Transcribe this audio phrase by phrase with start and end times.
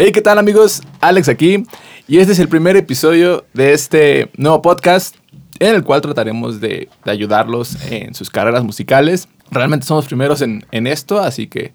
[0.00, 0.80] Hey, ¿qué tal amigos?
[1.00, 1.64] Alex aquí.
[2.06, 5.16] Y este es el primer episodio de este nuevo podcast
[5.58, 9.26] en el cual trataremos de, de ayudarlos en sus carreras musicales.
[9.50, 11.72] Realmente somos primeros en, en esto, así que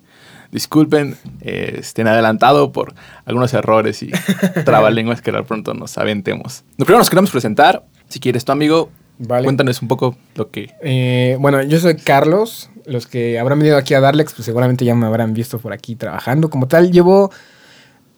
[0.54, 2.94] disculpen, eh, estén adelantado por
[3.26, 4.12] algunos errores y
[4.66, 6.64] trabalenguas que de pronto nos aventemos.
[6.78, 7.84] Lo primero nos queremos presentar.
[8.08, 9.44] Si quieres, tu amigo, Vale.
[9.44, 10.72] cuéntanos un poco lo que...
[10.82, 12.70] Eh, bueno, yo soy Carlos.
[12.86, 15.98] Los que habrán venido aquí a Darlex, pues seguramente ya me habrán visto por aquí
[15.98, 16.50] trabajando.
[16.50, 17.32] Como tal, llevo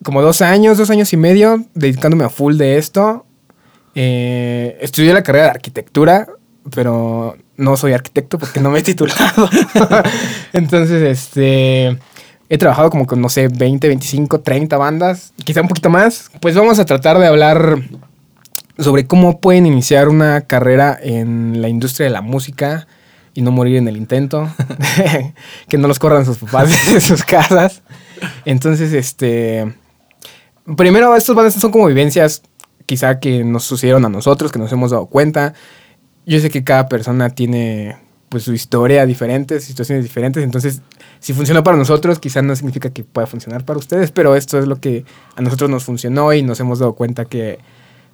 [0.03, 3.25] como dos años, dos años y medio dedicándome a full de esto.
[3.95, 6.27] Eh, estudié la carrera de arquitectura,
[6.73, 9.49] pero no soy arquitecto porque no me he titulado.
[10.53, 11.97] Entonces, este...
[12.47, 16.29] He trabajado como con, no sé, 20, 25, 30 bandas, quizá un poquito más.
[16.41, 17.79] Pues vamos a tratar de hablar
[18.77, 22.87] sobre cómo pueden iniciar una carrera en la industria de la música
[23.33, 24.49] y no morir en el intento.
[25.67, 27.81] que no los corran sus papás de sus casas.
[28.45, 29.73] Entonces, este.
[30.77, 32.41] Primero, estos bandas son como vivencias
[32.85, 35.53] quizá que nos sucedieron a nosotros, que nos hemos dado cuenta.
[36.25, 37.97] Yo sé que cada persona tiene
[38.29, 40.81] pues su historia diferente, situaciones diferentes, entonces
[41.19, 44.67] si funcionó para nosotros, quizá no significa que pueda funcionar para ustedes, pero esto es
[44.67, 47.59] lo que a nosotros nos funcionó y nos hemos dado cuenta que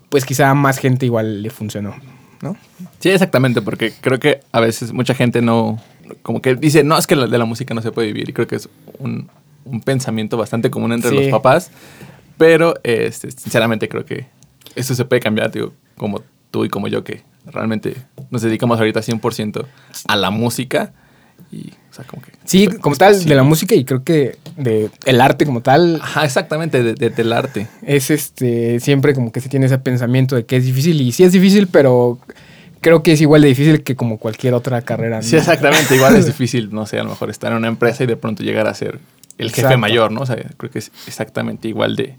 [0.10, 1.96] pues quizá a más gente igual le funcionó,
[2.42, 2.56] ¿no?
[3.00, 5.80] Sí, exactamente, porque creo que a veces mucha gente no,
[6.22, 8.46] como que dice, no, es que de la música no se puede vivir, y creo
[8.48, 9.30] que es un,
[9.66, 11.16] un pensamiento bastante común entre Sí.
[11.16, 11.72] los papás,
[12.42, 14.26] pero este, sinceramente creo que
[14.76, 17.96] eso se puede cambiar, digo, como tú y como yo, que realmente
[18.32, 19.66] nos dedicamos ahorita 100%
[20.08, 20.92] a la música,
[21.52, 22.32] y, o sea, como que...
[22.46, 26.26] Sí, como tal, de la música y creo que de el arte como tal, Ajá,
[26.26, 27.68] exactamente, de- de- del arte.
[27.84, 31.24] es este siempre como que se tiene ese pensamiento de que es difícil y sí
[31.24, 32.18] es difícil, pero
[32.80, 35.18] creo que es igual de difícil que como cualquier otra carrera.
[35.18, 35.24] ¿no?
[35.24, 35.96] Sí, exactamente.
[35.96, 38.42] Igual es difícil, no sé, a lo mejor estar en una empresa y de pronto
[38.44, 39.00] llegar a ser
[39.38, 39.78] el jefe Exacto.
[39.80, 40.22] mayor, ¿no?
[40.22, 42.16] O sea, creo que es exactamente igual de,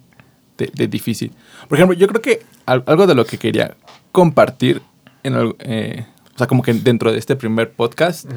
[0.66, 1.32] de- de difícil.
[1.68, 3.74] Por ejemplo, yo creo que al- algo de lo que quería
[4.12, 4.82] compartir,
[5.22, 8.28] en, algo- eh, o sea, como que dentro de este primer podcast,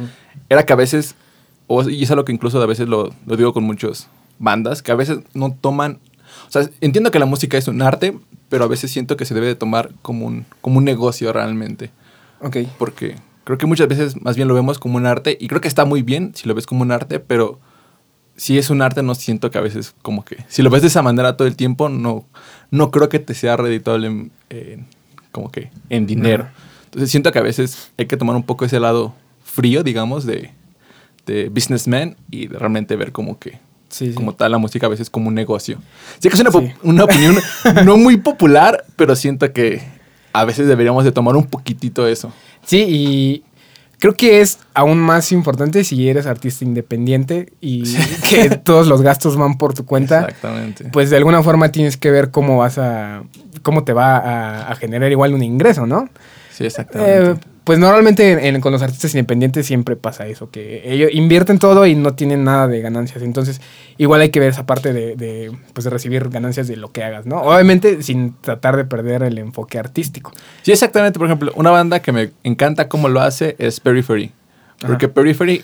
[0.49, 1.15] era que a veces,
[1.67, 4.07] o, y es algo que incluso a veces lo, lo digo con muchas
[4.39, 5.99] bandas, que a veces no toman,
[6.47, 8.17] o sea, entiendo que la música es un arte,
[8.49, 11.89] pero a veces siento que se debe de tomar como un, como un negocio realmente
[12.41, 12.57] Ok.
[12.77, 15.67] porque creo que muchas veces más bien lo vemos como un arte y creo que
[15.67, 17.59] está muy bien si lo ves como un arte, pero
[18.35, 20.89] si es un arte no siento que a veces como que si lo ves de
[20.89, 22.25] esa manera todo el tiempo no
[22.71, 24.85] no creo que te sea redituable en, en-
[25.31, 26.47] como que en dinero.
[26.85, 29.13] Entonces siento que a veces hay que tomar un poco ese lado
[29.43, 30.51] frío, digamos, de,
[31.25, 33.59] de businessman y de realmente ver como que
[33.89, 34.13] Sí, sí.
[34.13, 35.77] como tal la música a veces como un negocio.
[36.19, 36.71] Sé que es una, Sí.
[36.83, 37.37] una opinión
[37.85, 39.81] no muy popular, pero siento que
[40.33, 42.33] a veces deberíamos de tomar un poquitito eso.
[42.65, 43.43] Sí, y
[44.05, 47.95] creo que es aún más importante si eres artista independiente y
[48.29, 50.19] que todos los gastos van por tu cuenta.
[50.19, 50.85] Exactamente.
[50.91, 53.23] Pues de alguna forma tienes que ver cómo vas a.
[53.63, 56.07] cómo te va a, a generar igual un ingreso, ¿no?
[56.51, 57.31] sí, exactamente.
[57.31, 61.59] Eh, pues normalmente en- en- con los artistas independientes siempre pasa eso, que ellos invierten
[61.59, 63.21] todo y no tienen nada de ganancias.
[63.23, 63.59] Entonces,
[63.97, 67.03] igual hay que ver esa parte de, de, pues, de recibir ganancias de lo que
[67.03, 67.41] hagas, ¿no?
[67.41, 70.31] Obviamente sin tratar de perder el enfoque artístico.
[70.61, 71.19] sí, exactamente.
[71.19, 74.31] Por ejemplo, una banda que me encanta cómo lo hace es Periphery.
[74.79, 75.13] Porque Ajá.
[75.15, 75.63] Periphery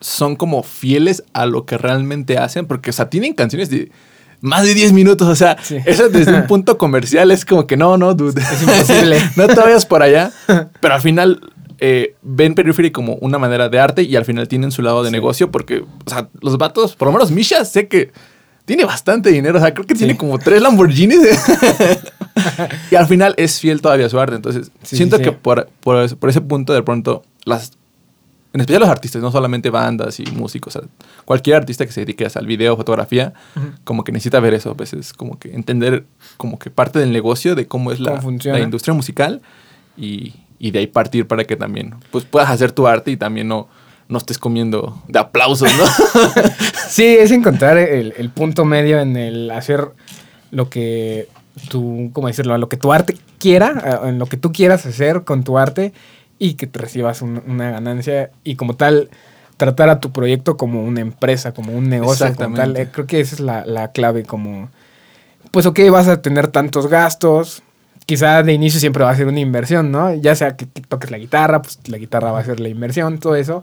[0.00, 2.66] son como fieles a lo que realmente hacen.
[2.66, 3.90] Porque, o sea, tienen canciones de
[4.40, 5.26] más de 10 minutos.
[5.28, 5.76] O sea, Sí.
[5.84, 8.40] eso desde un punto comercial es como que no, no, dude.
[8.40, 9.18] Es imposible.
[9.36, 10.30] no te vayas por allá.
[10.80, 11.40] Pero al final
[11.80, 15.10] eh, ven Periphery como una manera de arte y al final tienen su lado de
[15.10, 15.12] Sí.
[15.12, 18.10] negocio porque, o sea, los vatos, por lo menos Misha, sé que
[18.64, 19.58] tiene bastante dinero.
[19.58, 20.00] O sea, creo que Sí.
[20.00, 21.18] tiene como tres Lamborghinis.
[22.90, 24.36] y al final es fiel todavía a su arte.
[24.36, 27.72] Entonces, siento que por, por, por ese punto, de pronto, las.
[28.52, 30.88] En especial los artistas, no solamente bandas y músicos, o sea,
[31.26, 33.34] cualquier artista que se dedique al video, fotografía,
[33.84, 36.04] como que necesita ver eso, a veces como que entender
[36.38, 38.58] como que parte del negocio de cómo es la, Cómo funciona.
[38.58, 39.42] la industria musical
[39.98, 43.48] y, y de ahí partir para que también pues puedas hacer tu arte y también
[43.48, 43.68] no,
[44.08, 45.84] no estés comiendo de aplausos, ¿no?
[46.88, 49.90] Sí, es encontrar el, el punto medio en el hacer
[50.50, 51.28] lo que
[51.70, 52.56] tu, ¿cómo decirlo?
[52.56, 55.92] Lo que tu arte quiera, en lo que tú quieras hacer con tu arte
[56.38, 59.10] y que te recibas un- una ganancia y como tal
[59.56, 62.26] tratar a tu proyecto como una empresa, como un negocio.
[62.36, 62.76] como tal.
[62.76, 64.68] Eh, creo que esa es la, la clave, como,
[65.50, 67.62] pues ok, vas a tener tantos gastos.
[68.06, 70.14] Quizá de inicio siempre va a ser una inversión, ¿no?
[70.14, 73.18] Ya sea que, que toques la guitarra, pues la guitarra va a ser la inversión,
[73.18, 73.62] todo eso.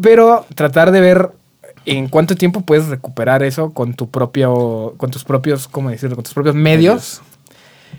[0.00, 1.30] Pero tratar de ver
[1.86, 6.16] en cuánto tiempo puedes recuperar eso con tu propio, con tus propios, ¿cómo decirlo?
[6.16, 7.20] Con tus propios medios.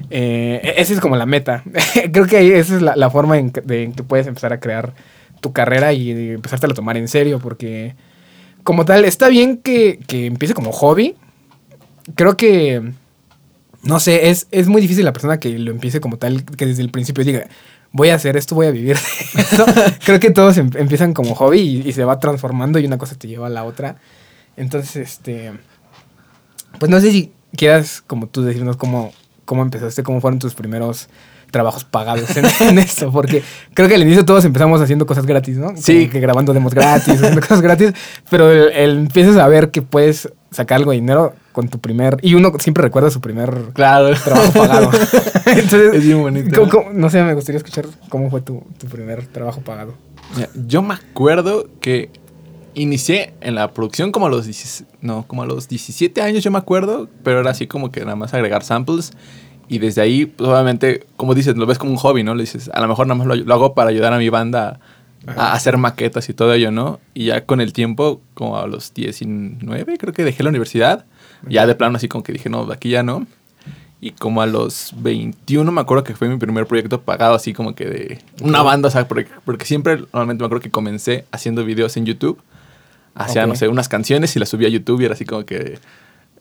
[0.10, 1.64] Eh, esa es como la meta.
[2.14, 4.60] Creo que esa es la, la forma en que, de- en que puedes empezar a
[4.60, 4.94] crear
[5.40, 7.96] tu carrera y de empezarte a tomar en serio, porque
[8.64, 11.16] como tal, está bien que, que empiece como hobby.
[12.16, 12.92] creo que,
[13.84, 16.84] no sé, es, es muy difícil la persona que lo empiece como tal, que desde
[16.84, 17.48] el principio diga,
[17.92, 18.98] voy a hacer esto, voy a vivir
[19.34, 19.66] de esto.
[20.06, 23.16] creo que todos em- empiezan como hobby y, y se va transformando y una cosa
[23.16, 23.98] te lleva a la otra.
[24.58, 25.52] Entonces, este,
[26.80, 29.14] pues no sé si quieras, como tú, decirnos cómo,
[29.52, 31.10] cómo empezaste, cómo fueron tus primeros
[31.52, 33.44] trabajos pagados en, en esto, porque
[33.74, 35.74] creo que al inicio todos empezamos haciendo cosas gratis, ¿no?
[35.76, 36.04] Sí.
[36.04, 37.92] Como que grabando demos gratis, haciendo cosas gratis,
[38.30, 42.16] pero el, el empiezas a ver que puedes sacar algo de dinero con tu primer,
[42.22, 44.16] y uno siempre recuerda su primer Claro.
[44.24, 44.90] trabajo pagado.
[45.46, 46.58] Entonces, Es bien bonito.
[46.58, 49.94] ¿cómo- cómo- no sé, me gustaría escuchar cómo fue tu, tu primer trabajo pagado.
[50.38, 52.10] Mira, Yo me acuerdo que
[52.74, 56.52] inicié en la producción como a los 10 no, como a los 17 años, yo
[56.52, 59.14] me acuerdo, pero era así como que nada más agregar samples
[59.72, 62.36] y desde ahí, pues obviamente, como dices, lo ves como un hobby, ¿no?
[62.36, 64.82] Le dices, a lo mejor nada más lo, lo hago para ayudar a mi banda
[65.26, 65.42] a, Ajá.
[65.44, 67.00] a hacer maquetas y todo ello, ¿no?
[67.14, 71.06] Y ya con el tiempo, como a los 19, creo que dejé la universidad,
[71.48, 73.26] ya de plano así como que dije, no, aquí ya no.
[74.02, 77.74] Y como a los 21 me acuerdo que fue mi primer proyecto pagado así como
[77.74, 81.64] que de una banda, o sea, porque, porque siempre normalmente me acuerdo que comencé haciendo
[81.64, 82.42] videos en YouTube.
[83.16, 83.50] Hacía, Ok.
[83.50, 85.80] no sé, unas canciones y las subía a YouTube y era así como que,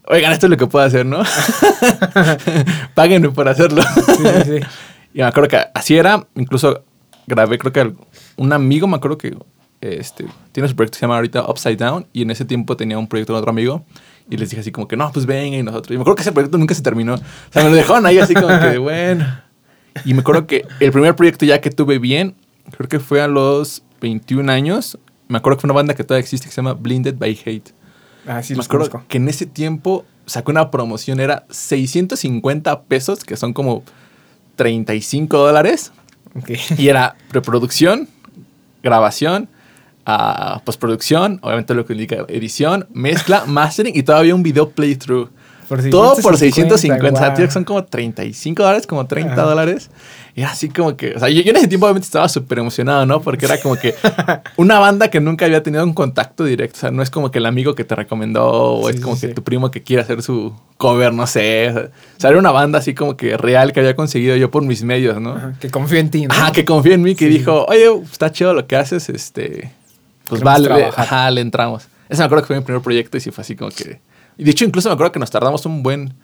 [0.06, 1.22] oigan, esto es lo que puedo hacer, ¿no?
[2.94, 3.82] Páguenme por hacerlo.
[3.82, 4.66] Sí, sí, sí.
[5.12, 6.84] Y me acuerdo que así era, incluso
[7.26, 7.92] grabé, creo que
[8.36, 9.36] un amigo, me acuerdo que
[9.80, 12.96] este, tiene su proyecto que se llama ahorita Upside Down, y en ese tiempo tenía
[12.96, 13.84] un proyecto con otro amigo,
[14.28, 15.90] y les dije así como que, no, pues venga, y nosotros.
[15.90, 17.14] Y me acuerdo que ese proyecto nunca se terminó.
[17.14, 17.18] O
[17.50, 19.26] sea, me lo dejaron ahí así como que, bueno.
[20.04, 22.36] Y me acuerdo que el primer proyecto ya que tuve bien,
[22.70, 24.96] creo que fue a los 21 años.
[25.30, 27.70] Me acuerdo que fue una banda que todavía existe que se llama Blinded by Hate.
[28.26, 29.08] Ah, sí, me los acuerdo conozco.
[29.08, 33.84] que en ese tiempo sacó una promoción, era 650 pesos, que son como
[34.56, 35.92] 35 dólares.
[36.76, 38.08] Y era preproducción,
[38.82, 39.48] grabación,
[40.04, 45.30] ah, postproducción, obviamente lo que indica edición, mezcla, mastering y todavía un video playthrough.
[45.68, 49.42] Por Todo por 650, o sea, son como 35 dólares, como 30 Ajá.
[49.42, 49.90] dólares.
[50.40, 53.04] Era así como que, o sea, yo, yo en ese tiempo obviamente estaba súper emocionado,
[53.04, 53.20] ¿no?
[53.20, 53.94] Porque era como que
[54.56, 57.38] una banda que nunca había tenido un contacto directo, o sea, no es como que
[57.38, 59.34] el amigo que te recomendó o Sí, es como sí, que sí.
[59.34, 61.68] tu primo que quiere hacer su cover, no sé.
[61.70, 61.90] O
[62.20, 65.20] sea, era una banda así como que real que había conseguido yo por mis medios,
[65.20, 65.32] ¿no?
[65.32, 66.34] Ajá, que confío en ti, ¿no?
[66.34, 69.70] Ajá, que confía en mí, que dijo, oye, está chido lo que haces, este,
[70.28, 71.86] pues Queremos vale, le, ajá, le entramos.
[72.08, 74.00] Ese me acuerdo que fue mi primer proyecto y sí fue así como que...
[74.38, 76.14] Y de hecho incluso me acuerdo que nos tardamos un buen...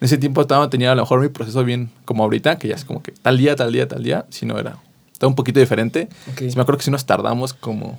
[0.00, 2.74] En ese tiempo estaba, tenía a lo mejor mi proceso bien como ahorita, que ya
[2.74, 4.76] es como que tal día, tal día, tal día, si no era...
[5.12, 6.08] Estaba un poquito diferente.
[6.36, 7.98] Sí me acuerdo que sí nos tardamos como...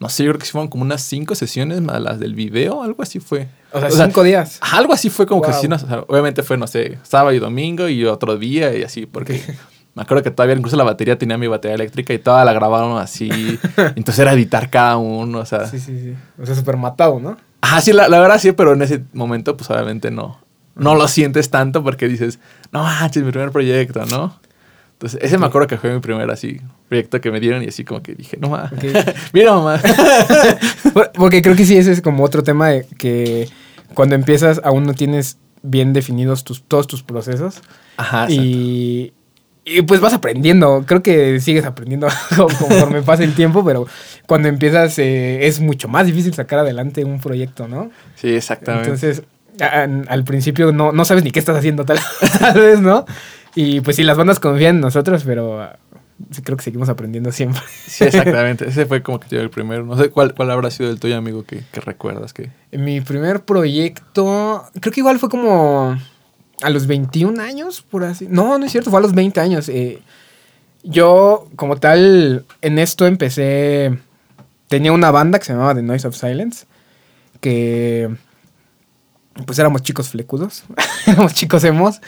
[0.00, 2.82] No sé, yo creo que sí fueron como unas cinco sesiones más las del video,
[2.82, 3.48] algo así fue.
[3.72, 4.58] O sea, cinco días.
[4.60, 5.60] Algo así fue como que Wow.
[5.60, 8.82] sí nos, o sea, obviamente fue, no sé, sábado y domingo y otro día y
[8.84, 9.40] así, porque
[9.94, 12.98] me acuerdo que todavía incluso la batería tenía mi batería eléctrica y toda la grabaron
[12.98, 13.28] así.
[13.96, 15.66] entonces era editar cada uno, o sea.
[15.66, 16.14] Sí, sí, sí.
[16.40, 17.36] O sea, súper matado, ¿no?
[17.62, 20.38] Ajá, sí, la, la verdad sí, pero en ese momento, pues obviamente no.
[20.78, 22.38] No lo sientes tanto porque dices,
[22.72, 24.38] no manches, mi primer proyecto, ¿no?
[24.92, 27.84] Entonces, ese me acuerdo que fue mi primer así proyecto que me dieron y así
[27.84, 28.72] como que dije, no mames.
[28.72, 28.84] Ok.
[29.32, 29.80] Mira, mamá.
[30.92, 33.48] Por- Porque creo que sí, ese es como otro tema de que
[33.94, 37.60] cuando empiezas aún no tienes bien definidos tus, todos tus procesos.
[37.96, 39.12] Ajá, y,
[39.64, 40.84] y pues vas aprendiendo.
[40.86, 43.86] Creo que sigues aprendiendo conforme pasa el tiempo, pero
[44.26, 47.90] cuando empiezas eh, es mucho más difícil sacar adelante un proyecto, ¿no?
[48.16, 48.86] Sí, exactamente.
[48.90, 49.22] Entonces,
[49.60, 51.98] a- al principio no, no sabes ni qué estás haciendo tal,
[52.40, 53.04] tal vez, ¿no?
[53.54, 55.78] Y pues sí, las bandas confían en nosotros, pero ah,
[56.30, 57.60] sí creo que seguimos aprendiendo siempre.
[57.86, 58.68] Sí, exactamente.
[58.68, 59.84] Ese fue como que yo el primero.
[59.84, 62.50] No sé cuál, cuál habrá sido el tuyo, amigo, que, que recuerdas que.
[62.72, 65.96] Mi primer proyecto, creo que igual fue como
[66.62, 68.26] a los 21 años, por así.
[68.28, 69.68] No, no es cierto, fue a los 20 años.
[69.68, 70.00] Eh,
[70.84, 73.98] yo, como tal, en esto empecé.
[74.68, 76.66] Tenía una banda que se llamaba The Noise of Silence,
[77.40, 78.08] que
[79.46, 80.64] pues éramos chicos flecudos,
[81.06, 82.00] éramos chicos emos,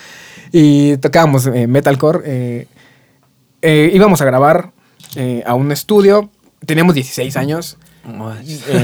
[0.53, 2.21] y tocábamos eh, metalcore.
[2.25, 2.67] eh,
[3.63, 4.73] eh, íbamos a grabar
[5.45, 6.31] a un estudio,
[6.65, 7.77] teníamos 16 años.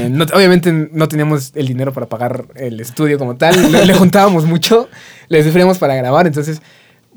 [0.09, 3.71] No- obviamente no teníamos el dinero para pagar el estudio como tal.
[3.71, 4.87] Le, le juntábamos mucho,
[5.29, 6.27] le sufríamos para grabar.
[6.27, 6.61] Entonces,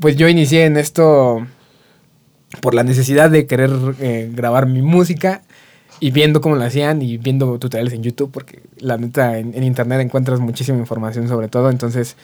[0.00, 1.46] pues yo inicié en esto
[2.62, 3.70] por la necesidad de querer
[4.32, 5.42] grabar mi música
[6.00, 9.62] y viendo cómo lo hacían y viendo tutoriales en YouTube, porque la neta en, en
[9.62, 11.70] internet encuentras muchísima información sobre todo.
[11.70, 12.16] Entonces,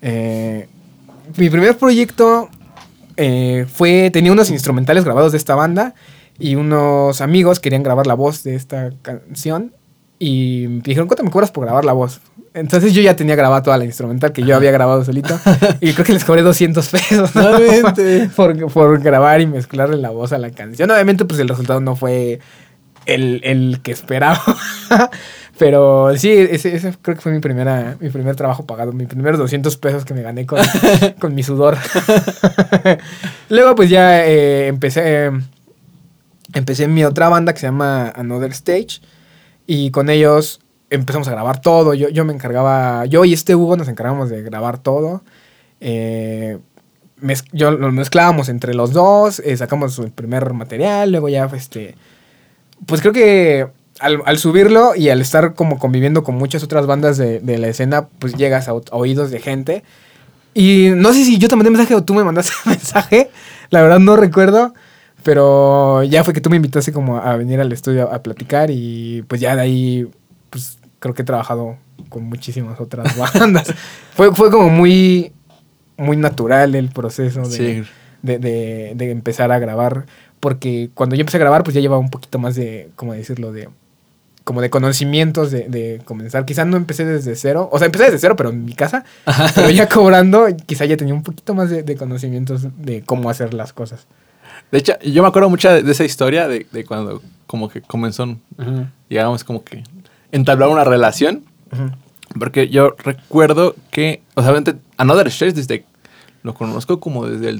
[0.00, 0.66] eh,
[1.36, 2.48] mi primer proyecto
[3.16, 5.94] eh, fue, tenía unos instrumentales grabados de esta banda
[6.38, 9.72] y unos amigos querían grabar la voz de esta canción
[10.18, 12.20] y me dijeron, ¿cuánto me cobras por grabar la voz?
[12.54, 15.38] Entonces yo ya tenía grabada toda la instrumental que yo había grabado solito
[15.80, 17.42] y creo que les cobré 200 pesos ¿no?
[18.36, 20.90] Por, por grabar y mezclarle la voz a la canción.
[20.90, 22.40] Obviamente pues el resultado no fue
[23.08, 24.40] el, el que esperaba,
[25.58, 29.40] Pero sí, ese, ese creo que fue mi, primera, mi primer trabajo pagado, mi primeros
[29.40, 30.60] 200 pesos que me gané con,
[31.20, 31.76] con mi sudor.
[33.48, 35.30] Luego pues ya eh, empecé,
[36.54, 39.00] empecé en mi otra banda que se llama Another Stage
[39.66, 40.60] y con ellos
[40.90, 41.92] empezamos a grabar todo.
[41.94, 45.22] Yo, yo me encargaba, yo y este Hugo nos encargamos de grabar todo.
[45.80, 46.58] Eh,
[47.20, 51.94] mez- yo lo mezclábamos entre los dos, eh, sacamos el primer material, luego ya este
[51.94, 51.94] pues
[52.86, 53.66] creo que
[54.00, 57.68] al, al subirlo y al estar como conviviendo con muchas otras bandas de, de la
[57.68, 59.82] escena, pues llegas a, oídos de gente.
[60.54, 63.30] Y no sé si yo te mandé mensaje o tú me mandaste mensaje,
[63.70, 64.74] la verdad no recuerdo,
[65.22, 69.22] pero ya fue que tú me invitaste como a venir al estudio a platicar y
[69.28, 70.08] pues ya de ahí,
[70.50, 71.76] pues creo que he trabajado
[72.08, 73.72] con muchísimas otras bandas.
[74.14, 75.32] fue, fue como muy,
[75.96, 77.82] muy natural el proceso de, Sí.
[78.22, 80.06] de, de- de empezar a grabar.
[80.40, 83.52] Porque cuando yo empecé a grabar, pues ya llevaba un poquito más de, ¿cómo decirlo?
[83.52, 83.68] De,
[84.44, 86.44] como de conocimientos de, de comenzar.
[86.44, 87.68] Quizás no empecé desde cero.
[87.72, 89.04] O sea, empecé desde cero, pero en mi casa.
[89.54, 93.52] Pero ya cobrando, quizá ya tenía un poquito más de, de conocimientos de cómo hacer
[93.52, 94.06] las cosas.
[94.70, 97.80] De hecho, yo me acuerdo mucho de, de esa historia de, de cuando como que
[97.80, 98.36] comenzó,
[99.08, 99.82] digamos, como que
[100.30, 101.44] entablar una relación.
[102.38, 104.54] Porque yo recuerdo que, o sea,
[104.98, 105.84] Another Stage desde,
[106.42, 107.58] lo conozco como desde el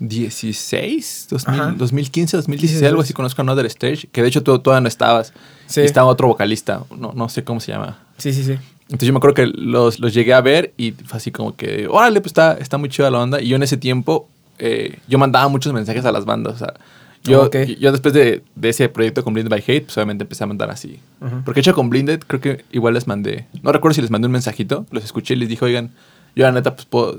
[0.00, 1.74] 2016, 2000, Ajá.
[1.76, 2.88] 2015, 2016, 16.
[2.90, 5.32] algo así, conozco Another Stage, que de hecho tú todavía no estabas.
[5.66, 5.82] Sí.
[5.82, 7.98] Y estaba otro vocalista, no, no sé cómo se llama.
[8.16, 8.56] Sí, sí, sí.
[8.84, 11.86] Entonces yo me acuerdo que los, los llegué a ver y fue así como que,
[11.88, 13.40] órale, pues está, está muy chida la onda.
[13.40, 14.28] Y yo en ese tiempo,
[14.58, 16.54] eh, yo mandaba muchos mensajes a las bandas.
[16.54, 16.74] O sea,
[17.22, 17.56] yo, Ok.
[17.78, 20.70] yo después de, de ese proyecto con Blinded by Hate, pues obviamente empecé a mandar
[20.70, 20.98] así.
[21.20, 21.42] Ujú.
[21.44, 24.26] Porque de hecho con Blinded creo que igual les mandé, no recuerdo si les mandé
[24.26, 25.90] un mensajito, los escuché y les dije, oigan,
[26.34, 27.18] yo la neta pues puedo,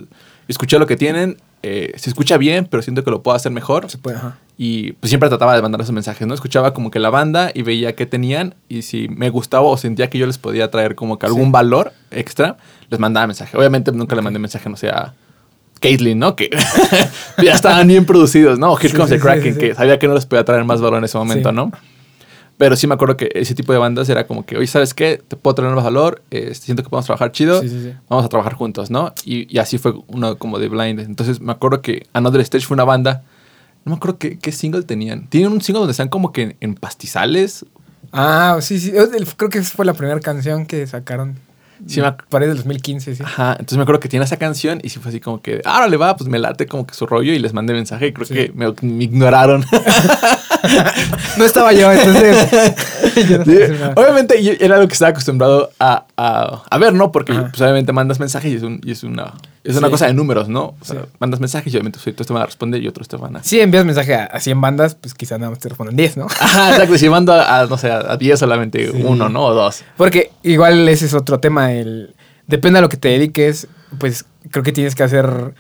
[0.50, 3.90] escuché lo que tienen, eh, se escucha bien, pero siento que lo puedo hacer mejor.
[3.90, 4.38] Se puede, ajá.
[4.58, 6.34] Y pues siempre trataba de mandar esos mensajes, ¿no?
[6.34, 10.10] Escuchaba como que la banda y veía qué tenían y si me gustaba o sentía
[10.10, 11.52] que yo les podía traer como que algún Sí.
[11.52, 12.58] valor extra,
[12.90, 13.58] les mandaba mensaje.
[13.58, 15.14] Obviamente nunca le mandé mensaje, no sé, a
[15.80, 16.36] Caitlyn, ¿no?
[16.36, 16.50] Que
[17.44, 18.74] ya estaban bien producidos, ¿no?
[18.74, 20.80] O Here Sí, Comes sí, the Kraken, que sabía que no les podía traer más
[20.80, 21.52] valor en ese momento.
[21.52, 21.72] ¿no?
[22.62, 25.20] Pero sí me acuerdo que ese tipo de bandas era como que, oye, ¿sabes qué?
[25.28, 27.94] Te puedo traer más valor, eh, siento que podemos trabajar chido, Sí, sí, sí.
[28.08, 29.16] vamos a trabajar juntos, ¿no?
[29.26, 31.00] Y, y así fue uno como de Blind.
[31.00, 33.24] Entonces me acuerdo que Another Stage fue una banda,
[33.84, 35.26] no me acuerdo qué, qué single tenían.
[35.28, 37.66] Tienen un single donde están como que en, en pastizales.
[38.12, 38.92] Ah, sí, sí.
[39.38, 41.40] Creo que esa fue la primera canción que sacaron.
[41.88, 43.24] Sí, me Parece del 2015, sí.
[43.24, 45.88] Ajá, entonces me acuerdo que tiene esa canción y sí fue así como que, ahora
[45.88, 48.26] le va, pues me late como que su rollo y les mandé mensaje y creo
[48.28, 48.34] Sí.
[48.34, 49.66] que me, me ignoraron.
[51.38, 52.48] No estaba yo, entonces.
[53.30, 53.54] yo no Sí.
[53.96, 57.12] Obviamente yo era lo que estaba acostumbrado a, a, a ver, ¿no?
[57.12, 59.34] Porque pues, obviamente mandas mensajes y es, un- y es una,
[59.64, 59.92] es una Sí.
[59.92, 60.76] cosa de números, ¿no?
[60.80, 61.08] O sea, Sí.
[61.20, 63.44] mandas mensajes y obviamente pues, tú te van a responder y otros te van a...
[63.44, 66.26] Si envías mensaje a, a 100 bandas, pues quizá nada más te responden 10, ¿no?
[66.40, 66.98] Ajá, exacto.
[66.98, 69.04] Si mando a, a, no sé, a 10 solamente Sí.
[69.04, 69.44] uno, ¿no?
[69.46, 69.84] O dos.
[69.98, 71.72] Porque igual ese es otro tema.
[71.74, 72.16] El,
[72.48, 73.68] depende a lo que te dediques,
[74.00, 75.54] pues creo que tienes que hacer.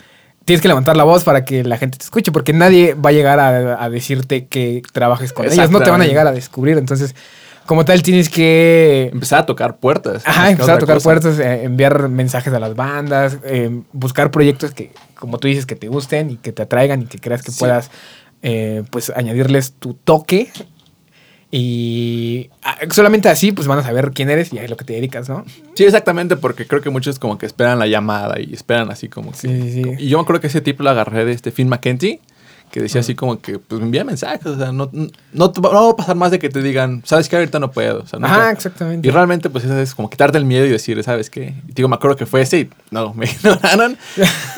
[0.46, 3.14] Tienes que levantar la voz para que la gente te escuche, porque nadie va a
[3.14, 5.70] llegar a, a decirte que trabajes con ellos.
[5.70, 6.80] No te van a llegar a descubrir.
[6.80, 7.14] Entonces,
[7.72, 9.10] como tal, tienes que.
[9.14, 10.24] Empezar a tocar puertas.
[10.28, 11.04] Ajá, empezar a tocar cosa.
[11.06, 15.78] puertas, eh, enviar mensajes a las bandas, eh, buscar proyectos que, como tú dices, que
[15.78, 17.60] te gusten y que te atraigan y que creas que Sí.
[17.60, 17.90] puedas,
[18.42, 20.50] eh, pues, añadirles tu toque.
[21.50, 24.92] Y ah, solamente así, pues, van a saber quién eres y a lo que te
[24.92, 25.46] dedicas, ¿no?
[25.74, 29.32] Sí, exactamente, porque creo que muchos como que esperan la llamada y esperan así como
[29.32, 29.38] que...
[29.38, 29.90] Sí, sí, sí.
[29.98, 32.20] Y yo acuerdo que ese tipo lo agarré de este Finn McKenty,
[32.72, 35.86] que decía así como que, pues me envía mensajes, o sea, no, no, va- no
[35.86, 38.02] va a pasar más de que te digan, sabes que ahorita no puedo.
[38.02, 39.08] O sea, nunca- Ajá, exactamente.
[39.08, 41.54] Y realmente, pues eso es como quitarte el miedo y decir, ¿sabes qué?
[41.68, 43.98] Y digo, me acuerdo que fue ese y no, me ignoraron.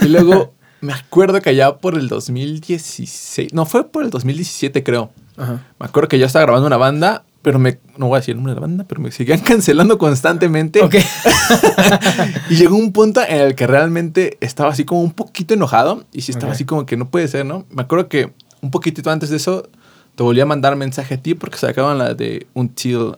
[0.01, 5.10] y luego me acuerdo que allá por el 2016, no, fue por el 2017 creo.
[5.38, 5.62] Ajá.
[5.79, 8.38] Me acuerdo que yo estaba grabando una banda, pero me, no voy a decir el
[8.38, 10.82] nombre de la banda, pero me seguían cancelando constantemente.
[10.82, 10.96] Ok.
[12.50, 16.22] Y llegó un punto en el que realmente estaba así como un poquito enojado y
[16.22, 17.66] sí estaba así como que no puede ser, ¿no?
[17.70, 18.32] Me acuerdo que
[18.62, 19.70] un poquitito antes de eso
[20.16, 23.16] te volví a mandar mensaje a ti porque sacaban la de Until...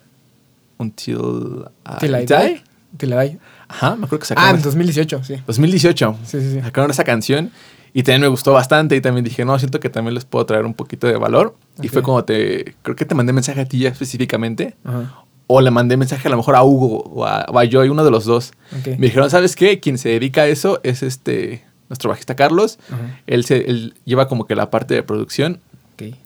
[0.77, 1.65] Until...
[1.85, 2.63] I Till I Die.
[2.97, 3.39] Till I die.
[3.67, 4.55] Ajá, me acuerdo que Ah, sacaron...
[4.57, 5.35] en 2018, sí.
[5.47, 6.17] 2018.
[6.25, 6.61] Sí, sí, sí.
[6.61, 7.51] Sacaron esa canción
[7.97, 10.65] y también me gustó bastante y también dije, no, siento que también les puedo traer
[10.65, 11.55] un poquito de valor.
[11.81, 12.75] Y fue como te...
[12.81, 14.75] Creo que te mandé mensaje a ti ya específicamente.
[14.83, 15.23] Ajá.
[15.47, 18.03] O le mandé mensaje a lo mejor a Hugo o a, o a Joy, uno
[18.03, 18.51] de los dos.
[18.85, 19.79] Me dijeron, ¿sabes qué?
[19.79, 22.79] Quien se dedica a eso es este nuestro bajista Carlos.
[22.91, 23.19] Ajá.
[23.27, 25.59] Él, se, él lleva como que la parte de producción.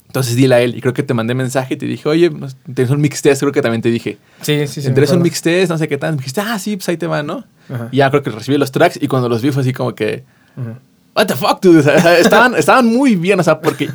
[0.07, 0.75] Entonces dile a él.
[0.75, 3.41] Y creo que te mandé mensaje y te dije, oye, nos- tienes un mix test.
[3.41, 4.17] Creo que también te dije.
[4.41, 4.81] Sí, sí, sí.
[4.81, 5.69] ¿Te me interesa un mix test?
[5.69, 6.13] No sé qué tal.
[6.13, 7.43] Me dijiste, ah, sí, pues ahí te va, ¿no?
[7.71, 7.89] Ajá.
[7.91, 10.23] Y ya creo que recibí los tracks y cuando los vi fue así como que,
[10.57, 10.79] Ajá.
[11.19, 11.79] What the fuck, dude.
[11.79, 13.89] O sea, estaban, estaban muy bien, o sea, porque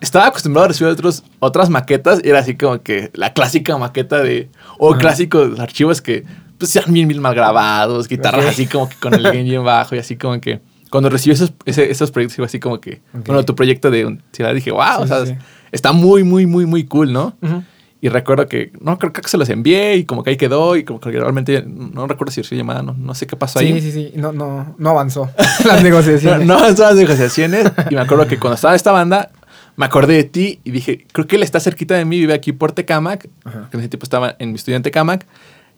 [0.00, 4.20] estaba acostumbrado a recibir otros, otras maquetas y era así como que la clásica maqueta
[4.20, 5.00] de, o Ajá.
[5.00, 6.24] clásicos archivos que
[6.58, 8.50] pues sean bien, bien mal grabados, guitarras Ok.
[8.50, 11.52] así como que con el gain bien bajo y así como que cuando recibí esos,
[11.64, 13.26] ese- esos proyectos, digo así como que, Ok.
[13.26, 15.34] bueno, tu proyecto de universidad, dije, wow, Sí, o sea, sí,
[15.72, 17.36] está muy, muy, muy, muy cool, ¿no?
[17.42, 17.64] Ujú.
[18.04, 20.76] Y recuerdo que, no, creo, creo que se los envié y como que ahí quedó
[20.76, 23.80] y como que realmente, no recuerdo si recibí llamada, no, no sé qué pasó ahí.
[23.80, 24.12] Sí, sí, sí.
[24.14, 25.30] No, no, no avanzó
[25.64, 26.46] las No, negociaciones.
[26.46, 27.64] no avanzó las negociaciones.
[27.88, 29.30] Y me acuerdo que cuando estaba esta banda,
[29.76, 32.52] me acordé de ti y dije, creo que él está cerquita de mí, vive aquí
[32.52, 33.26] por Tecamac.
[33.42, 33.68] Ajá.
[33.70, 35.24] Que en ese tiempo estaba en mi estudiante Tecamac.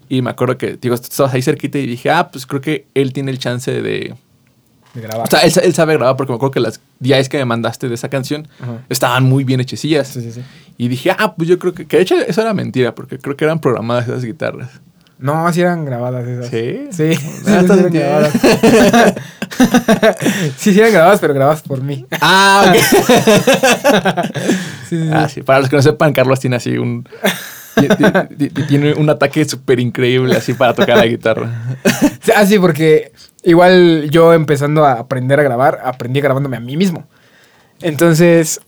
[0.09, 3.13] Y me acuerdo que, digo, estabas ahí cerquita y dije, ah, pues creo que él
[3.13, 4.15] tiene el chance de...
[4.95, 5.29] De grabar.
[5.29, 7.89] O sea, él, él sabe grabar porque me acuerdo que las DIs que me mandaste
[7.89, 8.79] de esa canción Ajá.
[8.89, 10.09] estaban muy bien hechecillas.
[10.09, 10.41] Sí, sí, sí.
[10.79, 11.87] Y dije, ah, pues yo creo que...
[11.87, 14.69] Que de hecho eso era mentira porque creo que eran programadas esas guitarras.
[15.19, 16.49] No, sí eran grabadas esas.
[16.49, 16.89] ¿Sí?
[16.91, 18.33] Sí, sí, Ah, sí, eran grabadas.
[20.59, 22.05] sí, sí eran grabadas, pero grabadas por mí.
[22.21, 22.77] Ah, ok.
[24.89, 25.11] Sí, sí, sí.
[25.13, 25.43] Ah, sí.
[25.43, 27.09] Para los que no sepan, Carlos tiene así un.
[27.75, 27.89] ti-
[28.39, 31.51] ti- ti- Tiene un ataque súper increíble así para tocar la guitarra.
[32.37, 33.11] Ah, sí, porque
[33.43, 37.05] igual yo empezando a aprender a grabar, aprendí grabándome a mí mismo.
[37.83, 38.61] Entonces,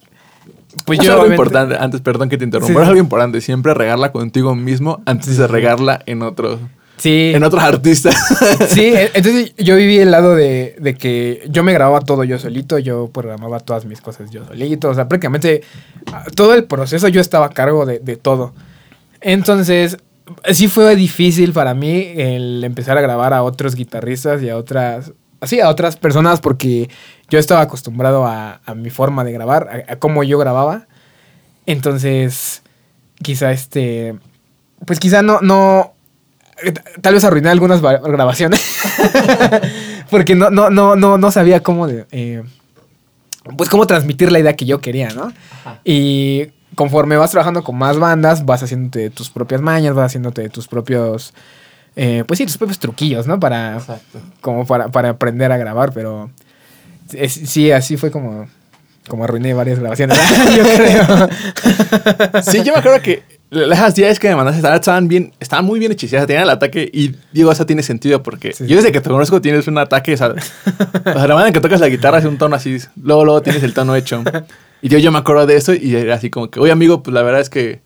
[0.84, 1.14] pues yo...
[1.14, 5.02] algo importante, antes, perdón que te interrumpa, Sí, es algo importante, siempre regarla contigo mismo
[5.06, 6.58] antes de regarla en otro,
[6.96, 7.32] Sí.
[7.34, 8.14] en otros artistas.
[8.68, 12.78] Sí, entonces yo viví el lado de, de que yo me grababa todo yo solito,
[12.78, 15.62] yo programaba todas mis cosas yo solito, o sea, prácticamente
[16.12, 18.52] ah, todo el proceso yo estaba a cargo de, de todo.
[19.20, 19.98] Entonces,
[20.52, 25.12] sí fue difícil para mí el empezar a grabar a otros guitarristas y a otras,
[25.40, 26.88] así, a otras personas porque
[27.28, 30.86] yo estaba acostumbrado a, a mi forma de grabar, a, a cómo yo grababa.
[31.66, 32.62] Entonces,
[33.22, 34.16] quizá este,
[34.86, 35.94] pues quizá no, no,
[37.00, 38.64] tal vez arruiné algunas grabaciones
[40.10, 42.42] porque no, no, no, no, no sabía cómo de, eh,
[43.56, 45.32] pues cómo transmitir la idea que yo quería, ¿no?
[45.84, 50.68] Y conforme vas trabajando con más bandas, vas haciéndote tus propias mañas, vas haciéndote tus
[50.68, 51.34] propios,
[51.96, 53.40] eh, pues sí, tus propios truquillos, ¿no?
[53.40, 54.20] Para, Exacto.
[54.40, 56.30] como para, para aprender a grabar, pero
[57.12, 58.46] es- sí, así fue como,
[59.08, 60.18] como arruiné varias grabaciones,
[60.56, 62.42] yo creo.
[62.42, 65.92] Sí, yo me acuerdo que las días que me mandaste estaban- bien, estaban muy bien
[65.92, 68.66] hechizadas, tenían el ataque y digo, eso tiene sentido porque Sí.
[68.66, 70.34] yo desde que te conozco tienes un ataque, o sea, o
[71.02, 73.62] sea, la manera en que tocas la guitarra es un tono así, luego, luego tienes
[73.62, 74.22] el tono hecho.
[74.82, 77.14] Y yo, yo me acuerdo de eso y era así como que, oye amigo, pues
[77.14, 77.80] la verdad es que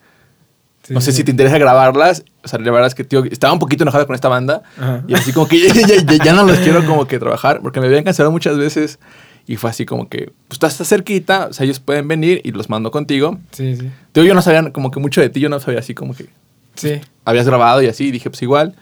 [0.83, 1.18] Sí, no sé sí.
[1.18, 2.25] si te interesa grabarlas.
[2.42, 4.62] O sea, la verdad es que, tío, estaba un poquito enojado con esta banda.
[4.79, 5.05] Ajá.
[5.07, 7.61] Y así como que ya, ya- ya- ya no los quiero como que trabajar.
[7.62, 8.99] Porque me habían cancelado muchas veces.
[9.47, 11.47] Y fue así como que, pues estás cerquita.
[11.51, 13.38] O sea, ellos pueden venir y los mando contigo.
[13.53, 13.90] Sí, sí.
[14.12, 15.40] Tío, yo no sabía como que mucho de ti.
[15.40, 16.29] Yo no sabía así como que
[16.75, 17.01] Sí.
[17.25, 18.07] habías grabado y así.
[18.07, 18.75] Y dije, pues igual,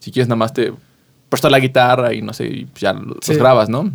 [0.00, 0.72] si quieres nada más te
[1.28, 3.34] presto la guitarra y no sé, y pues ya lo- los Sí.
[3.34, 3.90] grabas, ¿no?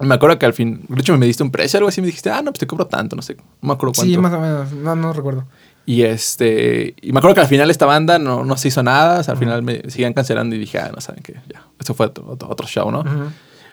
[0.00, 2.00] Me acuerdo que al fin, de hecho me diste un precio o algo así.
[2.02, 3.36] Me dijiste, ah, no, pues te cobro tanto, no sé.
[3.62, 4.12] No me acuerdo cuánto.
[4.12, 4.72] Sí, más o menos.
[4.72, 5.46] No, no recuerdo.
[5.86, 6.94] Y este.
[7.00, 9.20] Y me acuerdo que al final esta banda no, no se hizo nada.
[9.20, 11.64] O sea, al final me seguían cancelando y dije, ah, no saben qué, ya.
[11.78, 13.04] Eso fue otro, otro, show, ¿no?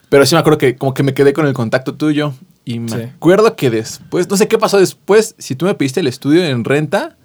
[0.09, 2.33] Pero sí me acuerdo que como que me quedé con el contacto tuyo.
[2.65, 3.01] Y me Sí.
[3.15, 6.63] acuerdo que después, no sé qué pasó después, si tú me pediste el estudio en
[6.63, 7.17] renta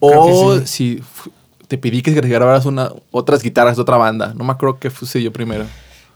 [0.00, 1.00] o que si
[1.68, 4.34] te pedí que grabaras una, otras guitarras de otra banda.
[4.36, 5.64] No me acuerdo qué sucedió primero.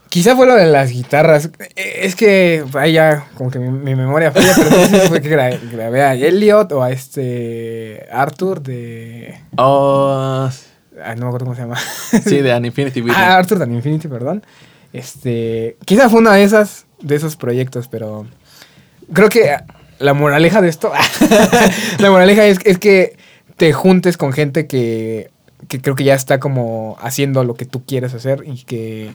[0.09, 1.49] Quizá fue lo de las guitarras.
[1.75, 5.07] Eh, Es que ahí ya como que mi, mi memoria falla, pero no sé si
[5.07, 9.37] fue que gra- grabé a Elliot o a este Arthur de...
[9.57, 10.49] Oh,
[11.03, 11.77] Ah, no me acuerdo cómo se llama.
[12.25, 13.21] sí, de An Infinity Beating.
[13.21, 14.43] ah, Arthur de Infinity, perdón.
[14.93, 18.25] Este, quizá fue una de esas, de esos proyectos, pero
[19.13, 19.55] creo que
[19.99, 20.91] la moraleja de esto,
[21.99, 23.15] la moraleja es, es que
[23.57, 25.29] te juntes con gente que,
[25.67, 29.11] que creo que ya está como haciendo lo que tú quieres hacer y que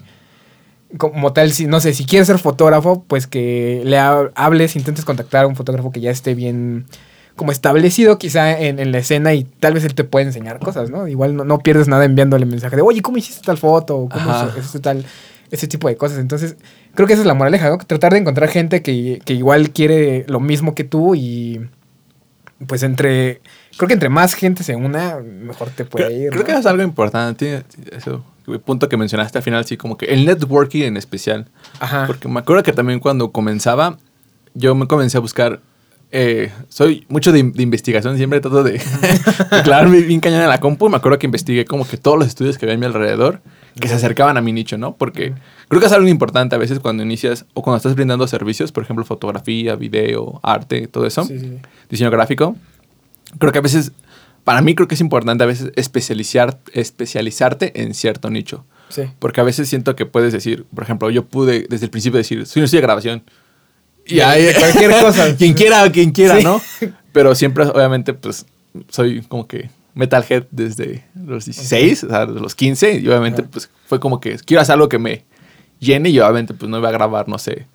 [0.99, 5.05] como tal, si no sé, si quieres ser fotógrafo, pues que le ha- hables, intentes
[5.05, 6.85] contactar a un fotógrafo que ya esté bien
[7.37, 10.91] como establecido quizá en, en la escena y tal vez él te puede enseñar cosas,
[10.91, 11.09] ¿no?
[11.09, 13.97] Igual no, no pierdes nada enviándole mensaje de, oye, ¿cómo hiciste tal foto?
[13.97, 15.05] O ¿Cómo hiciste tal,
[15.51, 16.19] ese tipo de cosas.
[16.19, 16.57] Entonces,
[16.95, 17.79] creo que esa es la moraleja, ¿no?
[17.79, 21.67] Tratar de encontrar gente que, que igual quiere lo mismo que tú y
[22.67, 23.41] pues entre,
[23.77, 26.29] creo que entre más gente se una, mejor te puede Creo, ir.
[26.31, 26.47] creo ¿no?
[26.47, 27.63] que es algo importante.
[27.91, 28.25] Eso,
[28.65, 31.47] punto que mencionaste al final, sí, como que el networking en especial.
[31.81, 32.07] Ajá.
[32.07, 33.99] Porque me acuerdo que también cuando comenzaba,
[34.55, 35.61] yo me comencé a buscar.
[36.15, 38.73] eh, soy mucho de, de investigación, siempre trato de,
[39.53, 40.89] de clavarme bien cañón en la compu.
[40.91, 43.41] Me acuerdo que investigué como que todos los estudios que había a mi alrededor
[43.81, 44.95] que se acercaban a mi nicho, ¿no?
[44.97, 45.33] Porque
[45.69, 48.83] creo que es algo importante a veces cuando inicias o cuando estás brindando servicios, por
[48.83, 51.59] ejemplo, fotografía, video, arte, todo eso, Sí, sí, sí.
[51.89, 52.55] diseño gráfico.
[53.39, 53.93] Creo que a veces,
[54.45, 58.65] para mí creo que es importante a veces especializar, especializarte en cierto nicho.
[58.89, 59.03] Sí.
[59.19, 62.45] Porque a veces siento que puedes decir, por ejemplo, yo pude desde el principio decir,
[62.47, 63.23] soy un estudio de grabación.
[64.07, 65.37] Y De cualquier cosa.
[65.39, 66.45] quien quiera, quien quiera, Sí.
[66.45, 66.61] ¿no?
[67.13, 68.47] Pero siempre, obviamente, pues,
[68.89, 72.99] soy como que metalhead desde los 16, o sea, desde los 15.
[72.99, 75.25] Y obviamente, pues, fue como que quiero hacer algo que me
[75.79, 76.09] llene.
[76.11, 77.67] Y obviamente, pues, no iba a grabar, no sé,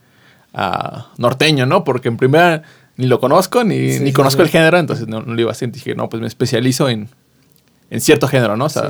[0.54, 1.84] a norteño, ¿no?
[1.84, 2.64] Porque en primera
[2.98, 4.46] ni lo conozco, ni, Sí, ni sí, conozco sí.
[4.46, 4.78] el género.
[4.78, 5.72] Entonces, no, no lo iba a hacer.
[5.72, 7.10] Dije, no, pues, me especializo en,
[7.90, 8.66] en cierto género, ¿no?
[8.66, 8.90] O sea,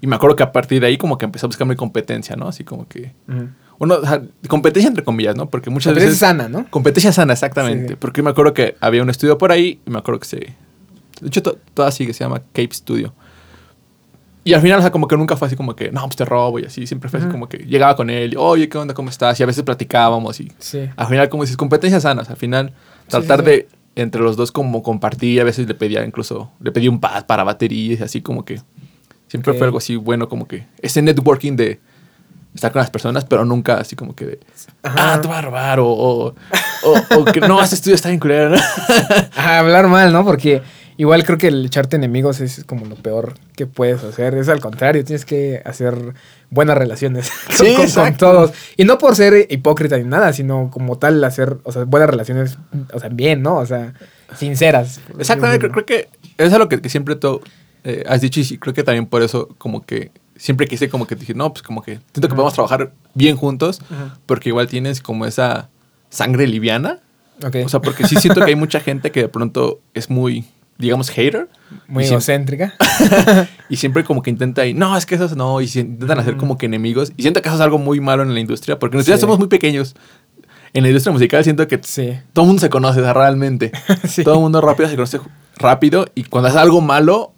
[0.00, 2.36] y me acuerdo que a partir de ahí como que empecé a buscar mi competencia,
[2.36, 2.48] ¿no?
[2.48, 3.12] Así como que...
[3.28, 3.48] Ujú.
[3.78, 5.50] Uno, o sea, competencia entre comillas, ¿no?
[5.50, 6.18] Porque muchas es veces...
[6.18, 6.66] sana, ¿no?
[6.70, 7.96] Competencia sana, exactamente.
[7.96, 10.36] Porque me acuerdo que había un estudio por ahí y me acuerdo que se...
[10.38, 13.12] De hecho, to- toda sigue, se llama Cape Studio.
[14.44, 16.24] Y al final, o sea, como que nunca fue así como que, no, pues te
[16.24, 16.86] robo y así.
[16.86, 17.32] Siempre fue así Ujú.
[17.34, 18.94] como que llegaba con él, y, oye, ¿qué onda?
[18.94, 19.38] ¿Cómo estás?
[19.40, 20.88] Y a veces platicábamos y Sí.
[20.96, 22.30] al final, como dices, competencias sanas.
[22.30, 22.72] Al final,
[23.08, 23.50] tratar sí, sí.
[23.50, 25.40] de entre los dos como compartir.
[25.40, 28.60] A veces le pedía incluso, le pedí un pad para baterías así como que
[29.28, 31.80] siempre fue algo así bueno, como que ese networking de
[32.54, 34.40] estar con las personas, pero nunca así como que de,
[34.82, 35.14] Ajá.
[35.14, 36.34] ah, te voy a robar o, o,
[36.84, 38.50] o- o que no, ese estudio está bien culero.
[38.50, 38.56] ¿no?
[39.36, 40.24] Ajá, hablar mal, ¿no?
[40.24, 40.62] Porque
[40.96, 44.34] igual creo que el echarte enemigos es como lo peor que puedes hacer.
[44.34, 46.14] Es al contrario, tienes que hacer
[46.50, 48.26] buenas relaciones con- Sí, con, con exacto.
[48.30, 48.52] todos.
[48.76, 52.58] Y no por ser hipócrita ni nada, sino como tal hacer, o sea, buenas relaciones,
[52.92, 53.56] o sea, bien, ¿no?
[53.56, 53.94] O sea,
[54.36, 55.00] sinceras.
[55.18, 57.40] Exactamente, creo, creo que eso es lo que, que siempre tú
[57.84, 61.14] eh, has dicho y creo que también por eso como que siempre quise como que
[61.14, 64.10] dije, no, pues como que siento que podemos trabajar bien juntos Ujú.
[64.26, 65.68] porque igual tienes como esa
[66.10, 67.00] sangre liviana.
[67.64, 70.46] O sea, porque sí siento que hay mucha gente que de pronto es muy,
[70.78, 71.48] digamos, hater.
[71.88, 72.74] Muy y, siempre, egocéntrica.
[73.68, 76.36] y siempre como que intenta y no, es que eso no, y se intentan hacer
[76.36, 77.12] como que enemigos.
[77.16, 79.22] Y siento que eso es algo muy malo en la industria, porque nosotros Sí.
[79.22, 79.94] somos muy pequeños.
[80.72, 82.12] En la industria musical siento que Sí.
[82.32, 83.72] todo el mundo se conoce realmente.
[84.08, 84.22] Sí.
[84.24, 85.20] Todo el mundo rápido se conoce
[85.58, 87.32] rápido y cuando hace algo malo,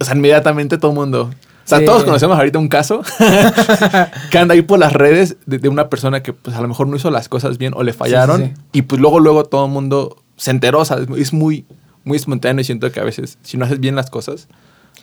[0.00, 1.30] o sea, inmediatamente todo el mundo...
[1.64, 1.84] O sea, Sí.
[1.84, 3.02] todos conocemos ahorita un caso
[4.30, 6.88] que anda ahí por las redes de, de una persona que pues a lo mejor
[6.88, 10.16] no hizo las cosas bien o le fallaron y pues luego luego todo el mundo
[10.36, 11.64] se enteró, o sea, es muy
[12.04, 14.48] muy espontáneo y siento que a veces si no haces bien las cosas,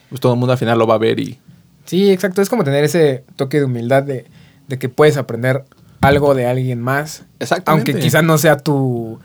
[0.10, 1.40] pues todo el mundo al final lo va a ver y
[1.90, 2.44] Sí, exacto.
[2.44, 4.28] Es como tener ese toque de humildad de,
[4.68, 5.66] de que puedes aprender
[6.02, 7.24] algo de alguien más.
[7.66, 9.20] Aunque quizás no sea tu,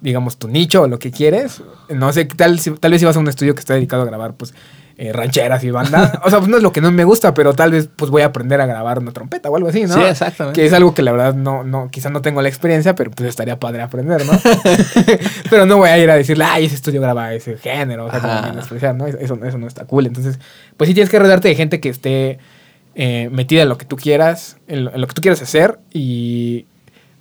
[0.00, 1.62] digamos, tu nicho o lo que quieres.
[1.88, 4.34] No sé, tal, tal vez si vas a un estudio que está dedicado a grabar,
[4.34, 4.54] pues,
[4.96, 6.20] eh, rancheras y banda.
[6.24, 8.22] o sea, pues no es lo que no me gusta, pero tal vez, pues, voy
[8.22, 9.94] a aprender a grabar una trompeta o algo así, ¿no?
[9.94, 10.60] Sí, exactamente.
[10.60, 13.28] Que es algo que la verdad no, no, quizás no tengo la experiencia, pero pues
[13.28, 14.32] estaría padre aprender, ¿no?
[15.50, 18.20] pero no voy a ir a decirle, ay, ese estudio graba ese género, o sea,
[18.20, 19.06] como ¿no?
[19.06, 20.06] Eso, eso no está cool.
[20.06, 20.38] Entonces,
[20.76, 22.38] pues sí tienes que rodearte de gente que esté
[22.94, 25.78] eh, metida en lo que tú quieras, en lo, en lo que tú quieras hacer
[25.92, 26.66] y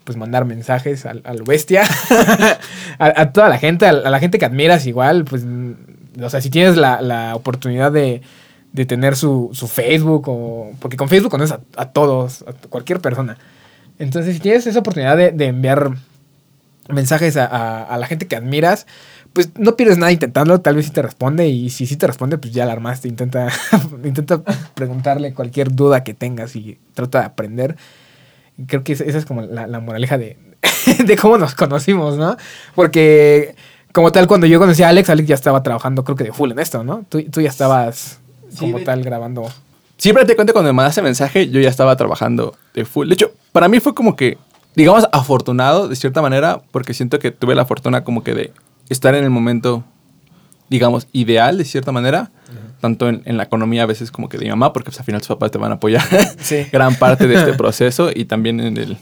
[0.07, 1.83] pues mandar mensajes al, al bestia,
[2.97, 5.73] a, toda la gente, a, la gente que admiras igual, pues, mm,
[6.23, 8.21] o sea, si tienes la, la oportunidad de,
[8.71, 10.71] de tener su, su Facebook o...
[10.79, 13.37] Porque con Facebook conoces a, todos, a cualquier persona.
[13.99, 15.91] Entonces, si tienes esa oportunidad de, enviar
[16.87, 18.87] mensajes a, la gente que admiras,
[19.33, 22.37] pues no pierdes nada intentándolo, tal vez sí te responde y si sí te responde,
[22.37, 23.49] pues ya la armaste, intenta,
[24.05, 24.41] intenta
[24.73, 27.75] preguntarle cualquier duda que tengas y trata de aprender.
[28.65, 30.37] Creo que esa es como la, la moraleja de,
[31.05, 32.35] de cómo nos conocimos, ¿no?
[32.75, 33.55] Porque
[33.91, 36.51] como tal, cuando yo conocí a Alex, Alex ya estaba trabajando creo que de full
[36.51, 37.05] en esto, ¿no?
[37.09, 39.47] Tú, tú ya estabas Sí, como de- tal grabando.
[39.97, 43.07] Sí, prácticamente cuando me mandaste mensaje, yo ya estaba trabajando de full.
[43.07, 44.37] De hecho, para mí fue como que,
[44.75, 48.53] digamos, afortunado de cierta manera, porque siento que tuve la fortuna como que de
[48.89, 49.83] estar en el momento,
[50.69, 52.29] digamos, ideal de cierta manera,
[52.79, 55.05] tanto en, en la economía a veces como que de mi mamá, porque pues, al
[55.05, 56.03] final tus papás te van a apoyar
[56.39, 56.65] Sí.
[56.71, 58.97] gran parte de este proceso y también en, el,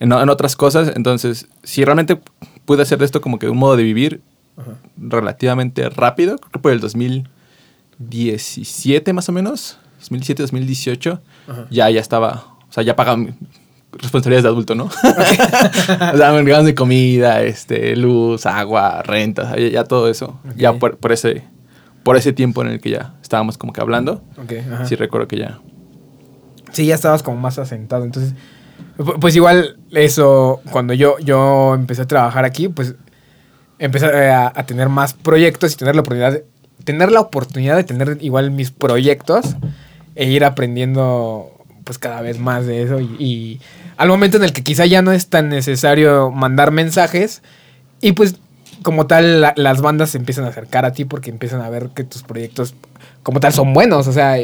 [0.00, 0.92] en, en otras cosas.
[0.96, 2.18] Entonces, si realmente
[2.64, 4.22] pude hacer de esto como que un modo de vivir
[4.56, 4.72] Ajá.
[4.96, 11.66] relativamente rápido, creo que por el 2017 más o menos, 2017, 2018, Ajá.
[11.70, 13.22] ya, ya estaba, o sea, ya pagaba
[13.92, 14.84] responsabilidades de adulto, ¿no?
[16.12, 20.96] o sea, me de comida, este, luz, agua, renta, ya, ya todo eso, ya por,
[20.96, 21.44] por ese,
[22.04, 24.86] por ese tiempo en el que ya estábamos como que hablando, Ok, ajá.
[24.86, 25.58] sí recuerdo que ya.
[26.72, 28.04] Sí, ya estabas como más asentado.
[28.04, 28.34] Entonces,
[28.98, 32.94] pu- pues igual eso, cuando yo, yo empecé a trabajar aquí, pues
[33.78, 36.44] empecé a, a tener más proyectos y tener la oportunidad, de,
[36.84, 39.56] tener la oportunidad de tener igual mis proyectos
[40.14, 41.50] e ir aprendiendo
[41.84, 43.60] pues cada vez más de eso y, y
[43.96, 47.42] al momento en el que quizá ya no es tan necesario mandar mensajes
[48.00, 48.36] y pues
[48.84, 51.88] como tal la- las bandas se empiezan a acercar a ti porque empiezan a ver
[51.88, 52.76] que tus proyectos
[53.24, 54.36] como tal son buenos, o sea,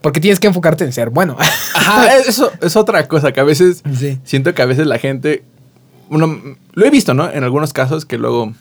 [0.00, 1.36] porque tienes que enfocarte en ser bueno.
[1.76, 4.18] Ajá, eso es otra cosa que a veces Sí.
[4.24, 5.44] siento que a veces la gente,
[6.08, 6.40] bueno,
[6.72, 7.30] lo he visto, ¿no?
[7.30, 8.54] En algunos casos que luego,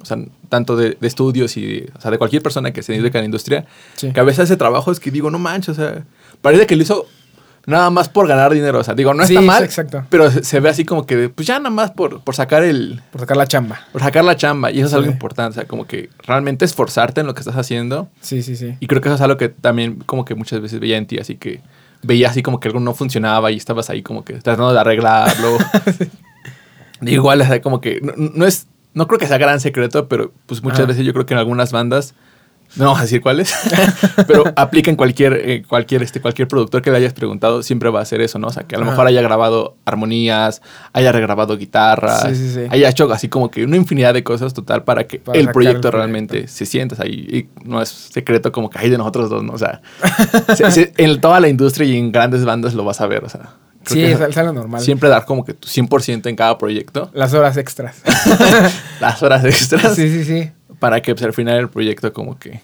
[0.00, 0.16] o sea,
[0.48, 3.26] tanto de, de estudios y, o sea, de cualquier persona que se dedica a la
[3.26, 4.12] industria, Sí.
[4.12, 6.04] que a veces hace trabajos que digo, no manches, o sea,
[6.40, 7.06] parece que lo hizo
[7.66, 8.78] nada más por ganar dinero.
[8.78, 10.04] O sea, digo, no Sí, está mal, exacto.
[10.08, 13.02] pero se, se ve así como que, pues ya nada más por, por sacar el,
[13.12, 13.80] Por sacar la chamba.
[13.92, 14.70] por sacar la chamba.
[14.70, 15.12] Y eso es algo Sí.
[15.12, 15.50] importante.
[15.50, 18.08] O sea, como que realmente esforzarte en lo que estás haciendo.
[18.20, 18.76] Sí, sí, sí.
[18.80, 21.18] Y creo que eso es algo que también como que muchas veces veía en ti.
[21.18, 21.60] Así que
[22.02, 25.58] veía así como que algo no funcionaba y estabas ahí como que tratando de arreglarlo.
[27.02, 28.66] Igual, o sea, como que no, no es...
[28.94, 31.70] No creo que sea gran secreto, pero pues muchas veces yo creo que en algunas
[31.70, 32.14] bandas...
[32.76, 33.54] No vamos a decir cuáles,
[34.26, 38.00] pero aplica en cualquier, eh, cualquier, este, cualquier productor que le hayas preguntado, siempre va
[38.00, 38.48] a hacer eso, ¿no?
[38.48, 40.60] O sea, que a lo mejor haya grabado armonías,
[40.92, 42.60] haya regrabado guitarras, Sí, sí, sí.
[42.70, 45.88] haya hecho así como que una infinidad de cosas total para que Para el proyecto
[45.88, 47.48] el realmente se sienta ahí.
[47.64, 49.52] Y no es secreto como que hay de nosotros dos, ¿no?
[49.54, 49.80] O sea,
[50.54, 53.28] se- se- en toda la industria y en grandes bandas lo vas a ver, o
[53.28, 53.54] sea.
[53.86, 54.80] Sí, es, normal.
[54.80, 58.02] Siempre dar como que tu 100% en cada proyecto, Las horas extras.
[59.00, 60.50] las horas extras, sí, sí, sí.
[60.78, 62.60] Para que pues, al final el proyecto como que...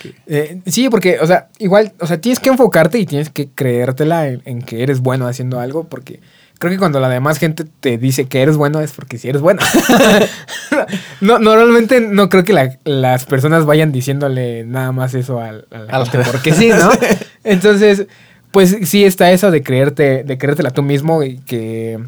[0.00, 3.48] que- Eh, sí, porque, o sea, igual, o sea, tienes que enfocarte y tienes que
[3.54, 6.20] creértela en, en que eres bueno haciendo algo, porque
[6.58, 9.42] creo que cuando la demás gente te dice que eres bueno es porque sí eres
[9.42, 9.60] bueno.
[11.20, 15.96] no, normalmente no creo que la- las personas vayan diciéndole nada más eso al- a,
[15.96, 16.90] A la- gente, porque sí, ¿no?
[17.44, 18.06] Entonces,
[18.50, 21.98] pues sí está eso de creerte, de creértela tú mismo y que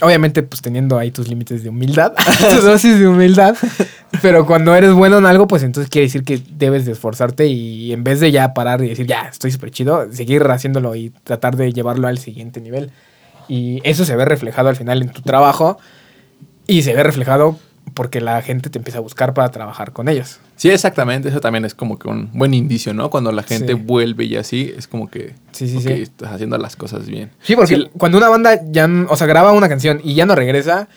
[0.00, 2.12] obviamente pues teniendo ahí tus límites de humildad,
[2.50, 3.56] tus dosis de humildad,
[4.22, 7.92] pero cuando eres bueno en algo, pues entonces quiere decir que debes de esforzarte y
[7.92, 11.56] en vez de ya parar y decir, ya, estoy súper chido, seguir haciéndolo y tratar
[11.56, 12.90] de llevarlo al siguiente nivel.
[13.48, 15.78] Y eso se ve reflejado al final en tu trabajo
[16.66, 17.58] y se ve reflejado
[17.92, 20.40] porque la gente te empieza a buscar para trabajar con ellos.
[20.56, 23.10] Sí, exactamente, eso también es como que un buen indicio, ¿no?
[23.10, 23.80] Cuando la gente Sí.
[23.82, 25.34] vuelve y así, es como que...
[25.52, 25.90] Sí, sí, sí.
[25.92, 27.30] estás haciendo las cosas bien.
[27.42, 30.34] Sí, porque Sí, cuando una banda ya, o sea, graba una canción y ya no
[30.34, 30.88] regresa,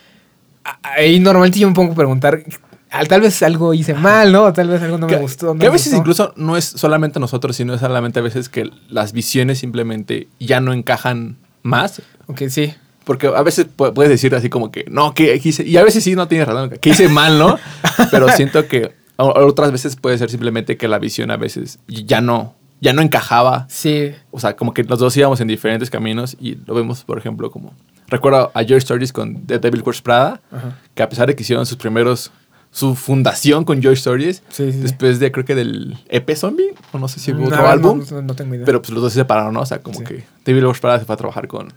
[0.83, 2.43] ahí normalmente yo me pongo a preguntar,
[2.91, 4.51] ah, tal vez algo hice mal, ¿no?
[4.53, 5.53] Tal vez algo no me que, gustó.
[5.53, 5.97] no que a veces gustó.
[5.97, 10.73] incluso no es solamente nosotros, sino solamente a veces que las visiones simplemente ya no
[10.73, 12.01] encajan más.
[12.27, 12.73] Ok, sí.
[13.05, 15.63] Porque a veces pu- puedes decir así como que, no, que hice...
[15.65, 17.57] Y a veces sí, no tienes razón, que hice mal, ¿no?
[18.11, 22.21] Pero siento que o- otras veces puede ser simplemente que la visión a veces ya
[22.21, 23.65] no, ya no encajaba.
[23.69, 24.11] Sí.
[24.31, 27.51] O sea, como que los dos íbamos en diferentes caminos y lo vemos, por ejemplo,
[27.51, 27.73] como...
[28.09, 30.77] Recuerdo a Joy Stories con The Devil Wears Prada, Ajá.
[30.95, 32.31] que a pesar de que hicieron sus primeros...
[32.69, 36.99] Su fundación con Joy Stories, Sí, sí, después de creo que del EP Zombie, o
[36.99, 38.65] no sé si hubo No, otro no, álbum, No, no tengo idea.
[38.65, 39.61] pero pues los dos se separaron, ¿no?
[39.61, 40.05] O sea, como Sí.
[40.05, 41.69] que David Wears Prada se fue a trabajar con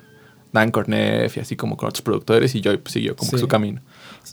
[0.53, 3.39] Dan Corneff y así como con otros productores y Joy pues, siguió como Sí.
[3.39, 3.81] su camino.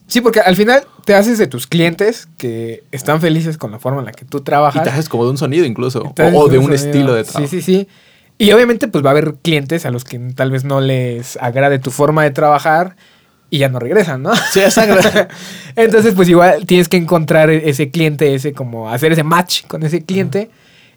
[0.07, 3.99] Sí, porque al final te haces de tus clientes que están felices con la forma
[3.99, 4.83] en la que tú Y trabajas.
[4.83, 7.47] te haces como de un sonido incluso, o, de un estilo de trabajo.
[7.47, 7.87] Sí, sí, sí.
[8.37, 11.79] Y obviamente pues va a haber clientes a los que tal vez no les agrade
[11.79, 12.95] tu forma de trabajar
[13.49, 14.31] y ya no regresan, ¿no?
[14.51, 15.07] Sí, exacto.
[15.75, 20.03] Entonces, pues igual tienes que encontrar ese cliente, ese como hacer ese match con ese
[20.03, 20.49] cliente.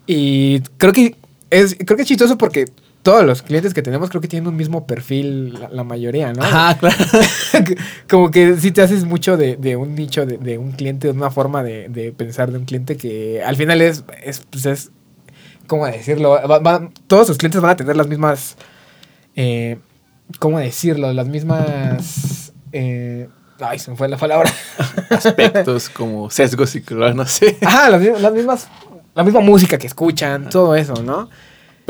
[0.06, 1.14] Y creo que
[1.50, 2.64] es, creo que es chistoso porque
[3.02, 6.42] todos los clientes que tenemos creo que tienen un mismo perfil, la, la mayoría, ¿no?
[6.42, 6.96] Ajá, claro.
[8.08, 11.14] como que si te haces mucho de, de un nicho, de, de un cliente, de
[11.14, 14.90] una forma de, de pensar de un cliente que al final es, es, pues es
[15.66, 16.30] ¿cómo decirlo?
[16.30, 18.56] Va- va- todos sus clientes van a tener las mismas,
[19.36, 19.78] eh,
[20.38, 21.12] ¿cómo decirlo?
[21.12, 22.52] Las mismas...
[22.72, 23.28] eh,
[23.60, 24.50] ay, se me fue la palabra.
[25.10, 26.82] Aspectos como sesgos y
[27.14, 27.56] no sé.
[27.62, 28.68] Ajá, las, las mismas,
[29.14, 31.28] la misma música que escuchan, todo eso, ¿no?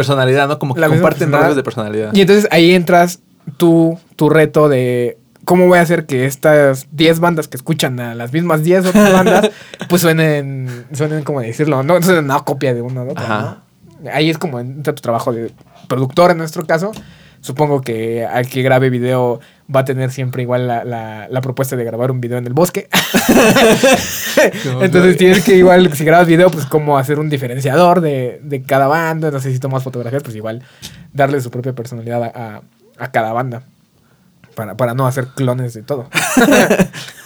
[0.01, 0.59] Personalidad, ¿no?
[0.59, 2.15] Como que La comparten rasgos de personalidad.
[2.15, 3.21] Y entonces ahí entras
[3.59, 8.15] tú, tu reto de cómo voy a hacer que estas 10 bandas que escuchan a
[8.15, 9.51] las mismas 10 otras bandas,
[9.91, 13.63] pues suenen, suenen como decirlo, no suenen una copia de uno de otro, Ajá.
[14.03, 14.11] ¿no?
[14.11, 15.53] Ahí es como entra tu trabajo de
[15.87, 16.93] productor en nuestro caso.
[17.41, 19.41] Supongo que al que grabe video
[19.75, 22.53] va a tener siempre igual la, la- la propuesta de grabar un video en el
[22.53, 22.89] bosque.
[24.81, 28.87] Entonces tienes que igual, si grabas video, pues como hacer un diferenciador de, de cada
[28.89, 29.31] banda.
[29.31, 30.63] No sé si tomas fotografías, pues igual
[31.13, 32.27] darle su propia personalidad a,
[32.57, 32.63] a-
[32.99, 33.63] a cada banda.
[34.55, 36.09] Para, para no hacer clones de todo.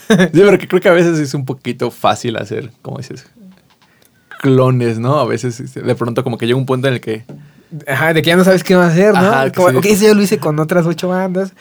[0.06, 3.26] Sí, porque creo que a veces es un poquito fácil hacer, como dices,
[4.42, 5.18] clones, ¿no?
[5.18, 7.24] A veces este, de pronto como que llega un punto en el que...
[7.86, 9.18] Ajá, de que ya no sabes qué va a hacer, ¿no?
[9.20, 9.76] Ajá, Como, sí.
[9.76, 11.52] ok, eso ya lo hice con otras ocho bandas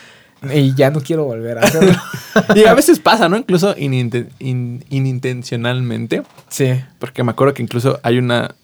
[0.54, 1.94] y ya no quiero volver a hacerlo.
[2.56, 3.38] Y a veces pasa, ¿no?
[3.38, 6.24] Incluso ininten- in- inintencionalmente.
[6.50, 6.82] sí.
[7.00, 8.56] Porque me acuerdo que incluso hay una...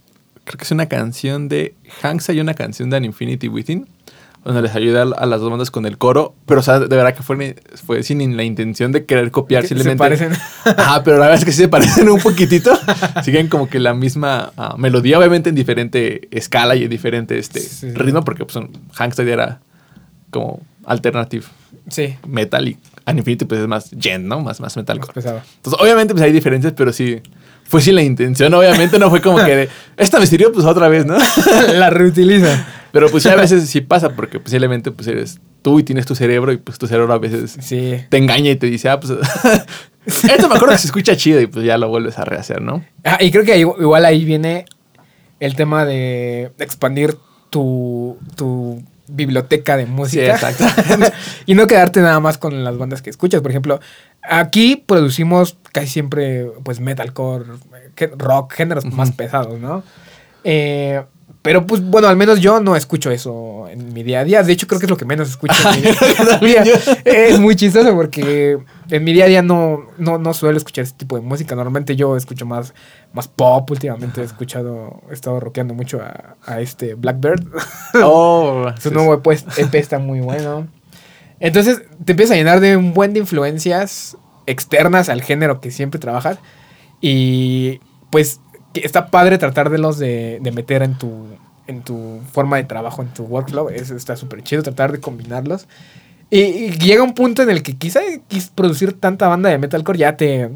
[0.44, 3.88] Creo que es una canción de Hanks, hay una canción de An Infinity Within,
[4.43, 7.13] donde les ayuda a las dos bandas con el coro, pero o sea, de verdad
[7.13, 9.99] que fue, fue sin la intención de querer copiar, Que se simplemente...
[9.99, 10.32] parecen.
[10.78, 12.71] Ajá, pero la verdad es que sí se parecen un poquitito.
[13.23, 17.60] Siguen como que la misma ah, melodía, obviamente en diferente escala y en diferente este,
[17.60, 17.91] Sí.
[17.91, 18.58] ritmo, porque pues,
[19.19, 19.60] era
[20.32, 21.45] como alternative
[21.89, 22.15] Sí.
[22.25, 24.39] metal y An Infinity pues es más gen, ¿no?
[24.41, 24.99] Más, más metal.
[24.99, 25.41] Más pesado.
[25.58, 27.21] Entonces, obviamente pues hay diferencias, pero sí
[27.65, 28.54] fue sin la intención.
[28.54, 31.17] Obviamente no fue como que de, esta me sirvió pues otra vez, ¿no?
[31.73, 32.65] La reutiliza.
[32.91, 36.15] Pero pues ya a veces sí pasa porque posiblemente pues eres tú y tienes tu
[36.15, 37.95] cerebro y pues tu cerebro a veces Sí.
[38.10, 39.13] te engaña y te dice, ah, pues
[40.06, 42.84] esto me acuerdo que se escucha chido y pues ya lo vuelves a rehacer, ¿no?
[43.04, 44.65] Ah, y creo que igual ahí viene
[45.39, 47.17] el tema de expandir
[47.49, 50.32] tu, tu biblioteca de Sí, música.
[50.36, 50.65] exacto.
[51.45, 53.41] y no quedarte nada más con las bandas que escuchas.
[53.41, 53.80] Por ejemplo,
[54.21, 57.45] aquí producimos casi siempre pues metalcore,
[58.17, 59.84] rock, géneros más pesados, ¿no?
[60.43, 61.04] Eh,
[61.41, 64.43] pero pues bueno, al menos yo no escucho eso en mi día a día.
[64.43, 65.82] De hecho, creo que es lo que menos escucho en mi
[66.47, 66.80] día a día.
[67.06, 70.95] Es muy chistoso porque en mi día a día no, no, no suelo escuchar ese
[70.95, 71.56] tipo de música.
[71.56, 72.73] Normalmente yo escucho más,
[73.13, 73.71] más pop.
[73.71, 77.47] Últimamente he escuchado, he estado rockeando mucho a, a este Blackbird.
[78.04, 80.67] Oh, Su sí, nuevo EP, EP está muy bueno.
[81.39, 86.02] Entonces te empiezas a llenar de un buen de influencias externas al género que siempre
[86.02, 86.38] trabajas.
[86.99, 88.41] Y pues
[88.74, 91.28] que está padre tratar de los de, de meter en tu,
[91.68, 93.70] en tu forma de trabajo, en tu workflow.
[93.70, 95.68] Eso está súper chido, tratar de combinarlos.
[96.30, 98.02] Y, y llega un punto en el que quizá
[98.56, 100.50] producir tanta banda de metalcore ya te...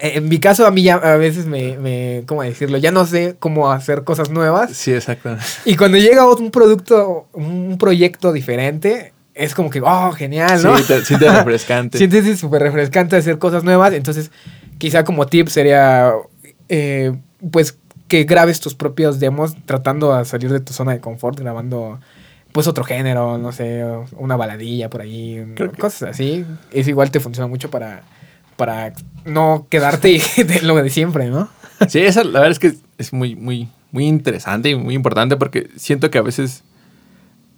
[0.00, 2.22] En mi caso, a mí ya a veces me, me...
[2.26, 2.78] ¿Cómo decirlo?
[2.78, 4.72] Ya no sé cómo hacer cosas nuevas.
[4.72, 5.36] Sí, exacto.
[5.64, 10.76] Y cuando llega un producto, un proyecto diferente, es como que, oh, genial, ¿no?
[10.78, 11.96] Sí, te, sí te refrescante.
[11.96, 13.92] Sientes es súper refrescante hacer cosas nuevas.
[13.94, 14.30] Entonces,
[14.78, 16.12] quizá como tip sería,
[16.68, 17.16] eh,
[17.50, 17.78] pues,
[18.08, 22.00] que grabes tus propios demos tratando de salir de tu zona de confort, grabando,
[22.52, 23.84] pues, otro género, no sé,
[24.16, 26.44] una baladilla por ahí, Creo que- cosas así.
[26.72, 28.02] Es igual te funciona mucho para,
[28.56, 28.92] para
[29.24, 31.48] no quedarte de lo de siempre, ¿no?
[31.88, 35.68] Sí, esa la verdad es que es muy, muy, muy interesante y muy importante porque
[35.76, 36.64] siento que a veces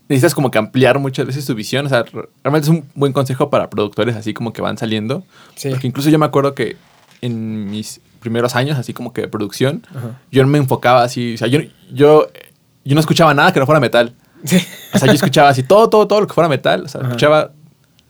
[0.09, 1.87] necesitas como que ampliar muchas veces tu visión.
[1.87, 5.25] O sea, re- realmente es un buen consejo para productores así como que van saliendo.
[5.55, 5.71] Sí.
[5.71, 6.77] Porque incluso yo me acuerdo que
[7.23, 10.19] en mis primeros años, así como que de producción, Ajá.
[10.31, 11.35] yo me enfocaba así.
[11.35, 11.61] O sea, yo,
[11.93, 12.29] yo,
[12.85, 14.15] yo no escuchaba nada que no fuera metal.
[14.45, 14.59] Sí.
[14.95, 16.85] O sea, yo escuchaba así todo, todo, todo lo que fuera metal.
[16.85, 17.09] O sea, Ajá.
[17.11, 17.53] escuchaba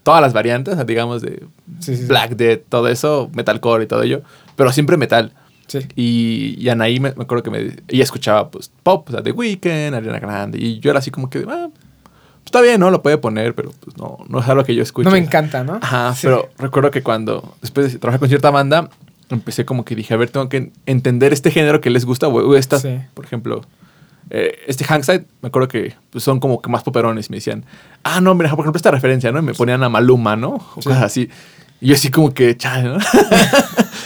[0.02, 1.44] todas las variantes, digamos, de
[1.80, 2.06] Sí, sí, sí.
[2.06, 4.22] Black Death, todo eso, metalcore y todo ello.
[4.56, 5.32] Pero siempre metal.
[5.66, 5.78] Sí.
[5.94, 9.30] Y, y Anaí me, me acuerdo que me, ella escuchaba pues pop, o sea, The
[9.32, 10.58] Weeknd, Ariana Grande.
[10.58, 12.90] Y yo era así como que, ah, pues, está bien, ¿no?
[12.90, 15.08] Lo puede poner, pero pues no, no es algo que yo escucho.
[15.08, 15.78] No me encanta, ¿no?
[15.80, 16.22] Ajá, Sí.
[16.26, 18.88] pero recuerdo que cuando, después de trabajar con cierta banda,
[19.30, 22.32] empecé como que dije, a ver, tengo que entender este género que les gusta, o,
[22.32, 22.98] o esta, Sí.
[23.14, 23.62] por ejemplo,
[24.30, 27.64] eh, este Hangside, me acuerdo que pues, son como que más poperones me decían,
[28.04, 29.38] ah, no, mira, por ejemplo, esta referencia, ¿no?
[29.40, 30.54] Y me ponían a Maluma, ¿no?
[30.76, 30.88] O Sí.
[30.88, 31.28] cosas así.
[31.80, 32.98] Y yo así como que, chale, ¿no?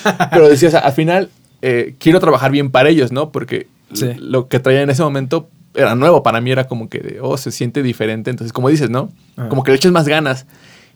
[0.31, 1.31] Pero decía, o sea, al final
[1.63, 3.31] eh, quiero trabajar bien para ellos, ¿no?
[3.33, 4.13] Porque Sí.
[4.19, 6.23] lo que traía en ese momento era nuevo.
[6.23, 8.31] Para mí era como que, de, oh, se siente diferente.
[8.31, 9.11] Entonces, como dices, ¿no?
[9.37, 9.49] Ajá.
[9.49, 10.47] Como que le eches más ganas.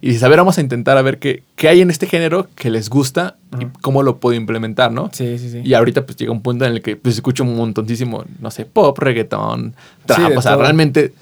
[0.00, 2.46] Y dices, a ver, vamos a intentar a ver qué, qué hay en este género
[2.54, 3.72] que les gusta y Ajá.
[3.80, 5.10] cómo lo puedo implementar, ¿no?
[5.12, 5.60] Sí, sí, sí.
[5.64, 8.64] Y ahorita pues llega un punto en el que pues escucho un montoncísimo, no sé,
[8.64, 9.74] pop, reggaetón,
[10.06, 10.18] trap.
[10.18, 10.62] Sí, o sea, todo.
[10.62, 11.14] realmente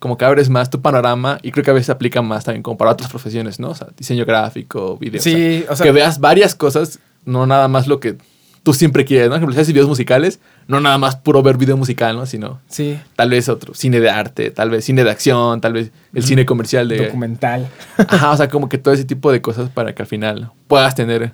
[0.00, 2.76] como que abres más tu panorama y creo que a veces aplica más también como
[2.76, 3.70] para otras profesiones, ¿no?
[3.70, 5.22] O sea, diseño gráfico, video.
[5.22, 8.16] Sí, o sea- que veas varias cosas, no nada más lo que
[8.64, 9.34] tú siempre quieres, ¿no?
[9.34, 12.26] Por ejemplo, si haces videos musicales, no nada más puro ver video musical, ¿no?
[12.26, 12.98] Sino Sí.
[13.16, 16.28] tal vez otro, cine de arte, tal vez cine de acción, tal vez el Ujú.
[16.28, 17.04] cine comercial de...
[17.06, 17.68] Documental.
[18.08, 20.94] Ajá, o sea, como que todo ese tipo de cosas para que al final puedas
[20.94, 21.32] tener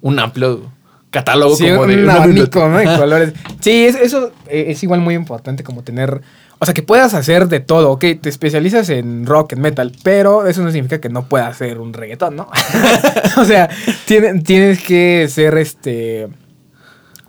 [0.00, 0.70] un amplio
[1.10, 2.68] catálogo Sí, como de un abanico, biblioteca.
[2.68, 2.78] ¿no?
[2.78, 3.32] De colores.
[3.60, 6.20] Sí, es- eso eh, es igual muy importante como tener...
[6.58, 10.46] O sea, que puedas hacer de todo, ok, te especializas en rock, en metal, pero
[10.46, 12.48] eso no significa que no puedas hacer un reggaetón, ¿no?
[13.36, 13.68] o sea,
[14.06, 16.28] tiene- tienes que ser este...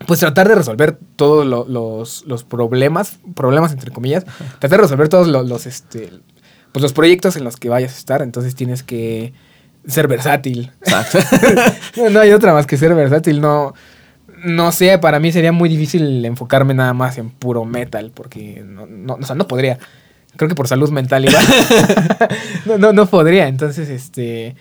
[0.08, 4.26] Pues tratar de resolver todos lo- los, los problemas, problemas entre comillas,
[4.60, 6.10] tratar de resolver todos lo- los, este,
[6.72, 9.34] pues los proyectos en los que vayas a estar, entonces tienes que
[9.88, 10.72] ser versátil.
[11.98, 13.40] No, no hay otra más que ser versátil.
[13.42, 13.74] No,
[14.44, 18.86] no sé, para mí sería muy difícil enfocarme nada más en puro metal, porque no,
[18.86, 19.78] no, o sea, no podría.
[20.36, 21.46] Creo que por salud mental igual.
[22.66, 23.48] no, no, no podría.
[23.48, 24.56] Entonces, este.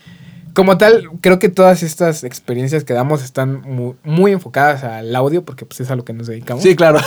[0.54, 5.44] Como tal, creo que todas estas experiencias que damos están muy, muy enfocadas al audio,
[5.44, 6.62] porque pues es a lo que nos dedicamos.
[6.62, 6.98] Sí, claro.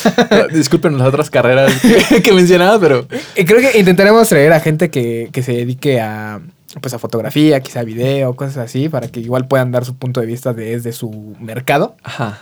[0.52, 5.28] Disculpen las otras carreras que, que mencionaba, pero creo que intentaremos traer a gente que,
[5.32, 6.40] que se dedique a,
[6.80, 10.26] pues a fotografía, quizá video, cosas así, para que igual puedan dar su punto de
[10.26, 11.96] vista desde su mercado.
[12.02, 12.38] ajá,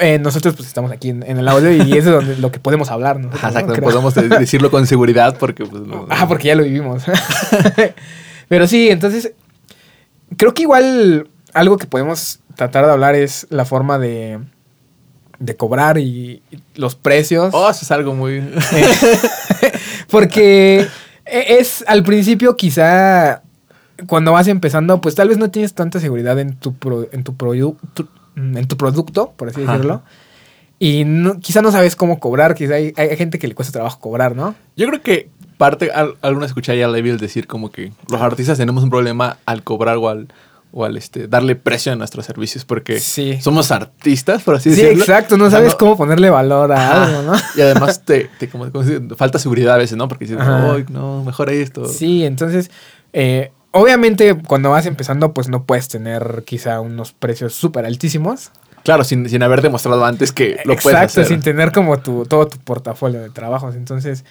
[0.00, 2.58] Eh, nosotros pues estamos aquí en, en el audio y eso es donde- lo que
[2.58, 3.18] podemos hablar.
[3.20, 3.60] nosotros, ajá, ¿no?
[3.60, 3.82] exacto.
[3.82, 7.04] Podemos de- decirlo con seguridad porque pues no- Ah, porque ya lo vivimos.
[8.48, 9.32] Pero sí, entonces
[10.36, 14.38] creo que igual algo que podemos tratar de hablar es la forma de,
[15.38, 17.50] de cobrar y, y los precios.
[17.54, 18.40] Oh, eso es algo muy
[20.10, 20.86] Porque
[21.26, 23.42] e- es al principio quizá
[24.06, 27.32] cuando vas empezando, pues tal vez no tienes tanta seguridad en tu pro- en tu
[27.36, 29.72] produ- tu- en tu producto, por así Ajá.
[29.72, 30.02] decirlo.
[30.80, 34.00] y no, quizá no sabes cómo cobrar, quizá hay, hay gente que le cuesta trabajo
[34.00, 34.54] cobrar, ¿no?
[34.76, 38.82] Yo creo que parte, al, alguna escuché a Level decir como que los artistas tenemos
[38.84, 40.28] un problema al cobrar o al,
[40.72, 43.40] o al este, darle precio a nuestros servicios porque Sí.
[43.40, 45.04] somos artistas, por así Sí, decirlo.
[45.04, 47.04] exacto, no O sea, sabes cómo ponerle valor a Ajá.
[47.04, 47.32] algo, ¿no?
[47.56, 48.66] Y además te, te como,
[49.16, 50.08] falta seguridad a veces, ¿no?
[50.08, 50.72] Porque dices, Ajá.
[50.74, 51.86] "Ay, no, mejor esto.
[51.86, 52.70] Sí, entonces,
[53.12, 58.50] eh, obviamente cuando vas empezando, pues no puedes tener quizá unos precios súper altísimos.
[58.82, 61.26] Claro, sin, sin haber demostrado antes que lo puedes Exacto, hacer.
[61.26, 63.76] sin tener como tu, todo tu portafolio de trabajos.
[63.76, 64.24] Entonces,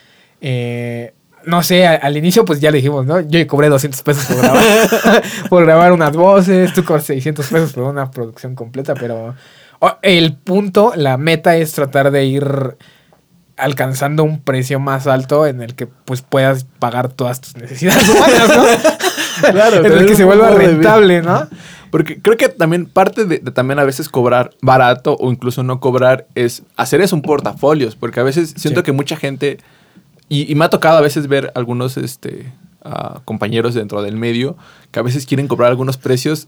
[0.44, 1.14] eh,
[1.46, 3.20] no sé, al inicio pues ya le dijimos, ¿no?
[3.22, 4.64] Yo cobré 200 pesos por grabar,
[5.50, 9.34] por grabar unas voces, tú cobras 600 pesos por una producción completa, pero
[10.02, 12.78] el punto, la meta es tratar de ir
[13.58, 18.50] alcanzando un precio más alto en el que pues puedas pagar todas tus necesidades humanas,
[18.58, 18.64] ¿no?
[19.52, 21.48] Claro, en el que se vuelva rentable, ¿no?
[21.90, 25.80] Porque creo que también parte de, de también a veces cobrar barato o incluso no
[25.80, 27.96] cobrar es hacer eso un portafolios.
[27.96, 28.86] Porque a veces siento Sí.
[28.86, 29.58] que mucha gente,
[30.30, 32.52] y, y me ha tocado a veces ver algunos este,
[32.84, 34.56] ah, compañeros dentro del medio
[34.92, 36.48] que a veces quieren cobrar algunos precios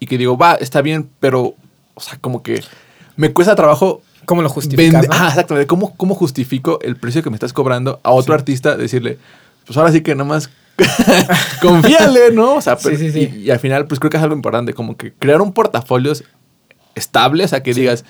[0.00, 1.54] y que digo, va, está bien, pero,
[1.94, 2.62] o sea, como que
[3.16, 5.06] me cuesta trabajo ¿Cómo lo justificas?
[5.06, 5.12] No?
[5.14, 5.66] Ah, exactamente.
[5.66, 8.38] ¿Cómo, ¿Cómo justifico el precio que me estás cobrando a otro Sí.
[8.38, 8.74] artista?
[8.74, 9.18] Decirle,
[9.66, 10.48] pues ahora sí que nada más
[11.60, 12.54] confíale, ¿no?
[12.56, 13.30] O sea, pero- sí, sí.
[13.34, 16.12] Y, y al final, pues creo que es algo importante, como que crear un portafolio
[16.94, 18.04] estable, o sea, que digas,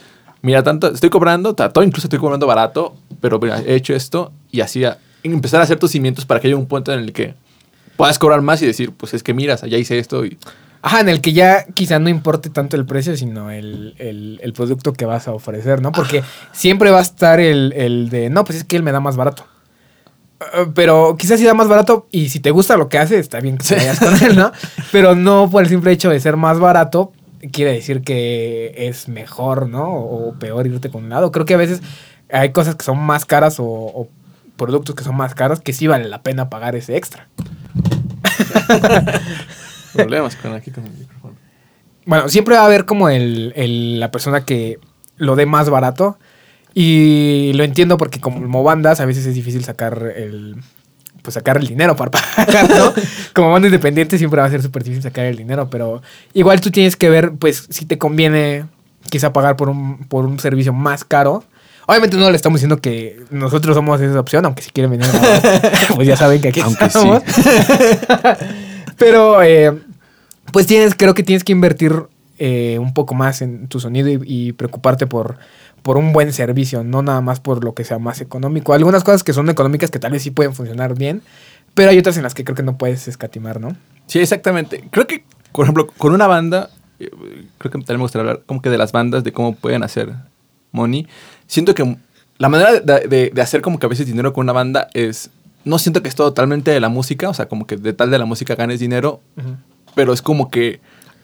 [0.45, 4.33] mira, tanto estoy cobrando, ta- todo incluso estoy cobrando barato, pero mira, he hecho esto
[4.53, 7.13] y así a- empezar a hacer tus cimientos para que haya un punto en el
[7.13, 7.35] que
[7.97, 10.39] puedas cobrar más y decir, pues es que miras, allá hice esto y
[10.87, 14.53] Ajá, en el que ya quizá no importe tanto el precio, sino el, el- el
[14.53, 15.93] producto que vas a ofrecer, ¿no?
[15.93, 16.23] Porque
[16.53, 19.17] siempre va a estar el, el de, no, pues es que él me da más
[19.17, 19.47] barato.
[20.41, 23.41] Eh, Pero quizás si da más barato y si te gusta lo que hace, está
[23.41, 24.53] bien que te vayas con él, ¿no?
[24.93, 27.13] Pero no por el simple hecho de ser más barato,
[27.53, 29.93] quiere decir que es mejor, ¿no?
[29.95, 31.31] O, peor irte con un lado.
[31.33, 31.83] Creo que a veces
[32.31, 34.09] hay cosas que son más caras o, o
[34.57, 37.29] productos que son más caros que sí vale la pena pagar ese extra.
[39.93, 41.35] problemas con aquí con el micrófono.
[42.07, 44.79] Bueno, siempre va a haber como el, el- la persona que
[45.17, 46.19] lo dé más barato.
[46.77, 50.57] Y lo entiendo porque como bandas a veces es difícil sacar el...
[51.25, 52.93] Pues sacar el dinero para pagar, ¿no?
[53.35, 55.71] como banda independiente siempre va a ser súper difícil sacar el dinero.
[55.71, 56.03] Pero
[56.35, 58.67] igual tú tienes que ver, pues, si te conviene
[59.09, 61.43] quizá pagar por un, por un servicio más caro.
[61.87, 65.95] Obviamente no le estamos diciendo que nosotros somos esa opción, aunque si quieren venir, a-
[65.97, 66.99] pues ya saben que aquí Aunque sí.
[66.99, 67.23] estamos.
[68.99, 69.73] Pero, eh,
[70.53, 71.93] pues tienes, creo que tienes que invertir
[72.39, 75.37] eh, un poco más en tu sonido y, y preocuparte por,
[75.85, 78.73] por un buen servicio, no nada más por lo que sea más económico.
[78.75, 81.23] Algunas cosas que son económicas que tal vez sí pueden funcionar bien,
[81.75, 83.77] pero hay otras en las que creo que no puedes escatimar, ¿no?
[84.07, 84.83] Sí, exactamente.
[84.91, 87.11] Creo que, por ejemplo, con una banda, eh,
[87.59, 90.13] creo que también me gustaría hablar como que de las bandas, de cómo pueden hacer
[90.73, 91.07] money.
[91.47, 91.97] Siento que
[92.39, 95.29] la manera de, de- de hacer como que a veces dinero con una banda es,
[95.67, 98.19] no siento que es totalmente de la música, o sea, como que de tal de
[98.19, 99.21] la música ganes dinero,
[99.95, 100.81] pero es como que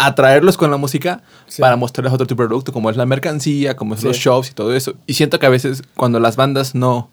[0.07, 1.61] atraerlos con la música Sí.
[1.63, 4.07] para mostrarles otro tipo de producto, como es la mercancía, como es Sí.
[4.07, 4.95] los shows y todo eso.
[5.07, 7.11] Y siento que a veces cuando las bandas no,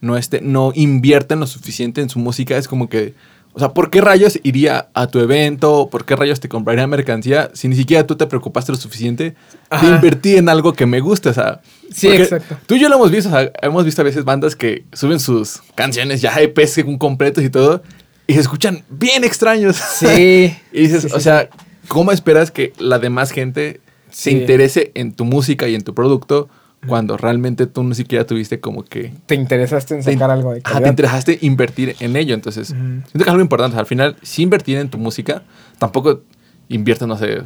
[0.00, 3.14] no, este, no invierten lo suficiente en su música, es como que,
[3.52, 5.88] o sea, ¿por qué rayos iría a tu evento?
[5.90, 9.34] ¿Por qué rayos te compraría mercancía si ni siquiera tú te preocupaste lo suficiente
[9.68, 9.86] Ajá.
[9.88, 11.30] de invertir en algo que me gusta?
[11.30, 11.60] O sea,
[11.92, 12.56] Sí, exacto.
[12.66, 15.18] Tú y yo lo hemos visto, o sea, hemos visto a veces bandas que suben
[15.18, 17.82] sus canciones ya EPs según completos y todo,
[18.28, 19.74] y se escuchan bien extraños.
[19.76, 20.56] Sí.
[20.72, 21.48] Y dices, Sí, sí, o sea,
[21.90, 23.80] ¿cómo esperas que la demás gente
[24.10, 24.36] se Sí.
[24.38, 26.48] interese en tu música y en tu producto
[26.86, 29.12] cuando realmente tú ni siquiera tuviste como que...
[29.26, 30.90] Te interesaste en te- sacar algo de Ajá, te calidad.
[30.90, 32.34] interesaste invertir en ello.
[32.34, 32.78] Entonces, Ujú.
[32.80, 33.76] siento que es algo importante.
[33.76, 35.42] Al final, si invertir en tu música,
[35.78, 36.22] tampoco
[36.68, 37.42] inviertes, no sé,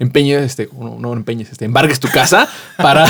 [0.00, 3.06] empeñes, este, no, no empeñes, este, embargues tu casa para...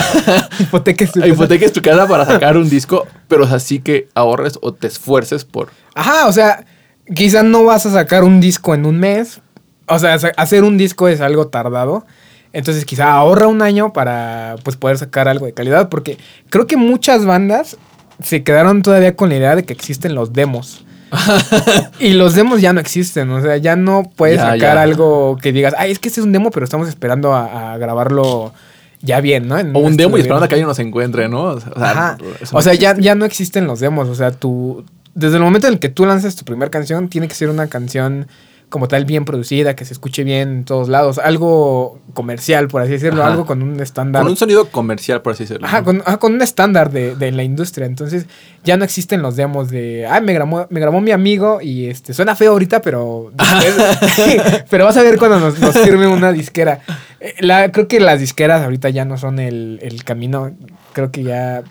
[0.58, 4.88] Hipoteques tu- hipoteques tu casa para sacar un disco, pero así que ahorres o te
[4.88, 5.70] esfuerces por...
[5.94, 6.66] Ajá, o sea,
[7.14, 9.40] quizá no vas a sacar un disco en un mes.
[9.86, 12.06] O sea, hacer un disco es algo tardado.
[12.52, 15.88] Entonces quizá ahorra un año para pues poder sacar algo de calidad.
[15.88, 16.18] Porque
[16.50, 17.76] creo que muchas bandas
[18.22, 20.84] se quedaron todavía con la idea de que existen los demos.
[22.00, 23.30] y los demos ya no existen.
[23.30, 24.82] O sea, ya no puedes Ya, sacar ya.
[24.82, 27.78] algo que digas, ay, es que este es un demo, pero estamos esperando a, a
[27.78, 28.52] grabarlo
[29.00, 29.58] ya bien, ¿no?
[29.58, 30.48] En O un demo y esperando a bien".
[30.48, 31.42] que alguien nos encuentre, ¿no?
[31.44, 32.18] O sea, Ajá.
[32.52, 34.08] O sea, ya, ya no existen los demos.
[34.08, 34.84] O sea, tú.
[35.14, 37.66] Desde el momento en el que tú lanzas tu primera canción, tiene que ser una
[37.66, 38.28] canción
[38.72, 41.18] como tal bien producida, que se escuche bien en todos lados.
[41.18, 43.22] Algo comercial, por así decirlo.
[43.22, 43.32] Ajá.
[43.32, 44.22] Algo con un estándar.
[44.22, 45.66] Con un sonido comercial, por así decirlo.
[45.66, 45.84] Ajá, ¿no?
[45.84, 47.84] con, ajá, con un estándar de, de la industria.
[47.86, 48.24] Entonces,
[48.64, 50.06] ya no existen los demos de.
[50.10, 53.30] Ay, me grabó, me grabó mi amigo y este suena feo ahorita, pero.
[53.36, 56.80] después- pero vas a ver cuando nos, nos firme una disquera.
[57.20, 60.50] Eh, La, creo que las disqueras ahorita ya no son el, el camino.
[60.94, 61.62] Creo que ya,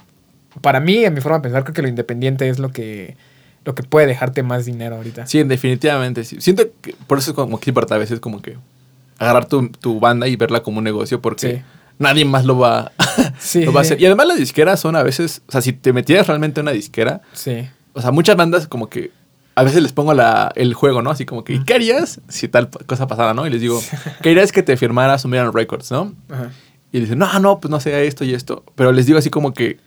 [0.62, 3.18] para mí, en mi forma de pensar, creo que lo independiente es lo que,
[3.66, 5.28] lo que puede dejarte más dinero ahorita.
[5.28, 6.24] Sí, definitivamente.
[6.24, 6.42] Sí.
[6.42, 8.58] Siento que por eso es como que importa a veces como que
[9.20, 11.62] agarrar tu, tu banda y verla como un negocio porque Sí.
[12.00, 12.92] nadie más lo va,
[13.40, 14.02] Sí, lo va a hacer.
[14.02, 16.72] Y además las disqueras son a veces, o sea, si te metieras realmente a una
[16.72, 17.68] disquera, Sí.
[17.94, 19.12] o sea, muchas bandas como que
[19.54, 21.12] a veces les pongo la, el juego, ¿no?
[21.12, 23.46] Así como que, ¿y qué harías si tal cosa pasara, no?
[23.46, 23.80] Y les digo,
[24.24, 26.14] ¿qué harías que te firmara Sumerian Records, no?
[26.30, 26.50] Ajá.
[26.94, 28.64] Y dicen, no, no, pues no sé esto y esto.
[28.76, 29.78] Pero les digo así como que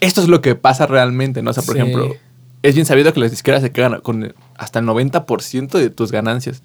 [0.00, 1.50] esto es lo que pasa realmente, ¿no?
[1.50, 2.14] O sea, por ejemplo,
[2.62, 6.62] es bien sabido que las disqueras se quedan con hasta el 90% de tus ganancias.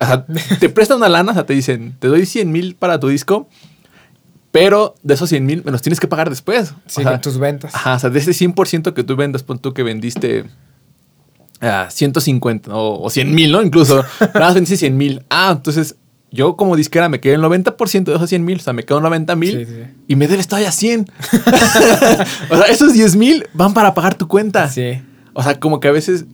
[0.00, 0.26] O sea,
[0.58, 3.48] te prestan una lana, o sea, te dicen, te doy 100 mil para tu disco,
[4.50, 6.74] pero de esos 100 mil me los tienes que pagar después.
[6.86, 7.74] Sí, o sea, tus ventas.
[7.74, 10.46] Ajá, o sea, de ese 100% que tú vendas, pon tú que vendiste
[11.60, 13.62] a 150 o, o 100 mil, ¿no?
[13.62, 15.22] Incluso, nada más vendiste 100 mil.
[15.30, 15.96] Ah, entonces
[16.32, 19.00] yo como disquera me quedé el 90% de esos 100 mil, o sea, me quedo
[19.00, 19.90] 90 mil Sí, sí, sí.
[20.08, 21.06] y me debes todavía 100.
[22.50, 24.68] o sea, esos 10 mil van para pagar tu cuenta.
[24.68, 25.02] Sí.
[25.40, 26.26] O sea, como que a veces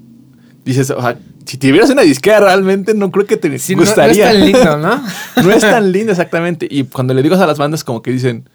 [0.64, 3.86] dices, o sea, si tuvieras una disquera realmente no creo que te Sí, no- no,
[3.86, 4.30] gustaría.
[4.32, 5.02] es tan lindo, ¿no?
[5.44, 6.66] No es tan lindo exactamente.
[6.70, 8.48] Y cuando le digo a las bandas como que dicen,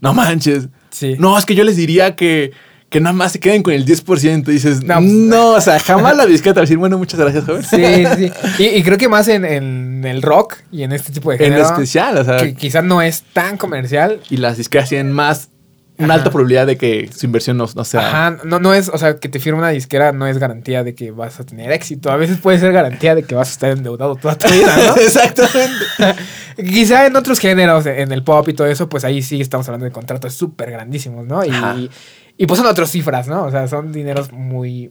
[0.00, 1.16] no manches, Sí.
[1.18, 2.52] no, es que yo les diría que,
[2.88, 4.48] que nada más se queden con el 10%.
[4.48, 6.96] Y dices, No, no, pues- o sea, jamás la disquera te va a decir, bueno,
[6.96, 7.62] muchas gracias, joven.
[7.62, 8.32] Sí, sí.
[8.64, 11.42] Y, y creo que más en, en el rock y en este tipo de En
[11.52, 11.64] género.
[11.66, 14.20] especial, o sea, Que quizás no es tan comercial.
[14.30, 15.50] y las disqueras tienen más,
[15.98, 16.14] una Ajá.
[16.14, 18.08] alta probabilidad de que su inversión no, no sea.
[18.08, 20.94] Ajá, no, no es, o sea, que te firme una disquera no es garantía de
[20.94, 22.10] que vas a tener éxito.
[22.10, 24.96] A veces puede ser garantía de que vas a estar endeudado toda tu vida, ¿no?
[25.02, 26.22] Exactamente.
[26.56, 29.84] Quizá en otros géneros, en el pop y todo eso, pues ahí sí estamos hablando
[29.84, 31.44] de contratos súper grandísimos, ¿no?
[31.44, 31.90] Y,
[32.36, 33.44] y pues son otras cifras, ¿no?
[33.44, 34.90] O sea, son dineros muy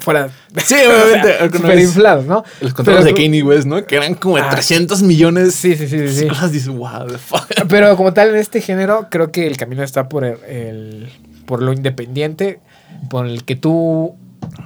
[0.00, 0.28] fuera.
[0.64, 2.42] Sí, obviamente, o sea, vez- inflados, ¿no?
[2.60, 3.84] Los contratos de Kanye West, ¿no?
[3.84, 5.54] Que eran como de Ah, 300 millones.
[5.54, 6.16] Sí, sí, sí, sí.
[6.20, 6.26] sí.
[6.28, 7.46] Cosas dices, wow, the fuck.
[7.68, 11.08] Pero como tal, en este género, creo que el camino está por el, el-
[11.46, 12.60] por lo independiente,
[13.08, 14.14] por el que tú.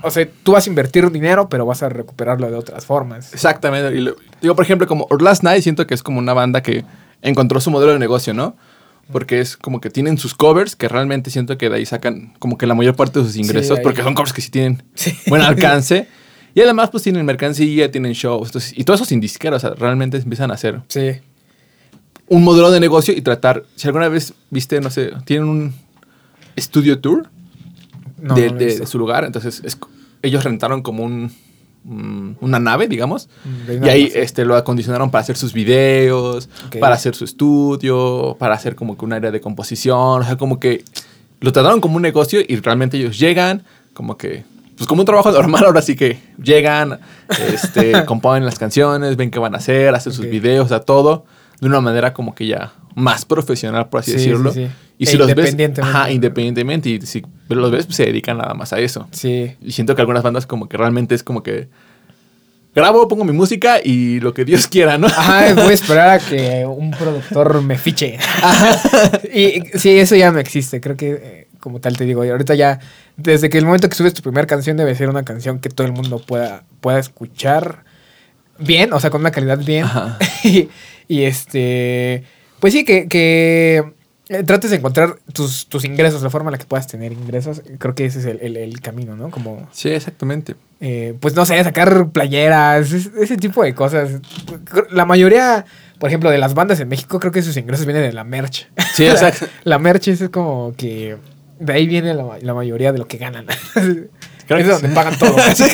[0.03, 3.33] O sea, tú vas a invertir dinero, pero vas a recuperarlo de otras formas.
[3.35, 3.95] Exactamente.
[3.97, 6.63] Y lo- digo, por ejemplo, como Or Last Night, siento que es como una banda
[6.63, 6.85] que
[7.23, 8.57] encontró su modelo de negocio, ¿no?
[9.13, 12.57] Porque es como que tienen sus covers, que realmente siento que de ahí sacan como
[12.57, 15.13] que la mayor parte de sus ingresos, porque son covers que sí tienen Sí.
[15.27, 16.09] buen alcance.
[16.55, 18.49] Y además, pues tienen mercancía, tienen shows.
[18.49, 21.11] entonces- y todo eso sin disquera, o sea, realmente empiezan a hacer Sí.
[22.29, 23.65] un modelo de negocio y tratar.
[23.77, 25.75] Si alguna vez viste, no sé, tienen un
[26.59, 27.29] studio tour
[28.23, 29.77] No, de, no su lugar, entonces es-
[30.23, 31.31] ellos rentaron como un,
[31.85, 33.29] una nave, digamos.
[33.45, 36.49] Mm, Y ahí este, lo acondicionaron para hacer sus videos,
[36.81, 40.23] para hacer su estudio, para hacer como que un área de composición.
[40.23, 40.85] O sea, como que
[41.41, 44.45] lo trataron como un negocio y realmente ellos llegan, como que,
[44.77, 47.01] pues como un trabajo normal, ahora sí que llegan,
[47.53, 51.27] este, componen las canciones, ven qué van a hacer, hacen sus videos, o sea, todo
[51.61, 54.53] de una manera como que ya más profesional, por así Sí, decirlo.
[54.53, 54.73] sí, sí.
[54.99, 58.55] Y E si los ves, ajá, independientemente, y si los ves, pues se dedican nada
[58.55, 59.09] más a eso.
[59.11, 59.57] Sí.
[59.61, 61.69] Y siento que algunas bandas como que realmente es como que
[62.75, 65.07] grabo, pongo mi música y lo que Dios quiera, ¿no?
[65.07, 68.19] Ajá, voy a esperar a que un productor me fiche.
[69.35, 70.81] y sí, eso ya no existe.
[70.81, 72.79] Creo que, eh, como tal te digo, y ahorita ya,
[73.17, 75.87] desde que el momento que subes tu primera canción, debe ser una canción que todo
[75.87, 77.85] el mundo pueda, pueda escuchar
[78.59, 79.85] bien, o sea, con una calidad bien.
[79.85, 80.19] Ajá.
[80.45, 80.69] y,
[81.09, 82.25] y, este,
[82.65, 83.85] pues sí, que, que
[84.31, 87.61] eh, trates de encontrar tus, tus ingresos, la forma en la que puedas tener ingresos.
[87.79, 89.31] Creo que ese es el, el- el camino, ¿no?
[89.31, 90.55] Como Sí, exactamente.
[90.81, 94.13] eh, pues no sé, sacar playeras, es- ese tipo de cosas.
[94.91, 95.67] La mayoría,
[95.99, 98.67] por ejemplo, de las bandas en México, creo que sus ingresos vienen de la merch.
[98.95, 99.45] Sí, exacto.
[99.65, 101.19] la merch es como que
[101.61, 103.45] de ahí viene la, la mayoría de lo que ganan.
[104.47, 104.95] Creo es que donde sí.
[104.95, 105.37] pagan todo.
[105.37, 105.65] casi.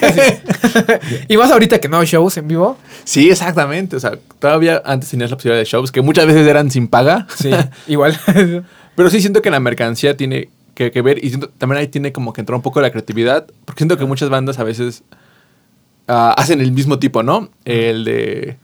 [1.28, 2.78] y más ahorita que no hay shows en vivo.
[3.04, 3.96] Sí, exactamente.
[3.96, 7.26] O sea, todavía antes tenías la posibilidad de shows que muchas veces eran sin paga.
[7.36, 7.50] Sí,
[7.86, 8.18] igual.
[8.96, 12.12] Pero sí siento que la mercancía tiene que, que ver y siento- también ahí tiene
[12.12, 13.46] como que entrar un poco la creatividad.
[13.64, 15.02] Porque siento que muchas bandas a veces
[16.08, 17.50] ah, hacen el mismo tipo, ¿no?
[17.64, 18.56] El de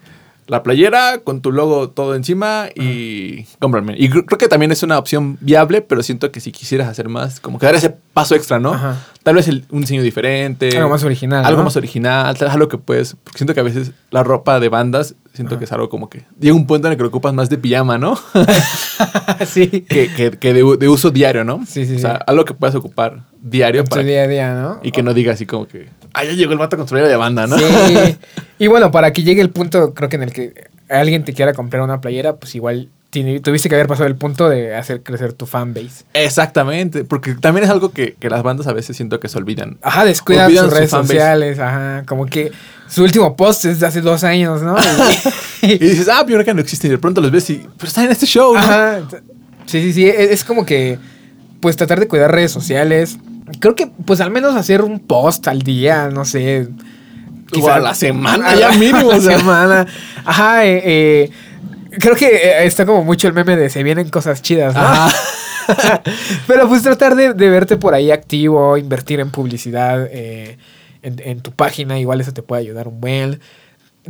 [0.49, 3.95] la playera con tu logo todo encima y cómprame.
[3.99, 7.09] Y cr- creo que también es una opción viable, pero siento que si quisieras hacer
[7.09, 8.73] más, como que dar ese paso extra, ¿no?
[8.75, 8.97] Ajá.
[9.27, 10.69] Tal vez el- un diseño diferente.
[10.77, 11.45] Algo más original.
[11.45, 11.65] Algo ¿no?
[11.65, 13.17] más original, tal vez algo que puedes.
[13.25, 16.23] Porque siento que a veces la ropa de bandas, siento que es algo como que.
[16.39, 18.17] Llega un punto en el que lo ocupas más de pijama, ¿no?
[19.47, 19.67] sí.
[19.69, 21.65] que, que- que de, uso diario, ¿no?
[21.67, 22.23] Sí, sí, O sea, sí.
[22.29, 24.79] algo que puedas ocupar diario En tu para, día a día, ¿no?
[24.85, 25.89] y que no diga así como que.
[26.15, 27.59] Ah, ya llegó el vato con de banda, ¿no?
[27.59, 28.17] Sí.
[28.61, 31.53] Y bueno, para que llegue el punto, creo que en el que alguien te quiera
[31.53, 32.91] comprar una playera, pues igual
[33.41, 36.05] tuviste que haber pasado el punto de hacer crecer tu fanbase.
[36.15, 37.05] Exactamente.
[37.05, 39.79] Porque también es algo que, que las bandas a veces siento que se olvidan.
[39.83, 42.53] Ajá, descuidan Olvidan sus su redes sociales, ajá, como que
[42.89, 44.77] su último post es de hace dos años, ¿no?
[45.63, 46.91] Y Y- dices, ah, que no existen.
[46.91, 47.67] Y de pronto los ves y.
[47.77, 48.59] Pero están en este show, ¿no?
[48.61, 49.01] ajá,
[49.67, 50.99] sí, sí, sí, es, es como que
[51.61, 53.19] pues tratar de cuidar redes sociales.
[53.61, 56.69] Creo que pues al menos hacer un post al día, no sé.
[57.61, 59.11] O a la semana, a ya mínimo.
[59.11, 59.39] a la o sea.
[59.39, 59.87] semana.
[60.25, 61.31] Ajá, eh, eh,
[61.99, 64.81] creo que eh, está como mucho el meme de se vienen cosas chidas, ¿no?
[64.81, 65.13] Ajá.
[66.47, 70.59] Pero pues tratar de, de verte por ahí activo, invertir en publicidad eh,
[71.03, 73.41] en, en tu página, igual eso te puede ayudar un buen.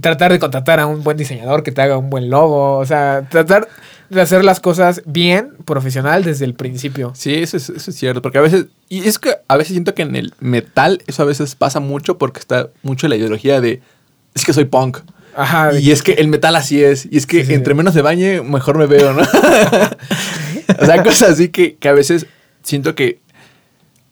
[0.00, 2.76] Tratar de contratar a un buen diseñador que te haga un buen logo.
[2.76, 3.68] O sea, tratar
[4.10, 7.12] de hacer las cosas bien, profesional desde el principio.
[7.14, 9.94] Sí, eso es, eso es cierto, porque a veces, y es que a veces siento
[9.94, 13.80] que en el metal eso a veces pasa mucho porque está mucho la ideología de,
[14.34, 14.98] es que soy punk,
[15.36, 15.78] Ajá.
[15.78, 18.02] y es que el metal así es, y es que Sí, sí, entre menos de
[18.02, 19.22] bañe, mejor me veo, ¿no?
[20.80, 22.26] o sea, cosas así que, que a veces
[22.62, 23.20] siento que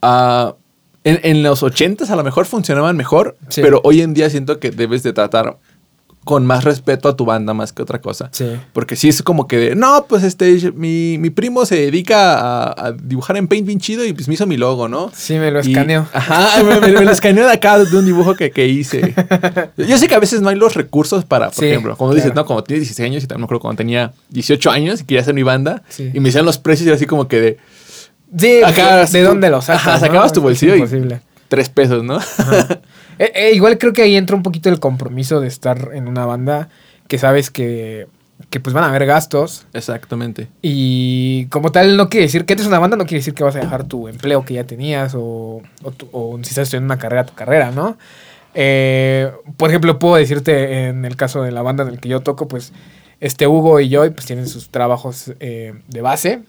[0.03, 0.55] ah,
[1.03, 3.61] en, en los ochentas a lo mejor funcionaban mejor, Sí.
[3.63, 5.59] pero hoy en día siento que debes de tratar
[6.25, 8.31] con más respeto a tu banda más que otra cosa.
[8.33, 8.47] Sí.
[8.73, 12.87] Porque sí es como que de, no, pues este, mi, mi primo se dedica a,
[12.89, 15.11] a dibujar en Paint bien chido y pues me hizo mi logo, ¿no?
[15.15, 16.07] Sí, me lo Y- escaneo.
[16.13, 19.15] ajá, me, me- me lo escaneó de acá de un dibujo que, que hice.
[19.77, 22.35] Yo sé que a veces no hay los recursos para, por Sí, ejemplo, como dices,
[22.35, 25.21] no, como tienes 16 años y también me acuerdo cuando tenía 18 años y quería
[25.21, 26.11] hacer mi banda Sí.
[26.15, 27.59] y me decían los precios y era así como que de
[28.37, 29.83] Sí, Acá, ¿de tú- dónde lo sacas?
[29.87, 30.01] Ajá, no?
[30.01, 31.21] sacabas tu bolsillo y- imposible.
[31.49, 32.19] 3 pesos, ¿no?
[33.19, 36.27] Eh, eh, igual creo que ahí entra un poquito el compromiso de estar en una
[36.27, 36.69] banda
[37.09, 38.07] que sabes que,
[38.51, 40.49] que pues van a haber gastos Exactamente.
[40.63, 43.55] y como tal no quiere decir que eres una banda, no quiere decir que vas
[43.57, 46.99] a dejar tu empleo que ya tenías o, o, tu- o si estás estudiando una
[47.01, 47.97] carrera, tu carrera, ¿no?
[48.55, 52.21] Eh, por ejemplo, puedo decirte en el caso de la banda en el que yo
[52.21, 52.73] toco, pues
[53.21, 56.41] este Hugo y yo pues tienen sus trabajos eh, de base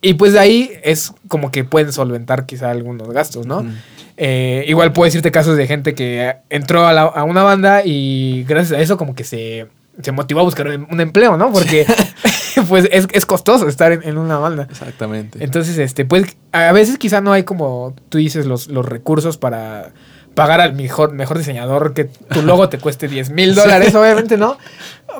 [0.00, 3.62] y pues de ahí es como que pueden solventar quizá algunos gastos, ¿no?
[3.62, 3.74] Mm.
[4.18, 8.44] Eh, igual puedo decirte casos de gente que entró a, la- a una banda y
[8.48, 9.66] gracias a eso como que se,
[10.02, 11.52] se motivó a buscar un, un empleo, ¿no?
[11.52, 11.84] Porque
[12.68, 14.66] pues es, es costoso estar en, en una banda.
[14.70, 15.44] Exactamente.
[15.44, 19.92] Entonces, este, pues a veces quizá no hay como tú dices los, los recursos para
[20.34, 24.56] pagar al mejor, mejor diseñador que tu logo te cueste 10 mil dólares, obviamente, ¿no?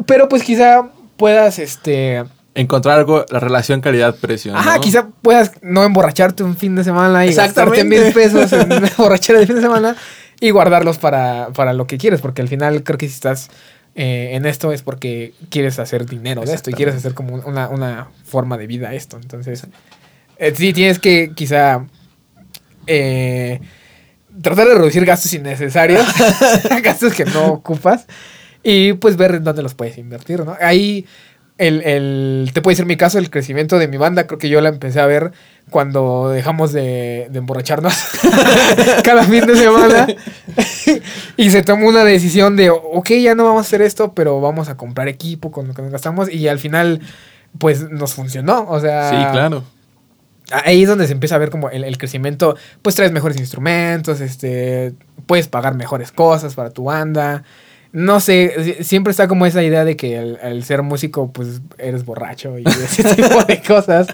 [0.06, 2.24] Pero pues quizá puedas, este...
[2.56, 4.52] Encontrar algo, la relación calidad-precio.
[4.52, 4.58] ¿no?
[4.58, 8.90] Ajá, quizá puedas no emborracharte un fin de semana y gastarte mil pesos en una
[8.96, 9.94] borrachera de fin de semana
[10.40, 13.50] y guardarlos para, para lo que quieres, porque al final creo que si estás
[13.94, 17.68] eh, en esto es porque quieres hacer dinero de esto y quieres hacer como una,
[17.68, 19.18] una forma de vida esto.
[19.20, 19.66] Entonces,
[20.38, 21.86] eh, sí, tienes que quizá
[22.86, 23.60] eh,
[24.42, 26.06] tratar de reducir gastos innecesarios,
[26.82, 28.06] gastos que no ocupas,
[28.62, 30.56] y pues ver en dónde los puedes invertir, ¿no?
[30.60, 31.06] Ahí
[31.58, 34.60] el, el- te puede decir mi caso, el crecimiento de mi banda, creo que yo
[34.60, 35.32] la empecé a ver
[35.70, 37.94] cuando dejamos de, de emborracharnos
[39.02, 40.06] cada fin de semana
[41.36, 44.68] y se tomó una decisión de, ok, ya no vamos a hacer esto, pero vamos
[44.68, 47.00] a comprar equipo con lo que nos gastamos y al final
[47.58, 49.10] pues nos funcionó, o sea...
[49.10, 49.64] Sí, claro.
[50.52, 54.20] Ahí es donde se empieza a ver como el, el crecimiento, pues traes mejores instrumentos,
[54.20, 54.92] este,
[55.26, 57.42] puedes pagar mejores cosas para tu banda.
[57.92, 61.60] No sé, si- siempre está como esa idea de que al, al ser músico, pues
[61.78, 64.06] eres borracho y ese tipo de cosas,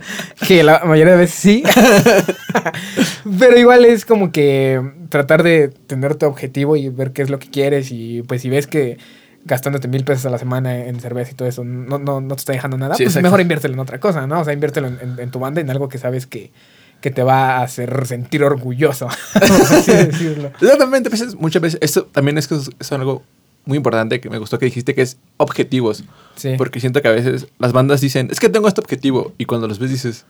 [0.47, 1.63] que la mayoría de veces sí.
[3.39, 7.39] Pero igual es como que tratar de tener tu objetivo y ver qué es lo
[7.39, 8.99] que quieres y pues si ves que
[9.45, 12.41] gastándote mil pesos a la semana en cerveza y todo eso no, no, no te
[12.41, 14.41] está dejando nada, Sí, pues mejor inviértelo en otra cosa, ¿no?
[14.41, 16.53] O sea, inviértelo en, en- en tu banda, en algo que sabes que,
[17.01, 20.53] que te va a hacer sentir orgulloso, por así decirlo.
[20.61, 23.23] Exactamente, pues es- muchas veces, esto también es, que es algo
[23.65, 26.05] muy importante que me gustó que dijiste, que es objetivos.
[26.37, 26.55] Sí.
[26.59, 29.69] Porque siento que a veces las bandas dicen, es que tengo este objetivo, y cuando
[29.69, 30.25] los ves dices,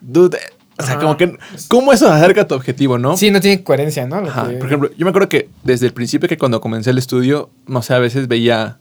[0.00, 0.38] dude,
[0.78, 1.00] o sea, Ajá.
[1.02, 1.36] como que,
[1.68, 3.16] ¿cómo eso acerca a tu objetivo, no?
[3.16, 4.16] Sí, no tiene coherencia, ¿no?
[4.16, 6.96] Ajá, que- Por ejemplo, yo me acuerdo que desde el principio que cuando comencé el
[6.98, 8.78] estudio, no sé, a veces veía,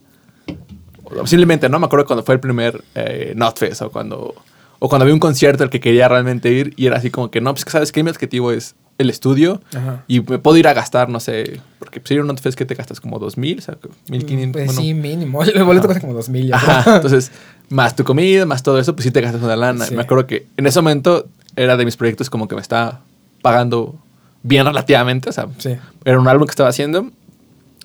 [1.26, 1.80] simplemente, ¿no?
[1.80, 4.34] Me acuerdo cuando fue el primer eh, Notfest o cuando,
[4.80, 7.42] o cuando había un concierto al que quería realmente ir y era así como que,
[7.42, 10.04] no, pues sabes que mi objetivo es el estudio Ajá.
[10.08, 12.66] y me puedo ir a gastar, no sé, porque si ir a un Notfest que
[12.66, 13.78] te gastas como 2000, o sea,
[14.10, 14.52] 1500.
[14.54, 15.44] Pues bueno, sí, mínimo.
[15.44, 16.52] El boleto cuesta como dos mil
[16.86, 17.32] entonces,
[17.70, 19.86] más tu comida, más todo eso, pues sí te gastas una lana.
[19.86, 19.96] Sí.
[19.96, 23.02] Me acuerdo que en ese momento era de mis proyectos como que me estaba
[23.42, 23.96] pagando
[24.44, 25.76] bien relativamente, o sea, Sí.
[26.06, 27.10] era un álbum que estaba haciendo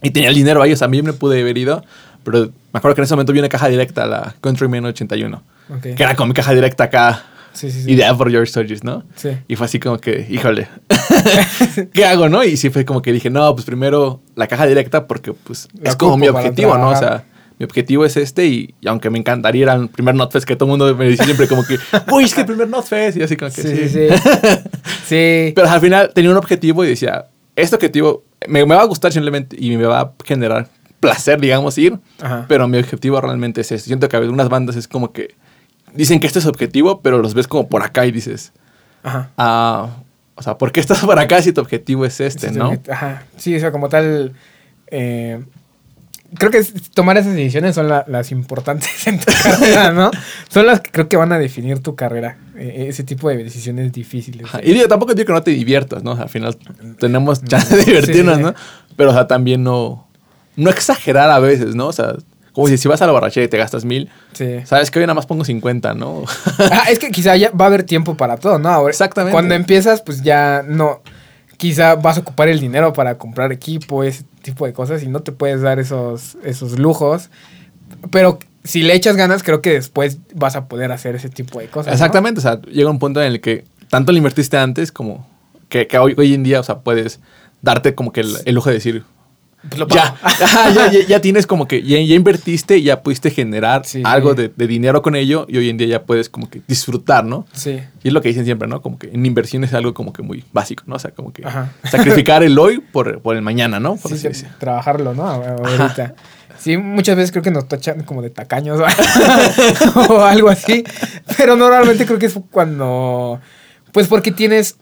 [0.03, 1.85] y tenía el dinero ahí, o sea, a mí me pude haber ido,
[2.25, 5.81] pero me acuerdo que en ese momento vi una caja directa la Countryman 81, Ok.
[5.81, 7.23] que era con mi caja directa acá,
[7.55, 7.91] Sí, sí, sí.
[7.93, 9.05] ideal por George Sturgis, ¿no?
[9.17, 9.31] Sí.
[9.49, 10.69] Y fue así como que, híjole,
[11.93, 12.45] ¿qué hago, no?
[12.45, 15.91] Y sí fue como que dije, no, pues primero la caja directa porque pues La
[15.91, 16.91] es como mi objetivo, ¿no?
[16.91, 17.25] O sea,
[17.59, 20.67] mi objetivo es este y, y aunque me encantaría ir al primer Notfest que todo
[20.67, 21.79] el mundo me dice siempre como que,
[22.13, 23.89] uy, es que el primer Notfest y así como que Sí, sí.
[23.89, 24.09] sí,
[25.07, 25.53] sí.
[25.55, 27.27] Pero al final tenía un objetivo y decía,
[27.57, 30.69] este objetivo me, me va a gustar simplemente y me va a generar
[31.01, 31.99] placer, digamos, ir.
[32.21, 32.47] Ajá.
[32.49, 33.87] Pero mi objetivo realmente es este.
[33.89, 35.35] Siento que a veces unas bandas es como que
[35.95, 38.53] dicen que este es objetivo, pero los ves como por acá y dices,
[39.03, 39.31] Ajá.
[39.37, 39.89] a,
[40.35, 42.73] o sea, ¿por qué estás por acá si tu objetivo es este, Sí, no?
[42.91, 43.23] Ajá.
[43.37, 44.33] Sí, o sea, como tal.
[44.89, 45.43] eh,
[46.37, 46.65] creo que
[46.95, 50.11] tomar esas decisiones son la- las importantes en tu carrera, ¿no?
[50.49, 52.39] Son las que creo que van a definir tu carrera.
[52.57, 54.47] eh, ese tipo de decisiones difíciles.
[54.47, 56.13] Ajá, Y digo, tampoco digo que no te diviertas, ¿no?
[56.13, 56.57] Al final
[56.99, 58.43] tenemos chance de divertirnos, Sí.
[58.43, 58.55] ¿no?
[58.97, 60.07] Pero, o sea, también no,
[60.57, 61.87] no exagerar a veces, ¿no?
[61.89, 62.15] O sea,
[62.55, 64.61] como si, si vas a la borrachera y te gastas mil, Sí.
[64.65, 66.23] sabes que hoy nada más pongo 50, ¿no?
[66.71, 68.71] Ah, es que quizá ya va a haber tiempo para todo, ¿no?
[68.71, 69.33] Ahora, Exactamente.
[69.33, 71.03] Cuando empiezas, pues ya no.
[71.57, 75.21] Quizá vas a ocupar el dinero para comprar equipo, ese tipo de cosas, y no
[75.21, 77.31] te puedes dar esos, esos lujos.
[78.11, 81.67] Pero si le echas ganas, creo que después vas a poder hacer ese tipo de
[81.69, 81.89] cosas.
[81.89, 81.93] ¿no?
[81.93, 85.27] Exactamente, o sea, llega un punto en el que tanto le invertiste antes como
[85.69, 87.21] que, que hoy, hoy en día, o sea, puedes
[87.63, 89.05] darte como que el, el lujo de decir,
[89.89, 94.03] ya, ajá, ya, ya, ya tienes como que, ya, ya invertiste, ya pudiste generar Sí.
[94.05, 97.25] algo de, de dinero con ello y hoy en día ya puedes como que disfrutar,
[97.25, 97.47] ¿no?
[97.53, 97.81] Sí.
[98.03, 98.83] Y es lo que dicen siempre, ¿no?
[98.83, 100.97] Como que en inversión es algo como que muy básico, ¿no?
[100.97, 101.73] O sea, como que Ajá.
[101.85, 103.97] sacrificar el hoy por, por el mañana, ¿no?
[103.97, 105.25] Por Sí, así trabajarlo, ¿no?
[105.27, 106.15] Ahorita.
[106.57, 108.81] Sí, muchas veces creo que nos tachan como de tacaños
[110.09, 110.85] o algo así.
[111.37, 113.41] Pero normalmente creo que es cuando.
[113.93, 114.77] Pues porque tienes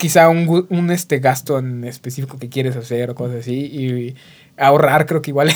[0.00, 3.54] quizá un, un este gasto en específico que quieres hacer o cosas así.
[3.54, 4.16] Y
[4.56, 5.50] ahorrar creo que igual,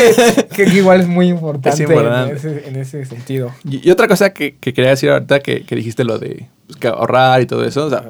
[0.56, 2.30] que igual es muy importante, importante.
[2.30, 3.52] En, ese, en ese sentido.
[3.64, 6.78] Y, y otra cosa que, que quería decir ahorita que, que dijiste lo de pues,
[6.78, 8.02] que ahorrar y todo eso, o sea,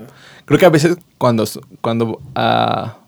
[0.44, 1.44] creo que a veces cuando,
[1.80, 2.98] cuando ah,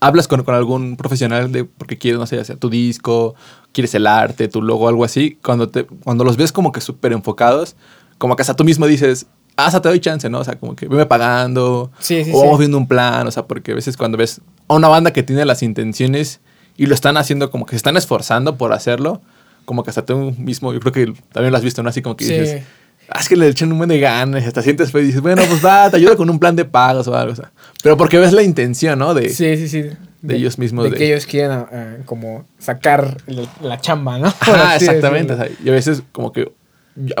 [0.00, 3.34] hablas con, con algún profesional de porque quieres, no sé, ya sea tu disco,
[3.72, 7.12] quieres el arte, tu logo, algo así, cuando, te, cuando los ves como que súper
[7.12, 7.76] enfocados,
[8.18, 10.38] como que hasta tú mismo dices, hasta te doy chance, ¿no?
[10.40, 12.60] O sea, como que veme pagando, Sí, sí, o vamos sí.
[12.60, 15.44] viendo un plan, o sea, porque a veces cuando ves a una banda que tiene
[15.44, 16.40] las intenciones
[16.76, 19.20] y lo están haciendo como que se están esforzando por hacerlo,
[19.64, 21.90] como que hasta tú mismo, yo creo que también lo has visto, ¿no?
[21.90, 22.62] Así como que dices,
[23.10, 25.64] ah, es que le echan un buen de ganas, hasta sientes y dices, bueno, pues
[25.64, 27.52] va, te ayudo con un plan de pagos o algo, o sea.
[27.82, 29.12] Pero porque ves la intención, ¿no?
[29.14, 29.84] De, Sí, sí, sí.
[30.22, 34.26] de ellos mismos, De, de- que ellos quieren ah, como sacar el- la chamba, ¿no?
[34.40, 35.34] Ajá, exactamente.
[35.34, 36.50] o sea, y a veces como que...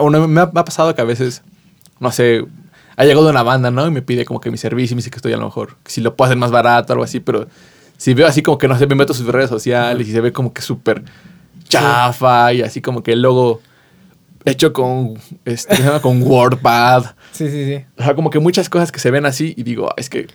[0.00, 1.42] uno me, ha, me ha pasado que a veces,
[2.00, 2.44] no sé,
[2.96, 3.86] ha llegado una banda, ¿no?
[3.86, 5.76] Y me pide como que mi servicio y me dice que estoy a lo mejor,
[5.86, 7.46] si lo puedo hacer más barato o algo así, pero
[7.96, 10.20] si veo así como que, no sé, me meto a sus redes sociales y se
[10.20, 11.02] ve como que súper
[11.68, 13.60] chafa y así como que el logo
[14.44, 17.04] hecho con, este, con WordPad.
[17.32, 17.84] Sí, sí, sí.
[17.98, 20.26] O sea, como que muchas cosas que se ven así y digo, "Ah, es que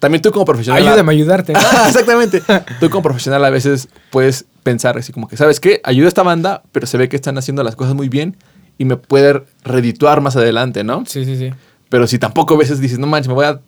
[0.00, 0.82] también tú como profesional...
[0.82, 1.52] Ayúdame a ayudarte.
[1.86, 2.42] Exactamente.
[2.80, 5.80] Tú como profesional a veces puedes pensar así como que, ¿sabes qué?
[5.84, 8.36] Ayuda a esta banda, pero se ve que están haciendo las cosas muy bien
[8.78, 11.04] y me puede redituar más adelante, ¿no?
[11.06, 11.50] Sí, sí, sí.
[11.88, 13.60] Pero si tampoco a veces dices, no manches, me voy a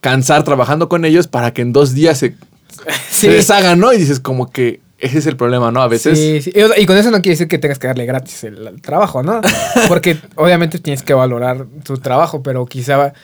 [0.00, 2.30] cansar trabajando con ellos para que en dos días se,
[3.10, 3.26] Sí.
[3.26, 3.92] se deshagan, ¿no?
[3.92, 5.80] Y dices como que ese es el problema, ¿no?
[5.82, 6.18] A veces...
[6.18, 6.52] Sí, sí.
[6.76, 9.40] Y, con eso no quiere decir que tengas que darle gratis el, el trabajo, ¿no?
[9.88, 13.14] Porque obviamente tienes que valorar tu trabajo, pero quizá,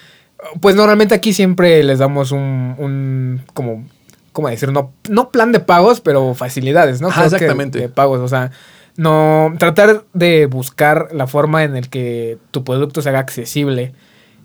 [0.60, 3.86] pues normalmente aquí siempre les damos un, un como,
[4.32, 4.72] ¿cómo decir?
[4.72, 7.08] No, no plan de pagos, pero facilidades, ¿no?
[7.08, 7.78] Ajá, que exactamente.
[7.78, 8.52] De pagos, o sea,
[8.96, 13.92] no, tratar de buscar la forma en el que tu producto se haga accesible.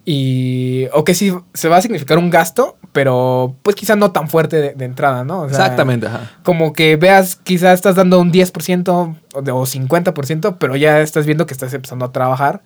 [0.04, 4.30] Y, o que sí, se va a significar un gasto, pero pues quizá no tan
[4.30, 5.42] fuerte de, de entrada, ¿no?
[5.42, 6.32] O sea, Exactamente, ajá.
[6.44, 11.26] como que veas, quizás estás dando un 10% o de- o 50%, pero ya estás
[11.28, 12.64] viendo que estás empezando a trabajar.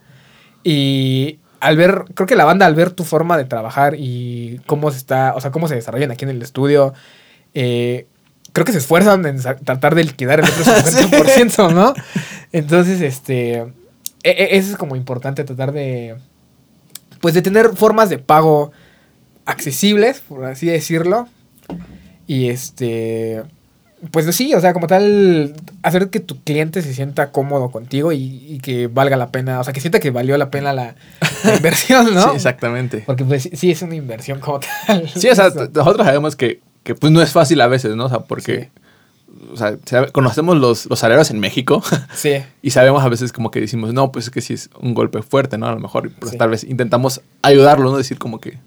[0.64, 4.90] Y al ver, creo que la banda al ver tu forma de trabajar y cómo
[4.92, 6.94] se está, o sea, cómo se desarrollan aquí en el estudio,
[7.54, 8.08] eh,
[8.56, 11.94] creo que se esfuerzan en tratar de liquidar el otro 50%, ¿no?
[12.54, 13.68] Entonces, este, e-
[14.24, 16.16] e- eso es como importante tratar de,
[17.20, 18.72] pues de tener formas de pago
[19.46, 21.28] accesibles, por así decirlo.
[22.28, 23.44] Y este,
[24.12, 25.54] pues sí, o sea, como tal,
[25.84, 29.64] hacer que tu cliente se sienta cómodo contigo y, y que valga la pena, o
[29.64, 30.96] sea, que sienta que valió la pena la,
[31.44, 32.22] la inversión, ¿no?
[32.32, 33.04] Sí, exactamente.
[33.06, 35.10] Porque pues sí- es una inversión como tal.
[35.10, 38.06] Sí, o sea, nosotros sabemos que, que pues no es fácil a veces, ¿no?
[38.06, 38.70] O sea, porque...
[39.52, 39.76] O sea,
[40.14, 41.84] conocemos los, los salarios en México
[42.14, 44.94] Sí, y sabemos a veces como que decimos, no, pues es que sí es un
[44.94, 45.68] golpe fuerte, ¿no?
[45.68, 46.38] A lo mejor, pues Sí.
[46.38, 47.98] tal vez intentamos ayudarlo, ¿no?
[47.98, 48.58] Decir como que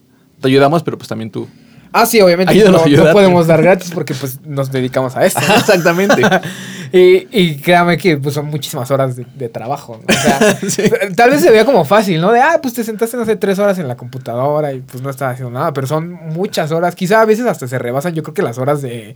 [0.42, 1.48] te ayudamos, pero pues también tú.
[1.92, 5.40] Ah, sí, obviamente no, no podemos dar gratis porque pues nos dedicamos a esto.
[5.46, 5.54] ¿no?
[5.56, 6.22] Exactamente.
[6.92, 10.00] y, y créame que pues, son muchísimas horas de, de trabajo.
[10.06, 10.82] O sea, Sí.
[11.16, 12.30] tal vez se vea como fácil, ¿no?
[12.32, 15.10] De, ah, pues te sentaste, no sé, tres horas en la computadora y pues no
[15.10, 15.72] estás haciendo nada.
[15.72, 16.94] Pero son muchas horas.
[16.94, 19.14] Quizá a veces hasta se rebasan, yo creo que las horas de,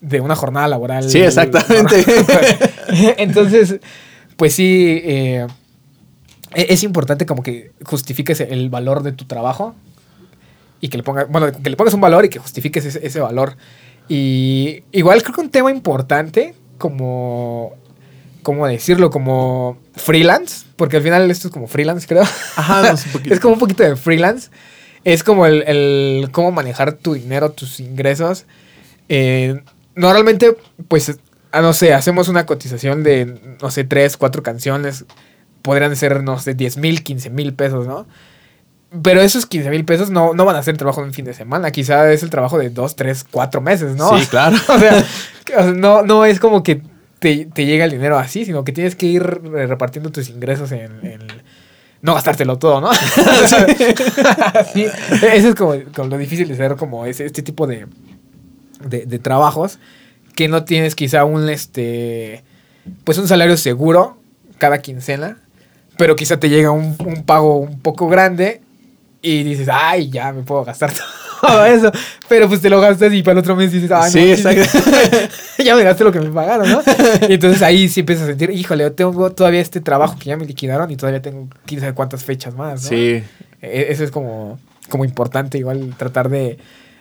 [0.00, 1.08] de una jornada laboral.
[1.08, 2.04] Sí, exactamente.
[3.18, 3.76] Entonces,
[4.36, 5.46] pues sí, eh,
[6.54, 9.74] e- es importante como que justifiques el valor de tu trabajo
[10.80, 13.20] y que le pongas, bueno, que le pongas un valor y que justifiques ese, ese
[13.20, 13.56] valor.
[14.08, 17.74] Y igual creo que un tema importante como,
[18.42, 19.10] ¿cómo decirlo?
[19.10, 22.24] Como freelance, porque al final esto es como freelance, creo.
[22.56, 24.50] Ajá, no, es un es como un poquito de freelance.
[25.04, 28.46] Es como el, el cómo manejar tu dinero, tus ingresos.
[29.08, 29.60] Eh,
[29.94, 30.56] normalmente,
[30.88, 31.18] pues,
[31.52, 35.04] ah, no sé, hacemos una cotización de, no sé, tres, cuatro canciones.
[35.62, 38.06] Podrían ser, no sé, 10 mil, 15 mil pesos, ¿no?
[39.02, 41.24] Pero esos 15 mil pesos no, no van a ser el trabajo de un fin
[41.24, 41.70] de semana.
[41.70, 44.18] Quizá es el trabajo de dos, tres, cuatro meses, ¿no?
[44.18, 44.56] Sí, claro.
[44.68, 45.04] o, sea,
[45.58, 46.80] o sea, no, no es como que
[47.18, 51.04] te, te llega el dinero así, sino que tienes que ir repartiendo tus ingresos en,
[51.04, 51.20] en
[52.00, 52.94] no gastártelo todo, ¿no?
[54.72, 54.86] sí,
[55.32, 57.86] eso es como, como, lo difícil de hacer como ese, este tipo de,
[58.84, 59.78] de, de, trabajos
[60.36, 62.44] que no tienes quizá un este
[63.02, 64.16] pues un salario seguro
[64.58, 65.38] cada quincena,
[65.96, 68.62] pero quizá te llega un, un pago un poco grande
[69.20, 70.92] y dices, ay, ya me puedo gastar
[71.40, 71.90] todo eso.
[72.28, 74.90] Pero pues te lo gastas y para el otro mes dices, ay, sí, no, exacto.
[75.64, 76.82] ya me gasté lo que me pagaron, ¿no?
[77.28, 80.36] Y entonces ahí sí empiezas a sentir, híjole, yo tengo todavía este trabajo que ya
[80.36, 82.88] me liquidaron y todavía tengo quién sabe cuántas fechas más, ¿no?
[82.88, 83.22] Sí.
[83.60, 84.58] E eso es como,
[84.88, 86.58] como importante, igual tratar de,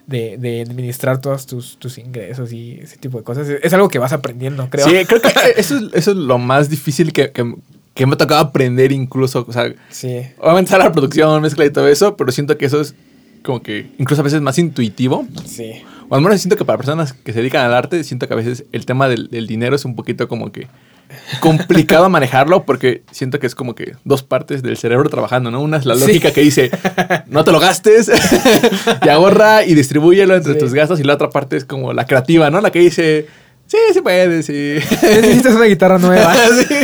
[0.07, 3.47] de, de, administrar todos tus, tus ingresos y ese tipo de cosas.
[3.47, 4.87] Es algo que vas aprendiendo, creo.
[4.87, 7.53] Sí, creo que eso es, eso es lo más difícil que, que,
[7.97, 9.43] que me ha tocado aprender incluso.
[9.47, 10.21] O sea, sí.
[10.37, 12.93] obviamente a la producción, mezcla y todo eso, pero siento que eso es
[13.43, 15.25] como que incluso a veces más intuitivo.
[15.45, 15.81] Sí.
[16.07, 18.37] O al menos siento que para personas que se dedican al arte, siento que a
[18.37, 20.67] veces el tema del, del dinero es un poquito como que
[21.39, 25.61] complicado manejarlo porque siento que es como que dos partes del cerebro trabajando, ¿no?
[25.61, 26.33] Una es la lógica sí.
[26.35, 26.71] que dice,
[27.27, 28.11] no te lo gastes
[29.03, 30.59] y ahorra y distribúyelo entre sí.
[30.59, 32.61] tus gastos y la otra parte es como la creativa, ¿no?
[32.61, 33.27] La que dice...
[33.67, 34.75] Sí, sí puedes, sí.
[35.01, 36.33] Necesitas una guitarra nueva.
[36.67, 36.75] sí.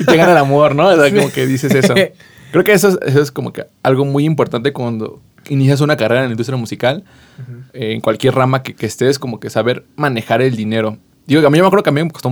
[0.00, 0.88] Y te gana el amor, ¿no?
[0.88, 1.94] O sea, como que dices eso.
[2.52, 6.22] Creo que eso es, eso es como que algo muy importante cuando inicias una carrera
[6.22, 7.04] en la industria musical,
[7.38, 7.64] uh -huh.
[7.72, 10.98] eh, en cualquier rama que, que, estés, como que saber manejar el dinero.
[11.26, 12.30] Digo, a mí yo me acuerdo que a mí me costó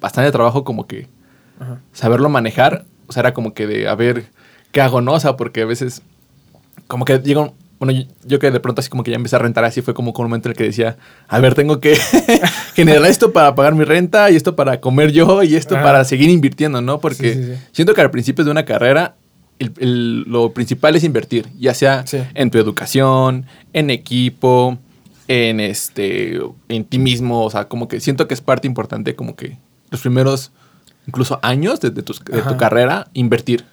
[0.00, 1.08] bastante trabajo como que
[1.60, 1.78] uh -huh.
[1.92, 2.84] saberlo manejar.
[3.06, 4.26] O sea, era como que de, a ver,
[4.70, 5.14] ¿qué hago, no?
[5.14, 6.02] O sea, porque a veces,
[6.86, 9.36] como que llega un, bueno, yo, yo, que de pronto así como que ya empecé
[9.36, 10.96] a rentar así, fue como un momento en el que decía,
[11.28, 11.96] a ver, tengo que
[12.74, 15.82] generar esto para pagar mi renta y esto para comer yo y esto ah.
[15.82, 17.00] para seguir invirtiendo, ¿no?
[17.00, 17.60] Porque sí, sí, sí.
[17.72, 19.14] siento que al principio de una carrera
[19.58, 22.04] el, el, lo principal es invertir, ya sea
[22.34, 24.78] en tu educación, en equipo,
[25.28, 29.36] en este, en ti mismo, o sea, como que siento que es parte importante como
[29.36, 29.58] que
[29.90, 30.52] los primeros
[31.06, 33.64] incluso años de, de, tu, de tu, carrera invertir.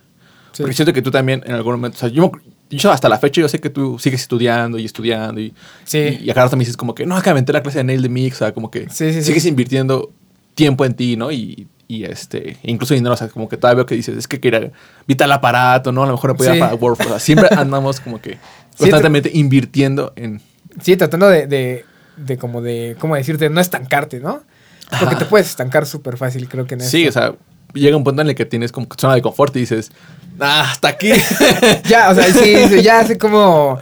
[0.58, 2.32] Porque siento que tú también en algún momento, o sea, yo
[2.70, 5.54] yo hasta la fecha yo sé que tú sigues estudiando y estudiando y,
[5.84, 6.20] sí.
[6.22, 8.10] y, y acá también dices como que no, acá aventé la clase de nail de
[8.10, 10.12] mix, o sea, como que sí, sí, sigues invirtiendo
[10.56, 11.32] tiempo en ti, ¿no?
[11.32, 14.40] Y, y este, incluso dinero, o sea, como que todavía veo que dices, es que
[14.40, 14.72] quería
[15.08, 16.04] vital aparato, ¿no?
[16.04, 16.60] A lo mejor sí.
[16.60, 18.38] para Word, o sea, siempre andamos como que
[18.78, 20.42] constantemente invirtiendo en...
[20.82, 21.86] Sí, tratando de, de,
[22.18, 23.50] de, como de, ¿cómo decirte?
[23.50, 24.42] No estancarte, ¿no?
[24.90, 25.18] Porque Ajá.
[25.20, 27.20] te puedes estancar súper fácil, creo que en Sí, esto.
[27.20, 27.36] o sea,
[27.74, 29.92] llega un punto en el que tienes como zona de confort y dices,
[30.40, 31.12] ah, hasta aquí.
[31.88, 33.80] ya, o sea, sí, ya sé cómo,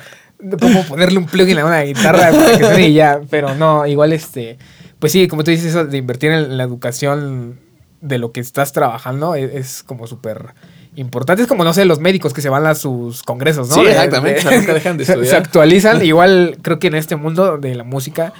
[0.60, 4.14] cómo ponerle un plugin a una guitarra para que suene y ya, pero no, igual
[4.14, 4.58] este,
[5.00, 7.60] pues sí, como tú dices, eso de invertir en la educación
[8.02, 10.54] de lo que estás trabajando es, es como súper
[10.96, 11.44] importante.
[11.44, 13.76] Es como, no sé, los médicos que se van a sus congresos, ¿no?
[13.76, 14.48] Sí, exactamente.
[14.48, 15.28] De, dejan de estudiar.
[15.28, 16.06] Se actualizan.
[16.06, 18.34] Igual creo que en este mundo de la música,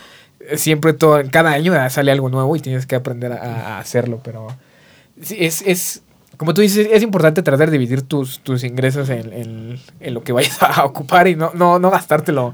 [0.56, 4.48] siempre todo, cada año sale algo nuevo y tienes que aprender a, a hacerlo, pero
[5.22, 6.03] sí, es, es,
[6.38, 10.24] como tú dices, es importante tratar de dividir tus, tus ingresos en, en, en, lo
[10.24, 12.54] que vayas a ocupar y no, no, no gastártelo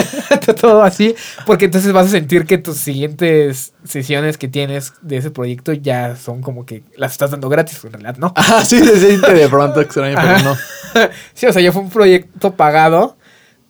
[0.60, 1.14] todo así,
[1.44, 6.16] porque entonces vas a sentir que tus siguientes sesiones que tienes de ese proyecto ya
[6.16, 8.32] son como que las estás dando gratis, en realidad, ¿no?
[8.36, 10.56] Ah, sí, se siente de pronto extraño, pero no.
[11.34, 13.16] sí, o sea, ya fue un proyecto pagado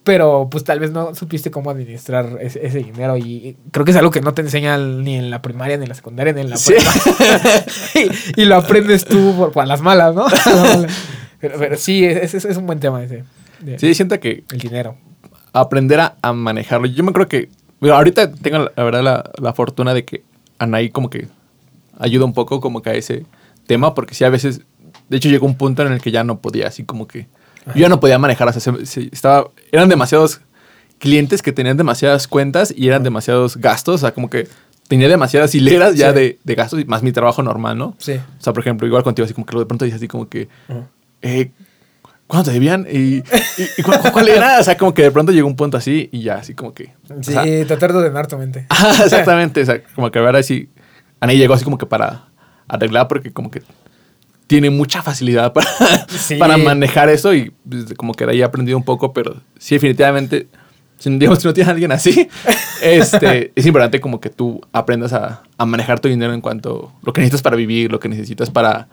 [0.06, 3.96] pero pues tal vez no supiste cómo administrar ese, ese, dinero y creo que es
[3.96, 6.50] algo que no te enseñan ni en la primaria, ni en la secundaria, ni en
[6.50, 6.74] la sí.
[8.36, 10.26] y, y, lo aprendes tú por, por las malas, ¿no?
[11.40, 13.24] pero, pero, sí, es, es, es, un buen tema ese.
[13.58, 14.44] De, sí, siento que...
[14.52, 14.96] El dinero.
[15.52, 16.86] Aprender a, a manejarlo.
[16.86, 17.48] Yo me creo que...
[17.80, 20.22] Bueno, ahorita tengo la verdad la, la, fortuna de que
[20.60, 21.26] Anaí como que
[21.98, 23.26] ayuda un poco como que a ese
[23.66, 24.60] tema porque sí a veces...
[25.08, 27.26] De hecho llegó un punto en el que ya no podía así como que
[27.74, 30.40] yo ya no podía manejar, o sea, se, se, estaba, eran demasiados
[30.98, 34.48] clientes que tenían demasiadas cuentas y eran demasiados gastos, o sea, como que
[34.88, 36.18] tenía demasiadas hileras ya sí.
[36.18, 37.96] de, de, gastos, más mi trabajo normal, ¿no?
[37.98, 38.12] Sí.
[38.12, 40.48] O sea, por ejemplo, igual contigo, así como que de pronto dices así como que,
[41.22, 41.50] eh,
[42.26, 42.86] ¿cuánto te debían?
[42.90, 43.24] ¿Y, y,
[43.78, 44.60] y cuál, cuál, era?
[44.60, 46.94] O sea, como que de pronto llegó un punto así y ya, así como que...
[47.20, 48.66] Sí, o sea, tratar de ordenar tu mente.
[49.04, 50.68] Exactamente, o sea, como que ahora sí,
[51.20, 52.26] Ana llegó así como que para
[52.68, 53.62] arreglar porque como que
[54.46, 55.68] tiene mucha facilidad para,
[56.08, 56.34] sí.
[56.38, 59.74] para manejar eso y pues, como que de ahí he aprendido un poco, pero sí,
[59.74, 60.46] definitivamente,
[60.98, 62.28] si, digamos, si no tienes a alguien así,
[62.82, 67.06] este, es importante como que tú aprendas a, a, manejar tu dinero en cuanto a
[67.06, 68.88] lo que necesitas para vivir, lo que necesitas para,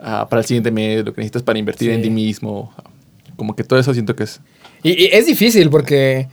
[0.00, 2.02] ah, para el siguiente mes, lo que necesitas para invertir en Sí.
[2.04, 2.72] ti mismo.
[3.36, 4.40] Como que todo eso siento que es...
[4.82, 6.28] Y, y es difícil porque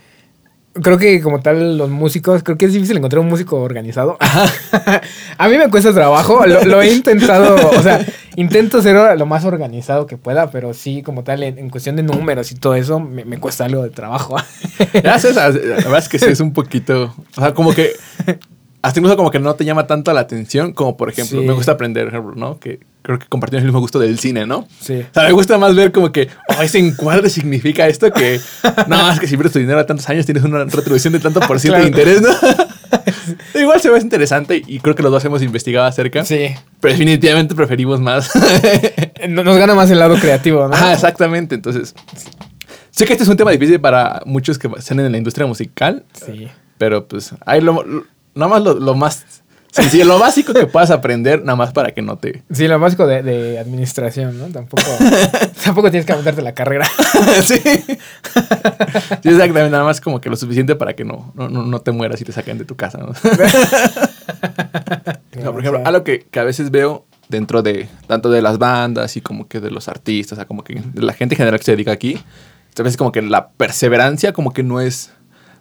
[0.82, 4.18] creo que como tal los músicos, creo que es difícil encontrar un músico organizado.
[5.38, 8.05] a mí me cuesta trabajo, lo, lo he intentado, o sea,
[8.36, 12.03] intento ser lo más organizado que pueda, pero sí, como tal, en, en cuestión de
[12.03, 14.36] números y todo eso, me, me cuesta algo de trabajo.
[15.03, 17.13] Sabes, la verdad es que sí es un poquito...
[17.38, 17.91] O sea, como que...
[18.81, 21.47] Hasta incluso como que no te llama tanto la atención como, por ejemplo, Sí.
[21.47, 22.59] me gusta aprender, ¿no?
[22.59, 24.68] Que creo que compartimos el mismo gusto del cine, ¿no?
[24.80, 25.01] sí.
[25.01, 28.39] O sea, me gusta más ver como que, oh, ese encuadre significa esto que,
[28.88, 31.39] no, es que si pierdes tu dinero a tantos años tienes una retribución de tanto
[31.41, 32.30] por ciento de interés, ¿no?
[33.60, 36.26] Igual se ve interesante y creo que los dos hemos investigado acerca.
[36.26, 36.47] Sí.
[36.80, 38.32] Pero definitivamente preferimos más.
[39.30, 40.74] No- Nos gana más el lado creativo, ¿no?
[40.74, 41.56] Ajá, exactamente.
[41.56, 41.93] Entonces,
[42.91, 46.04] sé que este es un tema difícil para muchos que están en la industria musical,
[46.26, 46.47] Sí.
[46.78, 49.26] pero pues hay lo, lo- nada más lo, lo más
[49.74, 52.43] sencillo, lo básico que puedas aprender, nada más para que no te...
[52.51, 54.45] Sí, lo básico de, de administración, ¿no?
[54.47, 54.84] Tampoco,
[55.63, 56.88] tampoco tienes que aventarte la carrera.
[57.43, 57.57] sí.
[57.59, 59.69] Sí, exactamente.
[59.69, 62.32] Nada más como que lo suficiente para que no, no, no- te mueras y te
[62.32, 62.99] saquen de tu casa.
[62.99, 63.13] ¿no?
[65.43, 69.17] No, por ejemplo, algo que, que a veces veo dentro de tanto de las bandas
[69.17, 71.59] y como que de los artistas, o sea, como que de la gente en general
[71.59, 72.17] que se dedica aquí,
[72.78, 75.11] a veces como que la perseverancia como que no es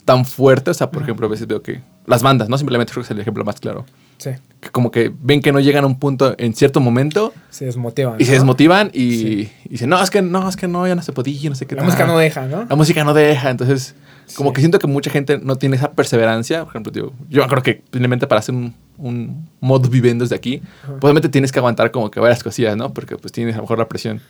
[0.05, 0.71] tan fuerte.
[0.71, 2.59] O sea, por ejemplo, a veces veo que las bandas, ¿no?
[2.59, 3.85] Simplemente creo que es el ejemplo más claro.
[4.23, 7.65] Sí, Que como que ven que no llegan a un punto en cierto momento se
[7.65, 8.21] desmotivan.
[8.21, 9.53] y se desmotivan y, Sí.
[9.65, 11.67] y dicen, no, es que no, es que no, ya no se podía, no sé
[11.67, 11.87] qué La tal".
[11.87, 12.65] música no deja, ¿no?
[12.69, 13.95] La música no deja, entonces
[14.37, 14.55] como Sí.
[14.55, 16.61] que siento que mucha gente no tiene esa perseverancia.
[16.65, 20.63] Por ejemplo, digo, yo creo que simplemente para hacer un, un modo viviendo desde aquí,
[20.85, 20.93] Ajá.
[21.01, 22.93] obviamente tienes que aguantar como que varias cosillas, ¿no?
[22.95, 24.21] Porque pues tienes a lo mejor la presión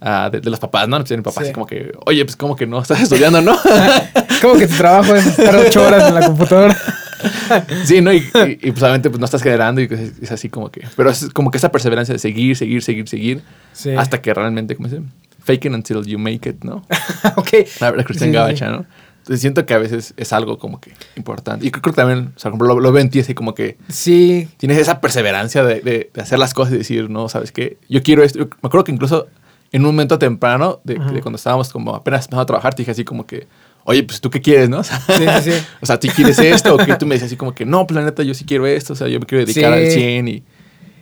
[0.00, 0.98] ah, de, de los papás, ¿no?
[0.98, 1.44] Pues, mi papá Sí.
[1.46, 3.56] así como que, oye, pues como que no estás estudiando, ¿no?
[4.42, 6.76] Como que tu trabajo es estar ocho horas en la computadora.
[7.84, 8.12] sí, ¿no?
[8.12, 10.86] Y, y- y, pues obviamente pues no estás generando y es, es así como que...
[10.96, 13.42] Pero es como que esa perseverancia de seguir, seguir, seguir, seguir,
[13.72, 13.90] Sí.
[13.90, 15.08] hasta que realmente, ¿cómo se dice?
[15.42, 16.76] Fake it until you make it, ¿no?
[17.36, 17.48] ok.
[17.80, 18.86] La verdad, Cristian Sí, Gabacha, ¿no?
[19.18, 21.66] Entonces siento que a veces es algo como que importante.
[21.66, 24.48] Y creo que también, o sea, lo, lo veo en ti así como que Sí,
[24.58, 27.78] tienes esa perseverancia de, de- de hacer las cosas y decir, no, ¿sabes qué?
[27.88, 28.38] Yo quiero esto.
[28.40, 29.28] Yo me acuerdo que incluso
[29.72, 32.90] en un momento temprano de, de cuando estábamos como apenas empezando a trabajar, te dije
[32.90, 33.46] así como que,
[33.84, 34.78] oye, pues tú qué quieres, ¿no?
[34.80, 35.50] O sea, sí, sí.
[35.52, 35.66] sí.
[35.80, 36.74] o sea, ¿tú quieres esto?
[36.74, 38.66] O que tú me decías así como que, no, pues la neta, yo sí quiero
[38.66, 38.92] esto.
[38.92, 39.86] O sea, yo me quiero dedicar Sí.
[39.86, 40.42] al 100 y...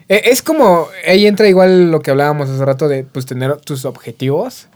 [0.09, 3.85] Eh, Es como, ahí entra igual lo que hablábamos hace rato de pues tener tus
[3.85, 4.69] objetivos.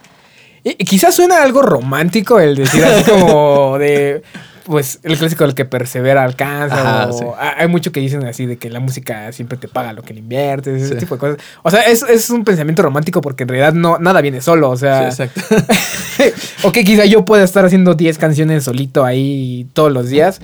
[0.65, 4.23] Y, y quizás suena algo romántico el decir así como de,
[4.67, 7.03] pues el clásico del que persevera alcanza.
[7.05, 7.25] Ajá, o- sí.
[7.57, 10.21] Hay mucho que dicen así de que la música siempre te paga lo que le
[10.21, 11.01] inviertes, ese Sí.
[11.01, 11.37] tipo de cosas.
[11.63, 14.69] O sea, es, es un pensamiento romántico porque en realidad no, nada viene solo.
[14.71, 15.41] O sea, Sí, exacto.
[16.65, 20.41] o que quizá yo pueda estar haciendo 10 canciones solito ahí todos los días,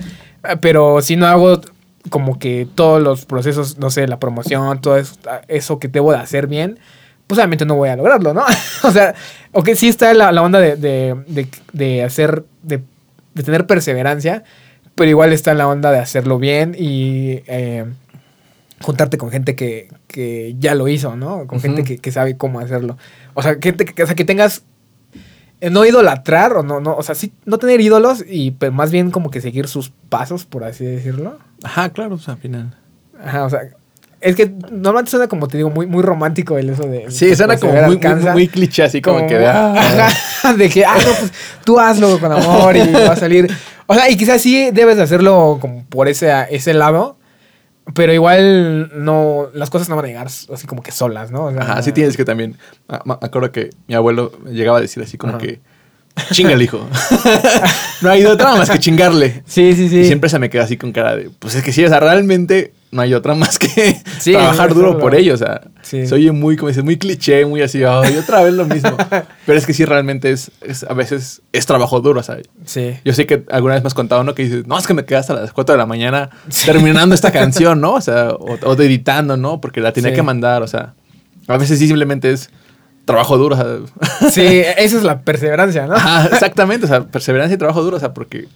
[0.47, 1.61] eh, pero si no hago
[2.09, 5.15] como que todos los procesos, no sé, la promoción, todo eso,
[5.47, 6.79] eso que debo de hacer bien,
[7.27, 8.43] pues obviamente no voy a lograrlo, ¿no?
[8.83, 9.15] o sea,
[9.53, 12.81] o que sí está la, la onda de, de, de- de hacer, de,
[13.33, 14.43] de tener perseverancia,
[14.95, 17.85] pero igual está la onda de hacerlo bien y eh,
[18.81, 21.47] juntarte con gente que, que ya lo hizo, ¿no?
[21.47, 22.97] Con gente que, que sabe cómo hacerlo.
[23.33, 24.63] O sea, que, te- que- o sea, que tengas
[25.61, 28.91] eh, no idolatrar o no, no, o sea, sí, no tener ídolos y pero más
[28.91, 31.39] bien como que seguir sus pasos, por así decirlo.
[31.63, 32.75] Ajá, claro, o sea, al final.
[33.23, 33.61] Ajá, o sea,
[34.23, 37.11] es que normalmente suena como te digo, muy, muy romántico el eso de.
[37.11, 38.31] Sí, suena como muy, muy, alcanza.
[38.33, 39.37] muy cliché, así como, Como- que...
[39.39, 40.13] de, ah,
[40.57, 41.31] de que, ah, no, pues
[41.65, 43.47] tú hazlo con amor y va a salir.
[43.87, 47.17] O sea, y quizás sí debes de hacerlo como por ese, ese lado,
[47.93, 51.45] pero igual no, las cosas no van a llegar así como que solas, ¿no?
[51.45, 52.57] O sea, Ajá, sí tienes que también.
[52.87, 55.39] ah, Me acuerdo que mi abuelo llegaba a decir así como Ajá.
[55.45, 55.59] que.
[56.31, 56.87] Chinga el hijo.
[58.01, 59.43] no hay otra más que chingarle.
[59.45, 59.99] Sí, sí, sí.
[60.01, 61.29] Y siempre se me queda así con cara de.
[61.39, 64.99] Pues es que sí, o sea, realmente no hay otra más que Sí, trabajar duro
[64.99, 65.33] por ello.
[65.33, 66.01] O sea, Sí.
[66.11, 68.95] oye muy, como dices, muy cliché, muy así, ay, otra vez lo mismo.
[69.45, 72.37] Pero es que sí, realmente es, es- a veces es trabajo duro, o sea.
[72.65, 72.95] Sí.
[73.03, 74.35] Yo sé que alguna vez me has contado, ¿no?
[74.35, 76.65] Que dices, no, es que me quedé hasta las 4 de la mañana Sí.
[76.67, 77.93] terminando esta canción, ¿no?
[77.93, 79.59] O sea, o, o editando, ¿no?
[79.59, 80.93] Porque la tenía que mandar, o sea.
[81.47, 82.49] A veces sí simplemente es
[83.05, 84.29] trabajo duro, o sea.
[84.31, 84.41] Sí,
[84.77, 85.95] esa es la perseverancia, ¿no?
[85.95, 88.47] Ajá, exactamente, o sea, perseverancia y trabajo duro, o sea, porque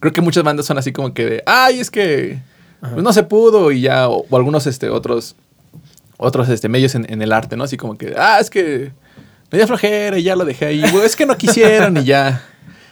[0.00, 2.38] creo que muchas bandas son así como que de, ay, es que
[2.80, 5.34] pues no se pudo y ya, o, o algunos este, otros,
[6.18, 7.64] otros este, medios en, en el arte, ¿no?
[7.64, 8.92] Así como que, ah, es que
[9.50, 12.42] me dio flojera y ya lo dejé ahí, es que no quisieron y ya.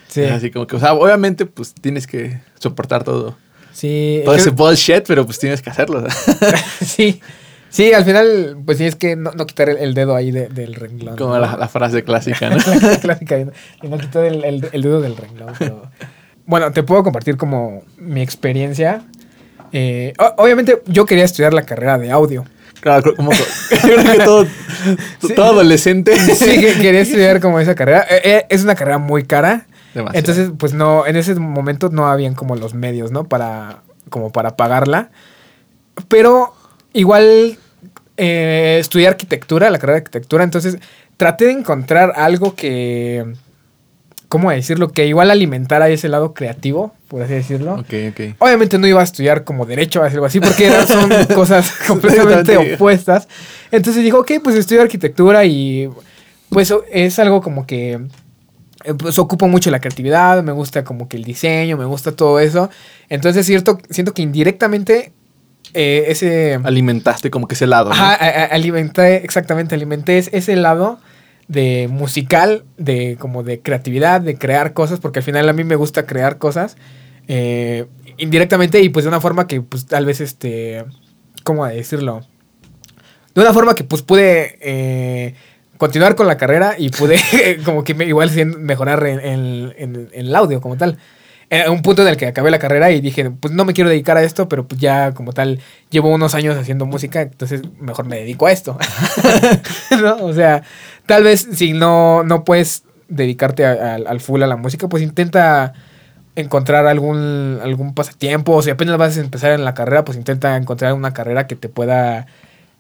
[0.09, 0.23] Sí.
[0.25, 3.37] Así como que, o sea, obviamente, pues tienes que soportar todo,
[3.73, 4.23] Sí.
[4.25, 6.05] todo ese bullshit, pero pues tienes que hacerlo.
[6.85, 7.21] sí.
[7.75, 10.47] Sí, al final, pues sí es que no, no quitar el, el dedo ahí de-
[10.47, 11.17] del renglón.
[11.17, 11.41] Como ¿no?
[11.41, 12.57] la, la frase clásica, ¿no?
[12.83, 13.53] La clásica, y no-
[13.83, 15.55] y no quitar el, el- el dedo del renglón.
[15.59, 15.83] pero-
[16.47, 19.03] Bueno, te puedo compartir como mi experiencia.
[19.73, 22.45] Eh, obviamente yo quería estudiar la carrera de audio.
[22.81, 23.33] Claro, como
[23.83, 24.47] creo que todo,
[25.35, 26.17] todo adolescente.
[26.17, 28.07] Sí, que quería estudiar como esa carrera.
[28.09, 29.67] Eh, eh, es una carrera muy cara.
[29.95, 30.17] Demasiado.
[30.19, 33.25] Entonces, pues no, en ese momento no habían como los medios, ¿no?
[33.25, 35.11] Para, como para pagarla.
[36.07, 36.55] Pero
[36.93, 37.59] igual
[38.17, 40.79] eh, estudié arquitectura, la carrera de arquitectura, entonces
[41.17, 43.25] traté de encontrar algo que,
[44.29, 44.89] ¿cómo decirlo?
[44.89, 47.75] Que igual alimentara ese lado creativo, por así decirlo.
[47.75, 48.21] Ok, ok.
[48.39, 52.57] Obviamente no iba a estudiar como derecho o algo así, porque eran- son cosas completamente
[52.57, 53.29] opuestas.
[53.71, 55.89] Entonces dijo, ok, pues estudio arquitectura y
[56.51, 58.01] pues es algo como que
[58.85, 62.39] eh, pues ocupo mucho la creatividad, me gusta como que el diseño, me gusta todo
[62.41, 62.71] eso.
[63.09, 65.13] Entonces cierto, siento que indirectamente
[65.75, 66.59] eh, ese...
[66.65, 67.91] Alimentaste como que ese lado.
[67.91, 67.95] ¿no?
[67.97, 70.99] Ajá, a- a- alimenté, exactamente, alimenté es- ese lado
[71.49, 75.77] de musical, de como de creatividad, de crear cosas, porque al final a mí me
[75.77, 76.77] gusta crear cosas
[77.29, 80.85] eh, indirectamente y pues de una forma que pues tal vez este,
[81.43, 82.23] ¿cómo decirlo?
[83.35, 85.35] De una forma que pues pude eh,
[85.77, 87.19] continuar con la carrera y pude
[87.65, 90.99] como que me- igual mejorar en, en- en- en el audio como tal.
[91.61, 93.91] Era un punto en el que acabé la carrera y dije, pues no me quiero
[93.91, 98.07] dedicar a esto, pero pues ya como tal llevo unos años haciendo música, entonces mejor
[98.07, 98.79] me dedico a esto.
[100.01, 100.17] ¿No?
[100.25, 100.63] O sea,
[101.07, 105.75] tal vez si no, no puedes dedicarte al full a la música, pues intenta
[106.37, 110.57] encontrar algún, algún pasatiempo, o si apenas vas a empezar en la carrera, pues intenta
[110.57, 112.27] encontrar una carrera que te pueda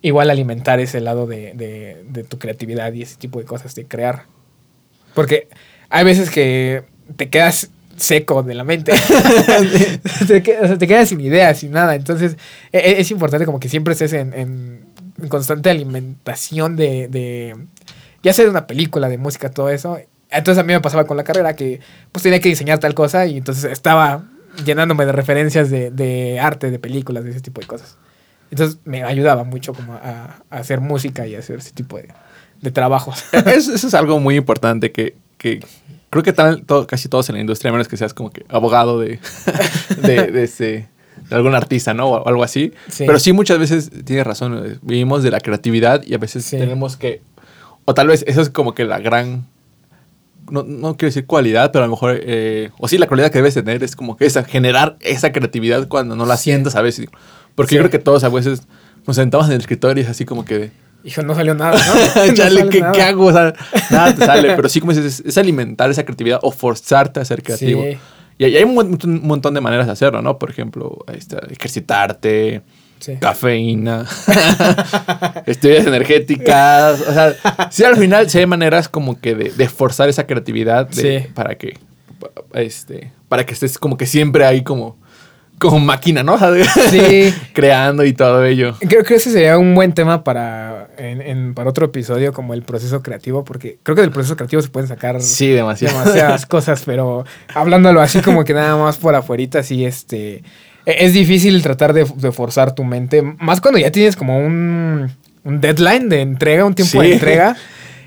[0.03, 3.85] igual alimentar ese lado de, de- de tu creatividad y ese tipo de cosas de
[3.87, 4.25] crear.
[5.14, 5.49] Porque
[5.89, 6.83] hay veces que
[7.16, 8.92] te quedas seco de la mente.
[10.28, 11.95] te, que- o sea, te quedas sin ideas, sin nada.
[11.95, 12.36] Entonces
[12.72, 14.84] e- e- es importante como que siempre estés en, en-
[15.20, 17.57] en constante alimentación de, de,
[18.22, 19.99] ya sea de una película, de música, todo eso.
[20.30, 21.80] Entonces a mí me pasaba con la carrera que
[22.11, 24.24] pues tenía que diseñar tal cosa y entonces estaba
[24.64, 27.97] llenándome de referencias de, de arte, de películas, de ese tipo de cosas.
[28.51, 32.09] Entonces me ayudaba mucho como a, a hacer música y a hacer ese tipo de,
[32.61, 33.24] de trabajos.
[33.47, 35.61] Eso, eso es algo muy importante que, que
[36.15, 38.47] creo que tal, todo- casi todos en la industria, a menos que seas como que
[38.49, 39.19] abogado de,
[40.03, 40.89] de, de este,
[41.29, 42.09] de algún artista, ¿no?
[42.09, 42.73] O algo así.
[42.89, 43.05] Sí.
[43.07, 46.57] Pero sí, muchas veces tienes razón, eh, vivimos de la creatividad y a veces Sí.
[46.57, 47.21] tenemos que,
[47.85, 49.47] o tal vez eso es como que la gran,
[50.51, 53.39] no, no quiero decir cualidad, pero a lo mejor, eh, o sí, la cualidad que
[53.39, 57.07] debes tener es como que esa, generar esa creatividad cuando no la sientas a veces.
[57.55, 58.62] Porque yo creo que todos a veces
[59.07, 60.71] nos sentamos en el escritorio y es así como que...
[61.05, 62.33] Hijo, no salió nada, ¿no?
[62.35, 63.27] Chale, ¿qué, hago?
[63.27, 63.53] O sea,
[63.91, 64.53] nada te sale.
[64.57, 67.83] Pero sí, como dices, es, es alimentar esa creatividad o forzarte a ser creativo.
[67.83, 67.99] Sí.
[68.39, 70.39] Y hay, hay un, mon- un montón de maneras de hacerlo, ¿no?
[70.39, 72.63] Por ejemplo, está, ejercitarte,
[73.01, 73.17] Sí.
[73.21, 74.07] cafeína,
[75.47, 77.01] estudios energéticas.
[77.03, 77.35] O sea,
[77.71, 81.29] sí, al final sí hay maneras como que de, de forzar esa creatividad de- Sí.
[81.35, 81.79] para que
[82.55, 84.97] este, para que estés como que siempre ahí como,
[85.59, 86.37] como máquina, ¿no?
[86.91, 87.33] Sí.
[87.53, 88.77] creando y todo ello.
[88.81, 92.63] Creo que ese sería un buen tema para, en- en- para otro episodio, como el
[92.63, 95.99] proceso creativo, porque creo que del proceso creativo se pueden sacar Sí, demasiado.
[95.99, 97.25] demasiadas cosas, pero
[97.55, 100.43] hablándolo así como que nada más por afuerita, sí, este, e-
[100.85, 105.11] es difícil tratar de, de forzar tu mente, más cuando ya tienes como un,
[105.45, 107.09] un deadline de entrega, un tiempo Sí.
[107.09, 107.57] de entrega.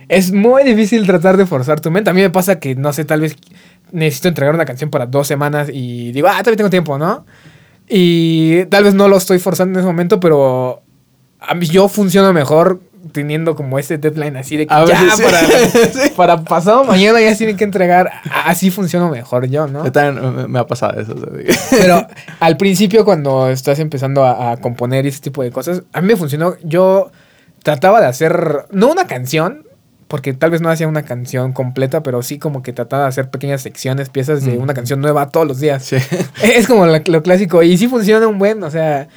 [0.10, 2.10] Es muy difícil tratar de forzar tu mente.
[2.10, 3.36] A mí me pasa que, no sé, tal vez
[3.92, 7.26] necesito entregar una canción para dos semanas y digo, ah, todavía tengo tiempo, ¿no?
[7.88, 10.82] Y tal vez no lo estoy forzando en ese momento, pero
[11.40, 12.82] a mí yo funciono mejor
[13.14, 15.40] teniendo como ese deadline así de que A ya veces para,
[16.04, 16.10] Sí.
[16.16, 18.12] para pasado mañana ya tienen que entregar.
[18.46, 19.86] Así funciono mejor yo, ¿no?
[19.86, 21.16] Yo también me, me ha pasado eso.
[21.70, 22.06] Pero
[22.42, 26.08] al principio cuando estás empezando a, a componer y ese tipo de cosas, a mí
[26.08, 26.56] me funcionó.
[26.64, 27.12] Yo
[27.64, 29.64] trataba de hacer, no una canción,
[30.08, 33.30] porque tal vez no hacía una canción completa, pero sí como que trataba de hacer
[33.30, 34.62] pequeñas secciones, piezas de Mm.
[34.62, 35.84] una canción nueva todos los días.
[35.84, 35.98] Sí.
[36.44, 39.08] Es como lo, lo clásico y sí funciona un buen, o sea,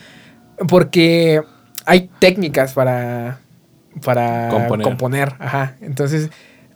[0.68, 1.42] porque
[1.86, 3.38] hay técnicas para,
[4.04, 4.84] para Componer.
[4.84, 5.32] componer.
[5.38, 5.76] Ajá.
[5.80, 6.30] Entonces,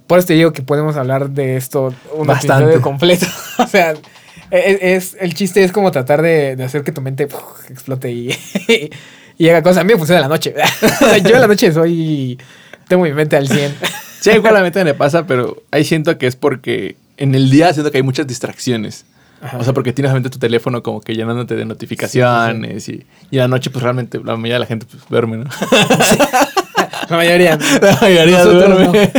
[0.07, 2.65] por eso te digo que podemos hablar de esto un Bastante.
[2.65, 3.27] episodio completo.
[3.59, 3.95] o sea,
[4.51, 7.27] es, es- el chiste es como tratar de, de hacer que tu mente
[7.69, 8.31] explote y,
[9.39, 9.79] y haga cosas.
[9.79, 10.55] A mí me funciona en la noche.
[11.25, 12.39] Yo en la noche soy...
[12.87, 13.75] Tengo mi mente al 100.
[14.25, 17.71] Sí, igual la mente me pasa, pero ahí siento que es porque en el día
[17.75, 19.05] siento que hay muchas distracciones.
[19.43, 19.59] Ajá.
[19.59, 23.49] O sea, porque tienes realmente tu teléfono como que llenándote de notificaciones Y, y la
[23.49, 25.45] noche pues realmente la mayoría de la gente pues duerme, ¿no?
[27.11, 27.59] la mayoría.
[27.83, 29.13] La mayoría duerme.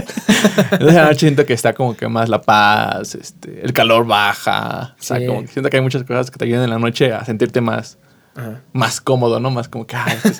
[0.71, 4.07] Entonces en la noche siento que está como que más la paz, este, el calor
[4.07, 4.95] baja.
[4.99, 7.13] O sea, como que siento que hay muchas cosas que te ayudan en la noche
[7.13, 7.99] a sentirte más,
[8.35, 8.61] Ajá.
[8.73, 9.49] más cómodo, ¿no?
[9.49, 10.39] Más como que, ah, es-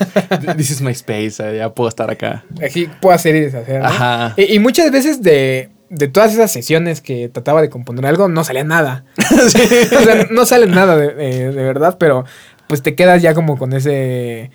[0.57, 2.43] this is my space, eh, ya puedo estar acá.
[2.63, 3.79] Aquí puedo hacer y deshacer.
[3.81, 3.87] ¿no?
[3.87, 4.33] Ajá.
[4.37, 8.43] Y, y muchas veces de, de todas esas sesiones que trataba de componer algo, no
[8.43, 9.05] salía nada.
[9.45, 12.25] o sea, no sale nada de, de- de verdad, pero
[12.67, 14.51] pues te quedas ya como con ese...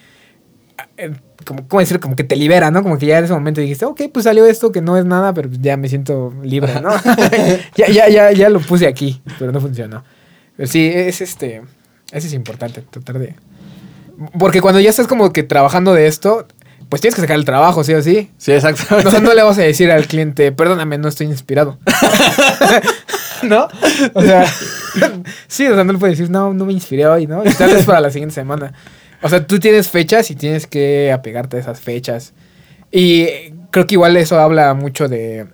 [0.96, 1.10] eh,
[1.46, 1.98] como, ¿cómo decir?
[2.00, 2.82] Como que te libera, ¿no?
[2.82, 5.32] Como que ya en ese momento dijiste, ok, pues salió esto que no es nada,
[5.32, 6.90] pero ya me siento libre, ¿no?
[7.76, 10.04] ya, ya, ya, ya lo puse aquí, pero no funcionó.
[10.56, 11.62] Pero sí, es este,
[12.12, 13.34] eso es importante, tratar de...
[14.38, 16.46] Porque cuando ya estás como que trabajando de esto,
[16.90, 18.30] pues tienes que sacar el trabajo, sí o sí.
[18.36, 19.08] Sí, exactamente.
[19.08, 21.78] O sea, no le vas a decir al cliente, perdóname, no estoy inspirado.
[23.42, 23.68] ¿No?
[24.12, 24.44] O sea,
[25.46, 27.42] sí, o sea, no le puedes decir, no, no me inspiré hoy, ¿no?
[27.44, 28.74] Y tal vez para la siguiente semana.
[29.22, 32.34] O sea, tú tienes fechas y tienes que apegarte a esas fechas.
[32.90, 33.26] Y
[33.70, 35.46] creo que igual eso habla mucho de,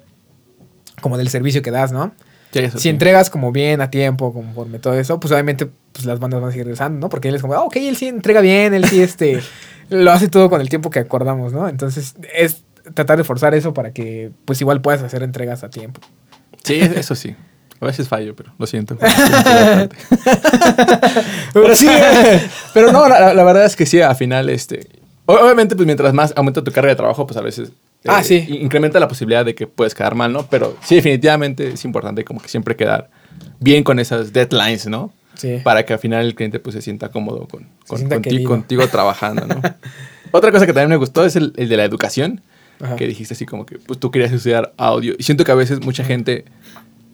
[1.01, 2.12] como del servicio que das, ¿no?
[2.52, 2.89] Sí, eso Si sí.
[2.89, 6.52] entregas como bien a tiempo, conforme todo eso, pues obviamente pues las bandas van a
[6.52, 7.09] seguir regresando, ¿no?
[7.09, 9.40] Porque él es como, ah, ok, él sí entrega bien, él sí este,
[9.90, 11.68] lo hace todo con el tiempo que acordamos, ¿no?
[11.68, 12.62] Entonces es
[12.94, 16.01] tratar de forzar eso para que pues igual puedas hacer entregas a tiempo.
[16.62, 17.35] Sí, eso sí.
[17.81, 18.97] A veces fallo, pero lo siento.
[21.52, 21.89] pero sí,
[22.73, 24.86] pero no, la, la verdad es que sí, al final, este...
[25.27, 27.73] Obviamente, pues mientras más aumenta tu carga de trabajo, pues a veces...
[28.05, 28.47] eh, Ah, sí.
[28.60, 30.47] Incrementa la posibilidad de que puedes quedar mal, ¿no?
[30.47, 33.10] Pero sí, definitivamente es importante como que siempre quedar
[33.60, 35.12] bien con esas deadlines, ¿no?
[35.35, 35.59] Sí.
[35.62, 39.47] Para que al final el cliente pues se sienta cómodo con, con- sienta contigo trabajando,
[39.47, 39.60] ¿no?
[40.31, 42.40] Otra cosa que también me gustó es el, el de la educación,
[42.81, 42.97] Ajá.
[42.97, 45.14] que dijiste así como que pues tú querías estudiar audio.
[45.18, 46.44] Y siento que a veces mucha gente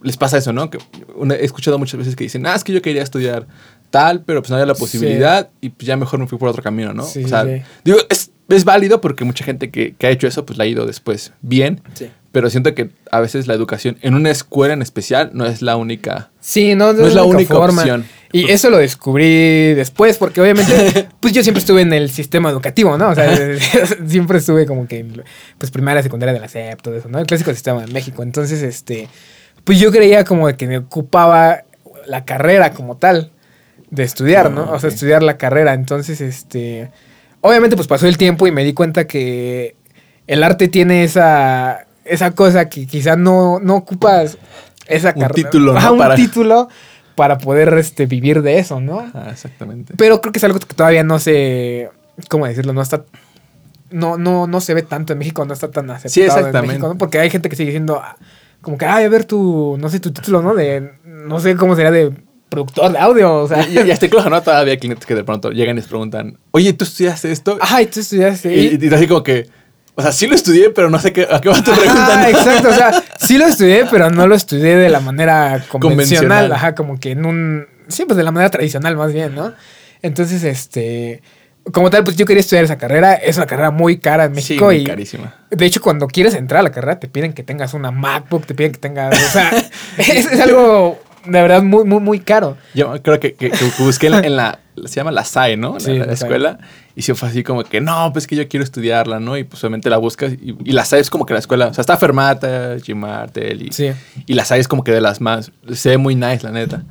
[0.02, 0.70] les pasa eso, ¿no?
[0.70, 0.78] Que
[1.16, 3.46] una- he escuchado muchas veces que dicen, ah, es que yo quería estudiar
[3.90, 4.80] tal, pero pues no había la Sí.
[4.80, 7.02] posibilidad y pues ya mejor me fui por otro camino, ¿no?
[7.04, 7.62] Sí, o sea, sí.
[7.84, 10.66] digo, es, es válido porque mucha gente que, que ha hecho eso pues le ha
[10.66, 12.10] ido después bien, Sí.
[12.32, 15.76] pero siento que a veces la educación en una escuela en especial no es la
[15.76, 16.30] única...
[16.40, 18.04] Sí, no, No es la única opción.
[18.34, 22.96] Y eso lo descubrí después, porque obviamente, pues yo siempre estuve en el sistema educativo,
[22.96, 23.10] ¿no?
[23.10, 23.36] O sea,
[24.06, 25.22] siempre estuve como que en,
[25.58, 27.18] pues primaria, secundaria de la SEP, todo eso, ¿no?
[27.18, 28.22] El clásico sistema de México.
[28.22, 29.08] Entonces, este,
[29.64, 31.64] pues yo creía como que me ocupaba
[32.06, 33.30] la carrera como tal
[33.90, 34.62] de estudiar, ¿no?
[34.62, 35.74] Ah, O sea, estudiar la carrera.
[35.74, 36.90] Entonces, este,
[37.42, 39.76] obviamente pues pasó el tiempo y me di cuenta que
[40.26, 44.38] el arte tiene esa, esa cosa que quizá no, no ocupas
[44.86, 45.34] esa Un carrera.
[45.34, 45.78] título, ¿no?
[45.78, 46.68] Ajá, un Para- título
[47.14, 49.00] para poder este, vivir de eso, ¿no?
[49.14, 49.92] Ah, exactamente.
[49.98, 51.90] Pero creo que es algo que todavía no se.
[52.30, 52.72] ¿Cómo decirlo?
[52.72, 53.04] No está.
[53.90, 56.58] No, no, no se ve tanto en México, no está tan aceptado exactamente.
[56.58, 56.96] en México, ¿no?
[56.96, 58.16] Porque hay gente que sigue diciendo, ah,
[58.62, 60.54] como que, ay, a ver tu, no sé, tu título, ¿no?
[60.54, 62.12] De, no sé cómo sería de
[62.52, 63.66] productor de audio, o sea.
[63.66, 64.42] Y, y hasta incluso, ¿no?
[64.42, 67.56] Todavía clientes que de pronto llegan y les preguntan, oye, ¿tú estudiaste esto?
[67.60, 68.54] Ay, tú estudiaste.
[68.54, 69.48] Y, y así como que,
[69.94, 72.16] o sea, sí lo estudié, pero no sé qué, a qué va tu pregunta.
[72.20, 72.26] ¿no?
[72.26, 72.68] exacto.
[72.68, 75.80] O sea, sí lo estudié, pero no lo estudié de la manera convencional.
[75.80, 76.52] Convencional.
[76.52, 77.66] Ajá, como que en un.
[77.88, 79.54] Sí, pues de la manera tradicional, más bien, ¿no?
[80.02, 81.22] Entonces, este.
[81.72, 83.14] Como tal, pues yo quería estudiar esa carrera.
[83.14, 84.84] Es una carrera muy cara en Sí, México muy y.
[84.84, 85.36] carísima.
[85.50, 88.54] De hecho, cuando quieres entrar a la carrera, te piden que tengas una MacBook, te
[88.54, 89.14] piden que tengas.
[89.14, 89.50] O sea,
[89.96, 92.56] es, es algo de verdad muy, muy, muy caro.
[92.74, 95.74] Yo creo que, que, que busqué en la, en la- se llama la SAE, ¿no?
[95.74, 96.12] La, Sí, la SAE.
[96.14, 96.58] escuela.
[96.96, 99.36] Y sí fue así como que, no, pues que yo quiero estudiarla, ¿no?
[99.36, 100.32] Y pues obviamente la buscas.
[100.32, 103.72] Y, y la SAE es como que la escuela, o sea, está Fermata, Gimartel y,
[103.72, 103.90] Sí.
[104.26, 106.82] y la SAE es como que de las más, se ve muy nice, la neta.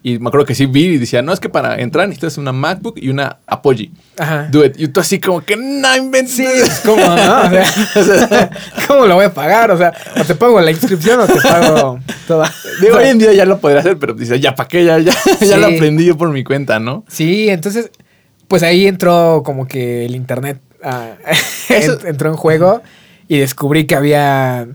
[0.00, 2.52] Y me acuerdo que sí vi y decía, no, es que para entrar necesitas una
[2.52, 3.90] MacBook y una Apogee.
[4.16, 4.48] Ajá.
[4.50, 4.78] Do it.
[4.78, 6.36] Y tú así como que, no inventes.
[6.36, 7.42] Sí, es como, ¿no?
[7.42, 8.50] O sea,
[8.86, 9.72] ¿cómo lo voy a pagar?
[9.72, 11.98] O sea, o te pago la inscripción o te pago
[12.28, 12.52] toda.
[12.80, 14.84] Digo, hoy en día ya lo podría hacer, pero dice, ya, ¿para qué?
[14.84, 17.04] Ya, ya, ya lo aprendí yo por mi cuenta, ¿no?
[17.08, 17.90] Sí, entonces,
[18.46, 21.16] pues ahí entró como que el internet ah,
[22.04, 22.82] entró en juego
[23.26, 24.68] y descubrí que había,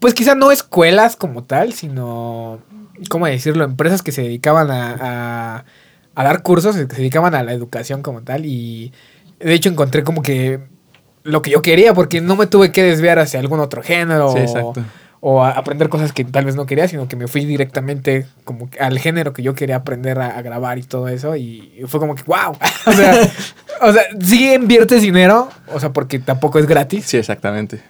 [0.00, 2.58] pues quizá no escuelas como tal, sino,
[3.08, 3.64] ¿cómo decirlo?
[3.64, 5.64] Empresas que se dedicaban a, a,
[6.14, 8.92] a dar cursos, que se dedicaban a la educación como tal y
[9.40, 10.60] de hecho encontré como que
[11.24, 14.30] lo que yo quería porque no me tuve que desviar hacia algún otro género.
[14.32, 14.84] Sí, o- exacto.
[15.26, 18.68] o a aprender cosas que tal vez no quería, sino que me fui directamente como
[18.78, 21.34] al género que yo quería aprender a, a grabar y todo eso.
[21.34, 22.52] Y fue como que, wow.
[22.86, 23.30] o, sea,
[23.80, 27.80] o sea, sí inviertes dinero, o sea, porque tampoco es gratis, Sí, exactamente.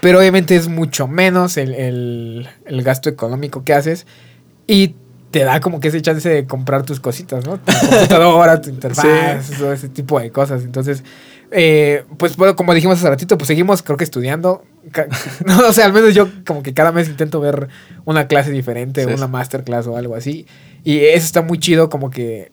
[0.00, 4.06] Pero obviamente es mucho menos el, el- el gasto económico que haces
[4.66, 4.94] y
[5.30, 7.58] te da como que ese chance de comprar tus cositas, ¿no?
[7.58, 10.62] Tu computadora, tu interfaz, todo ese tipo de cosas.
[10.64, 11.04] Entonces,
[11.50, 14.64] eh, pues bueno, como dijimos hace ratito, pues seguimos creo que estudiando.
[15.44, 17.68] No, o sea, al menos yo como que cada mes intento ver
[18.06, 20.46] una clase diferente, Sí, una masterclass o algo así.
[20.82, 22.50] Y eso está muy chido como que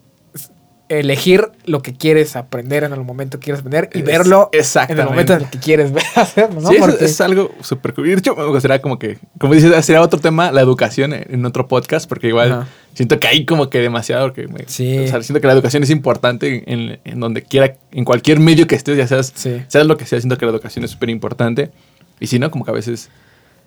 [0.87, 4.99] elegir lo que quieres aprender en el momento que quieres aprender y Es- verlo en
[4.99, 6.69] el momento en el que quieres ver hacerlo, ¿no?
[6.69, 8.07] sí, eso Porque- es algo súper cool.
[8.07, 11.67] De hecho, me gustaría como que, como dices, sería otro tema, la educación en, otro
[11.67, 12.67] podcast, porque igual Ajá.
[12.93, 14.99] siento que hay como que demasiado, porque me- Sí.
[14.99, 18.67] o sea, siento que la educación es importante en, en donde quiera, en cualquier medio
[18.67, 19.63] que estés, ya seas, Sí.
[19.67, 21.71] seas lo que sea, siento que la educación es súper importante.
[22.19, 23.09] Y si no, como que a veces...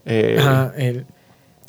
[0.07, 1.05] eh, Ajá, el-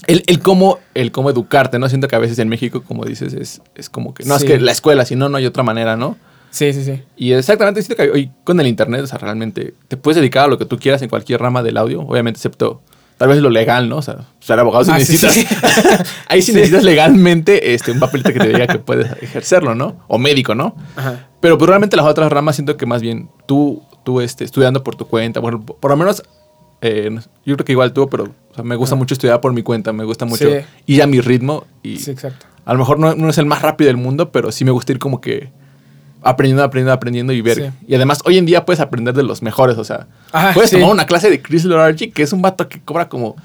[0.08, 1.90] El, el cómo, el cómo educarte, ¿no?
[1.90, 4.46] Siento que a veces en México, como dices, es, es como que no Sí.
[4.46, 6.18] es que la escuela, si no, no hay otra manera, ¿no?
[6.52, 7.04] Sí, sí, sí.
[7.16, 10.48] Y exactamente, siento que hoy con el internet, o sea, realmente te puedes dedicar a
[10.48, 12.82] lo que tú quieras en cualquier rama del audio, obviamente, excepto
[13.18, 13.98] tal vez lo legal, ¿no?
[13.98, 15.34] O sea, ser abogado si Ah, necesitas.
[15.34, 15.46] sí,
[16.28, 19.98] ahí sí, necesitas legalmente este, un papelito que te diga que puedes ejercerlo, ¿no?
[20.08, 20.76] O médico, ¿no?
[20.96, 21.28] Ajá.
[21.42, 24.96] Pero pues, realmente las otras ramas siento que más bien tú, tú este, estudiando por
[24.96, 26.24] tu cuenta, bueno, por lo menos,
[26.82, 27.10] eh,
[27.46, 29.94] yo creo que igual tú, pero o sea, me gusta mucho estudiar por mi cuenta,
[29.94, 30.66] me gusta mucho Sí.
[30.88, 32.46] ir a mi ritmo y Sí, exacto.
[32.66, 34.92] a lo mejor no, no es el más rápido del mundo, pero sí me gusta
[34.92, 35.52] ir como que
[36.22, 37.56] aprendiendo, aprendiendo, aprendiendo y ver.
[37.58, 37.86] Sí.
[37.88, 40.90] Y además, hoy en día puedes aprender de los mejores, o sea, Ajá, puedes tomar
[40.92, 43.36] una clase de Chris Lorarchi, que es un vato que cobra como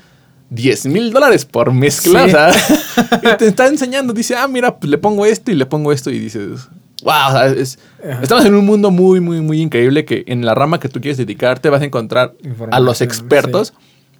[0.51, 2.51] 10 mil dólares por mezcla, o sea,
[3.35, 6.11] y te está enseñando, dice, ah, mira, pues le pongo esto y le pongo esto
[6.11, 6.69] y dices,
[7.03, 7.79] wow, o sea, es-
[8.09, 8.23] Ajá.
[8.23, 11.17] estamos en un mundo muy, muy, muy increíble que en la rama que tú quieres
[11.17, 12.35] dedicarte vas a encontrar
[12.73, 13.73] a los expertos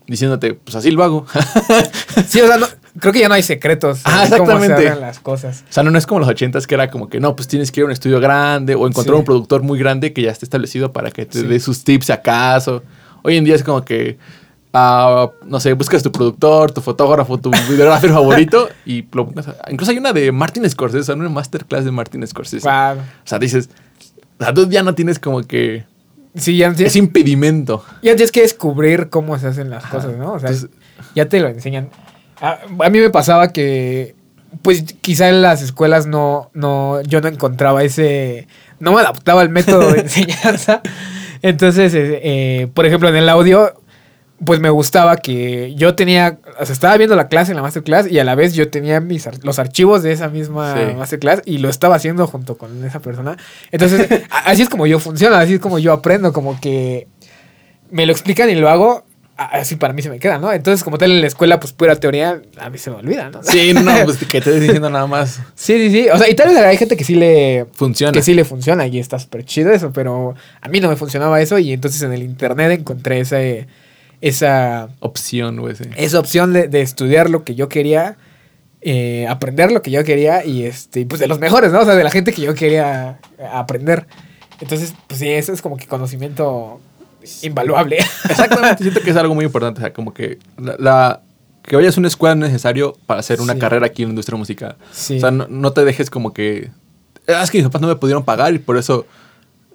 [0.07, 1.27] diciéndote, pues así lo hago.
[2.29, 2.67] Sí, o sea, no-
[3.01, 4.01] creo que ya no hay secretos.
[4.05, 5.01] Ah, en cómo se exactamente.
[5.01, 5.65] las cosas.
[5.69, 7.73] O sea, no, no es como los ochentas que era como que no, pues tienes
[7.73, 9.19] que ir a un estudio grande o encontrar Sí.
[9.19, 11.47] un productor muy grande que ya esté establecido para que te Sí.
[11.47, 12.83] dé sus tips acaso.
[13.23, 14.19] Hoy en día es como que,
[14.73, 19.49] ah, no sé, buscas tu productor, tu fotógrafo, tu videógrafo favorito y lo pongas.
[19.49, 22.69] a- Incluso hay una de Martin Scorsese, o sea, una masterclass de Martin Scorsese.
[22.69, 23.69] O sea, dices,
[24.39, 25.85] o sea, tú ya no tienes como que
[26.37, 27.85] Sí, ya, ya, ese impedimento.
[28.03, 29.97] ya tienes que descubrir cómo se hacen las Ajá.
[29.97, 30.33] cosas, ¿no?
[30.33, 30.71] O sea, Entonces-
[31.15, 31.91] ya te lo enseñan.
[32.41, 34.15] A, a mí me pasaba que,
[34.63, 38.49] pues quizá en las escuelas no, no, yo no encontraba ese,
[38.81, 40.81] no me adaptaba al método de enseñanza.
[41.43, 43.75] Entonces, eh, eh, por ejemplo, en el audio,
[44.45, 48.11] pues me gustaba que yo tenía, o sea, estaba viendo la clase en la masterclass
[48.11, 50.95] y a la vez yo tenía mis los archivos de esa misma Sí.
[50.97, 53.37] masterclass y lo estaba haciendo junto con esa persona.
[53.71, 54.09] Entonces,
[54.45, 57.09] así es como yo funciono, así es como yo aprendo, como que
[57.91, 59.05] me lo explican y lo hago,
[59.37, 60.53] así para mí se me queda, ¿no?
[60.53, 63.43] Entonces, como tal en la escuela, pues pura teoría, a mí se me olvida, ¿no?
[63.43, 65.41] Sí, no, pues que te estés diciendo nada más.
[65.55, 66.09] Sí, sí, sí.
[66.09, 68.13] O sea, y tal vez hay gente que sí le, Funciona.
[68.13, 71.41] que sí le funciona y está súper chido eso, pero a mí no me funcionaba
[71.41, 73.67] eso y entonces en el internet encontré ese,
[74.29, 75.85] esa, Opción, güey, sí.
[75.97, 78.17] esa opción de, de estudiar lo que yo quería,
[78.81, 81.81] eh, aprender lo que yo quería y este, pues de los mejores, ¿no?
[81.81, 83.19] O sea, de la gente que yo quería
[83.53, 84.07] aprender.
[84.61, 86.81] Entonces, pues sí, eso es como que conocimiento
[87.43, 87.97] invaluable.
[88.29, 89.81] Exactamente, siento que es algo muy importante.
[89.81, 91.21] O sea, como que la, la-
[91.63, 93.59] que vayas a una escuela no es necesario para hacer una Sí.
[93.59, 94.77] carrera aquí en la industria musical.
[94.93, 95.17] Sí.
[95.17, 96.71] O sea, no, no te dejes como que.
[97.27, 99.07] "Ah, Es que mis papás no me pudieron pagar y por eso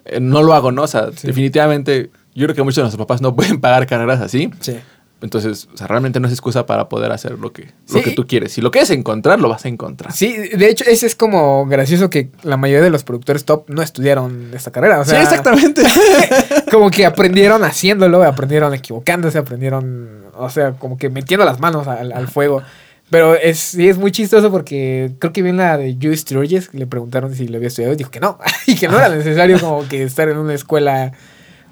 [0.05, 0.83] eh, no lo hago, ¿no?
[0.83, 1.25] O sea, Sí.
[1.25, 4.51] definitivamente, yo creo que muchos de nuestros papás no pueden pagar carreras así.
[4.59, 4.77] sí.
[5.21, 8.25] Entonces, o sea, realmente no es excusa para poder hacer lo que, lo que tú
[8.25, 8.53] quieres.
[8.53, 10.13] Si lo quieres encontrar, lo vas a encontrar.
[10.13, 13.81] Sí, de hecho, ese es como gracioso que la mayoría de los productores top no
[13.81, 15.01] estudiaron esta carrera.
[15.01, 15.83] O sea, sí, exactamente.
[16.71, 22.13] como que aprendieron haciéndolo, aprendieron equivocándose, aprendieron, o sea, como que metiendo las manos al,
[22.13, 22.63] al fuego.
[23.09, 26.73] Pero es, sí es muy chistoso porque creo que vi en la de Juice Sturges,
[26.73, 28.37] le preguntaron si lo había estudiado y dijo que no,
[28.67, 31.11] y que no era necesario como que estar en una escuela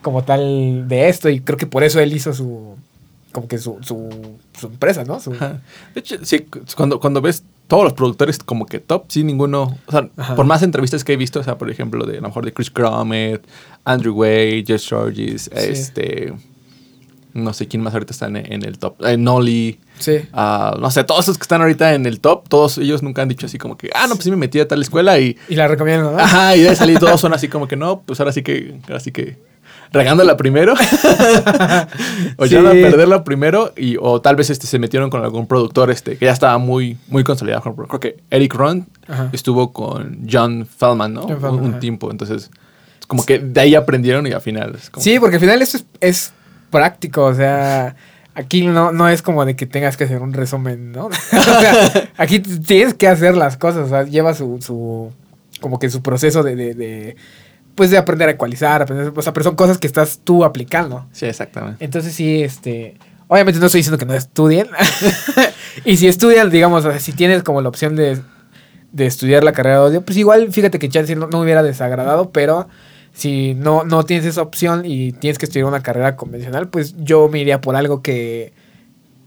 [0.08, 2.78] como tal de esto, y creo que por eso él hizo su,
[3.34, 4.08] como que su, su,
[4.58, 5.20] su empresa, ¿no?
[5.20, 5.32] Su.
[5.32, 5.60] De
[5.96, 6.46] hecho, sí,
[6.78, 9.78] cuando, cuando ves todos los productores como que top, sí, ninguno.
[9.86, 10.38] O sea, Ajá.
[10.38, 12.54] por más entrevistas que he visto, o sea, por ejemplo, de a lo mejor de
[12.54, 13.42] Chris Gromit,
[13.84, 16.34] Andrew Wade, Jess Georges, este.
[17.34, 18.96] No sé quién más ahorita está en, en el top.
[19.06, 19.78] Eh, Nolly.
[20.00, 20.22] sí.
[20.32, 23.28] ah, no sé, todos esos que están ahorita en el top, todos ellos nunca han
[23.28, 25.38] dicho así como que, ah, no, pues sí me metí a tal escuela y.
[25.50, 26.18] Y la recomiendo, ¿no?
[26.18, 28.80] Ajá, y de salir todos son así como que no, pues ahora sí que.
[28.88, 29.38] Ahora sí que.
[29.92, 30.74] Regándola primero.
[32.38, 32.52] o Sí.
[32.54, 33.74] ya a perderla primero.
[33.78, 36.98] Y, o tal vez este, se metieron con algún productor este, que ya estaba muy,
[37.08, 37.62] muy consolidado.
[37.88, 39.30] Creo que Eric Ron Ajá.
[39.34, 41.22] estuvo con John Feldman, ¿no?
[41.22, 42.12] John Feldman, un, tiempo.
[42.12, 42.52] Entonces,
[43.08, 44.76] como que de ahí aprendieron y al final.
[44.76, 46.34] es como- Sí, porque al final esto es, es
[46.70, 47.96] práctico, o sea,
[48.36, 51.06] aquí no, no es como de que tengas que hacer un resumen, ¿no?
[51.08, 55.12] o sea, aquí tienes que hacer las cosas, o sea, lleva su, su
[55.62, 57.16] como que su proceso de, de, de,
[57.78, 61.06] pues de aprender a ecualizar, aprender, o sea, pero son cosas que estás tú aplicando.
[61.14, 61.86] Sí, exactamente.
[61.86, 62.98] Entonces sí, este,
[63.28, 64.68] obviamente no estoy diciendo que no estudien,
[65.86, 68.20] y si estudian, digamos, o sea, si tienes como la opción de,
[68.92, 71.64] de estudiar la carrera de audio, pues igual fíjate que chance no, no me hubiera
[71.64, 72.68] desagradado, pero
[73.14, 77.30] si no, no tienes esa opción y tienes que estudiar una carrera convencional, pues yo
[77.30, 78.54] me iría por algo que,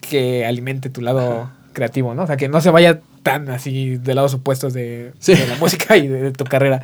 [0.01, 2.22] que alimente tu lado creativo, ¿no?
[2.24, 5.35] O sea, que no se vaya tan así de lados opuestos de, Sí.
[5.35, 6.82] de la música y de, de tu carrera.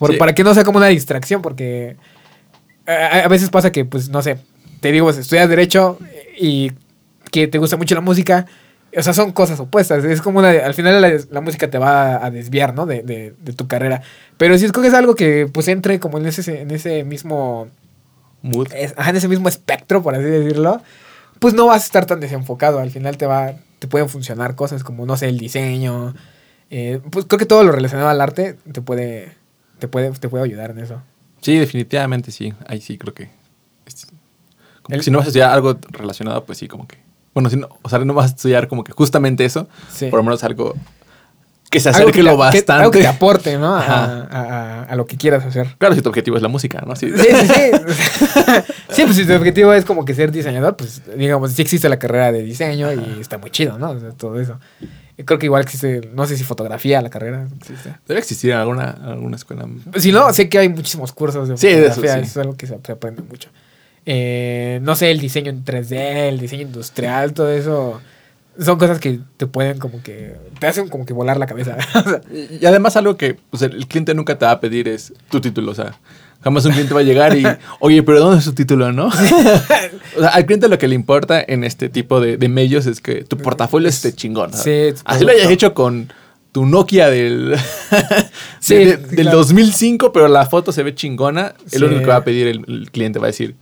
[0.00, 0.16] Por- Sí.
[0.18, 1.96] Para que no sea como una distracción, porque
[2.86, 4.38] a, a veces pasa que, pues, no sé,
[4.80, 5.98] te digo, pues, estudias derecho
[6.38, 6.72] y
[7.30, 8.46] que te gusta mucho la música.
[8.96, 10.02] O sea, son cosas opuestas.
[10.04, 10.48] Es como una.
[10.50, 12.86] Al final la, la música te va a desviar, ¿no?
[12.86, 14.02] De, de- de tu carrera.
[14.36, 17.68] Pero si escoges algo que, pues, entre como en ese, en ese mismo.
[18.42, 18.72] Mood.
[18.74, 20.80] es- en ese mismo espectro, por así decirlo,
[21.38, 22.80] pues no vas a estar tan desenfocado.
[22.80, 23.52] Al final te va.
[23.78, 26.14] Te pueden funcionar cosas como, no sé, el diseño.
[26.70, 29.32] eh, pues creo que todo lo relacionado al arte te puede.
[29.80, 31.02] Te puede, te puede ayudar en eso.
[31.40, 32.52] Sí, definitivamente sí.
[32.68, 33.30] Ahí sí creo que.
[33.86, 34.06] es-
[34.82, 36.98] como que El- si no vas a estudiar algo relacionado, pues sí, como que.
[37.34, 40.06] Bueno, si no, o sea, no vas a estudiar como que justamente eso, Sí.
[40.06, 40.74] por lo menos algo
[41.70, 42.72] que se Algo acerque que lo te- que- bastante.
[42.72, 43.72] algo que te aporte, ¿no?
[43.76, 44.28] A, Ajá.
[44.28, 45.76] a- a- a lo que quieras hacer.
[45.78, 46.96] Claro, si tu objetivo es la música, ¿no?
[46.96, 47.08] Sí.
[47.16, 47.70] Sí, sí, sí.
[48.90, 51.98] sí, pues si tu objetivo es como que ser diseñador, pues digamos, sí existe la
[52.00, 53.90] carrera de diseño y está muy chido, ¿no?
[53.90, 54.58] O sea, todo eso.
[55.24, 57.94] Creo que igual existe, no sé si fotografía, la carrera existe.
[58.06, 59.66] Debe existir alguna, alguna escuela.
[59.96, 62.30] Si no, sé que hay muchísimos cursos de Sí, de eso fotografía, sí.
[62.30, 63.50] es algo que se, se aprende mucho.
[64.06, 68.00] Eh, no sé, el diseño en 3D, el diseño industrial, todo eso.
[68.58, 70.36] Son cosas que te pueden como que...
[70.58, 71.76] Te hacen como que volar la cabeza.
[72.32, 75.12] Y y además algo que pues, el el cliente nunca te va a pedir es
[75.30, 75.98] tu título, o sea,
[76.42, 77.44] jamás un cliente va a llegar y,
[77.80, 79.06] oye, pero ¿dónde es su título, no?
[80.16, 83.00] o sea, al cliente lo que le importa en este tipo de, de medios es
[83.00, 84.50] que tu portafolio esté chingón.
[84.50, 84.56] ¿no?
[84.56, 86.12] Sí, Así lo hayas hecho con
[86.52, 87.56] tu Nokia del,
[88.60, 89.38] Sí, de- de- del claro.
[89.38, 91.78] 2005, pero la foto se ve chingona, es Sí.
[91.78, 93.54] lo único que va a pedir el, el cliente, va a decir,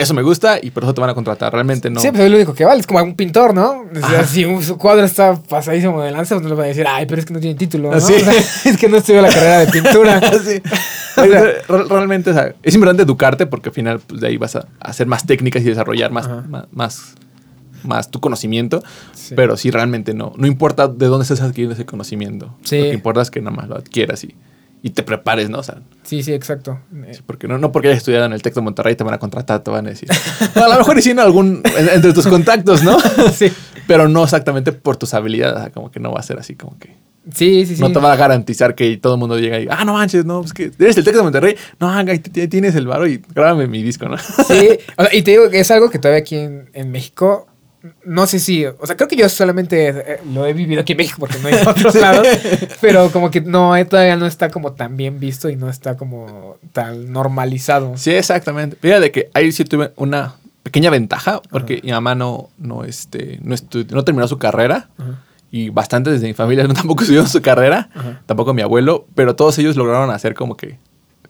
[0.00, 2.00] eso me gusta y por eso te van a contratar, realmente no.
[2.00, 2.80] Sí, pues es lo único que vale.
[2.80, 3.82] Es como un pintor, ¿no?
[3.82, 4.24] O sea, Ajá.
[4.24, 7.06] si un- su cuadro está pasadísimo de lanza, pues no le van a decir, ay,
[7.06, 7.96] pero es que no tiene título, ¿no?
[7.96, 8.14] Ah, sí.
[8.20, 8.32] O sea,
[8.72, 10.20] es que no estudió la carrera de pintura.
[10.44, 10.60] Sí.
[11.16, 14.36] O sea- Re- realmente o sea, es importante educarte porque al final pues, de ahí
[14.36, 17.14] vas a hacer más técnicas y desarrollar más, más, más,
[17.82, 18.82] más tu conocimiento.
[19.12, 19.34] Sí.
[19.34, 20.32] Pero sí, realmente no.
[20.36, 22.54] No importa de dónde estés adquiriendo ese conocimiento.
[22.62, 22.78] Sí.
[22.78, 24.34] Lo que importa es que nada más lo adquieras y,
[24.82, 25.58] y te prepares, ¿no?
[25.58, 26.80] O sea, Sí, sí, exacto.
[27.12, 29.18] Sí, porque no, no porque hayas estudiado en el Tec de Monterrey te van a
[29.18, 30.08] contratar, te van a decir.
[30.56, 32.98] No, a lo mejor hicieron algún en- entre tus contactos, ¿no?
[33.34, 33.52] Sí.
[33.86, 35.72] Pero no exactamente por tus habilidades.
[35.72, 36.96] como que no va a ser así, como que.
[37.34, 37.82] Sí, sí, sí.
[37.82, 40.42] No te va a garantizar que todo el mundo llega y, ah, no manches, no,
[40.42, 41.54] es que eres el Tec de Monterrey.
[41.78, 41.92] No,
[42.48, 44.16] tienes el varo y grábame mi disco, ¿no?
[44.16, 47.46] Sí, o sea, y te digo que es algo que todavía aquí en, en México,
[48.04, 50.98] no sé si, o sea, creo que yo solamente eh, lo he vivido aquí en
[50.98, 52.26] México porque no hay en otros lados,
[52.80, 55.96] pero como que no, eh, todavía no está como tan bien visto y no está
[55.96, 57.96] como tan normalizado.
[57.96, 58.76] Sí, exactamente.
[58.80, 64.04] Fíjate que ahí sí tuve una pequeña ventaja porque mi mamá no, no, este, no,
[64.04, 64.90] terminó su carrera
[65.50, 67.88] y bastante desde mi familia no tampoco estudió su carrera,
[68.26, 70.78] tampoco mi abuelo, pero todos ellos lograron hacer como que,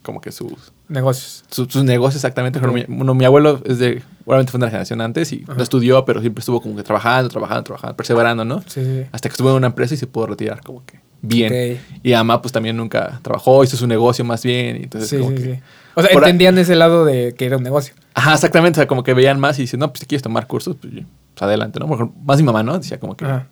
[0.03, 0.53] como que sus,
[0.89, 1.45] Negocios.
[1.51, 2.59] su- sus negocios exactamente.
[2.59, 5.55] Bueno, mi abuelo es de, obviamente fue de una generación antes y Ajá.
[5.55, 8.63] no estudió, pero siempre estuvo como que trabajando, trabajando, trabajando, perseverando, ¿no?
[8.67, 9.05] Sí, sí.
[9.13, 11.77] Hasta que estuvo en una empresa y se pudo retirar como que bien.
[11.77, 12.01] Ok.
[12.03, 14.77] Y mamá pues también nunca trabajó, hizo su negocio más bien.
[14.77, 15.43] Y entonces Sí, como sí, que...
[15.57, 15.61] sí.
[15.95, 17.95] O sea, a- entendían ese lado de que era un negocio.
[18.15, 18.79] Ajá, exactamente.
[18.79, 20.93] O sea, como que veían más y dicen, no, pues si quieres tomar cursos, pues,
[20.95, 21.87] pues, adelante, ¿no?
[21.87, 22.79] Por ejemplo, más mi mamá, ¿no?
[22.79, 23.49] Decía como que Ajá.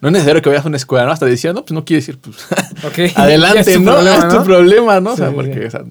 [0.00, 1.12] No es necesario que vayas a una escuela, ¿no?
[1.12, 2.36] Hasta decía, no, pues no quieres ir, pues
[2.84, 3.12] Ok.
[3.16, 3.92] adelante, Es ¿no?
[3.92, 4.44] problema, es tu ¿no?
[4.44, 5.12] problema, ¿no?
[5.12, 5.82] O sea, porque o sea,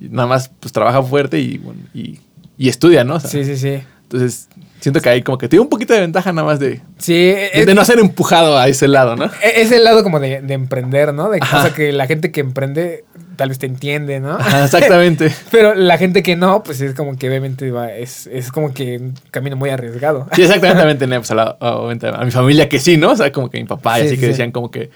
[0.00, 2.18] nada más pues trabaja fuerte y, bueno, y,
[2.58, 3.16] y estudia, ¿no?
[3.16, 3.82] O sea, Sí, sí, sí.
[4.02, 4.48] Entonces,
[4.84, 7.50] siento que ahí como que tiene un poquito de ventaja nada más de, Sí, de,
[7.54, 9.24] es, de no ser empujado a ese lado, ¿no?
[9.42, 11.30] e- es el lado como de, de emprender, ¿no?
[11.30, 11.62] De, Ajá.
[11.62, 13.04] sea, que la gente que emprende
[13.36, 14.34] tal vez te entiende, ¿no?
[14.34, 15.34] Ajá, exactamente.
[15.50, 18.98] Pero la gente que no, pues es como que obviamente va, es, es como que
[18.98, 20.28] un camino muy arriesgado.
[20.32, 21.06] Sí, exactamente.
[21.14, 23.10] Pues, a, la- obviamente, a mi familia que sí, ¿no?
[23.12, 24.90] O sea, como que mi papá y Sí, así sí, que decían como que,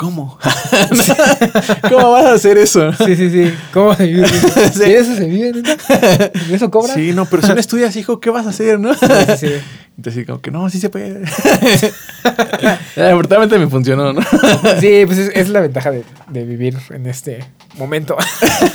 [0.00, 0.38] ¿cómo?
[1.90, 2.90] ¿Cómo vas a hacer eso?
[2.94, 3.54] Sí, sí, sí.
[3.70, 4.26] ¿Cómo se vive?
[4.28, 4.78] Sí.
[4.78, 5.52] ¿De eso se vive?
[5.52, 6.94] ¿De eso cobra?
[6.94, 8.94] Sí, no, pero si no estudias, hijo, ¿qué vas a hacer, no?
[8.94, 9.52] Sí, sí, sí.
[9.98, 11.22] Entonces, como que no, sí se puede.
[12.96, 14.22] Afortunadamente me funcionó, ¿no?
[14.80, 17.44] Sí, pues es, es la ventaja de, de vivir en este
[17.76, 18.16] momento,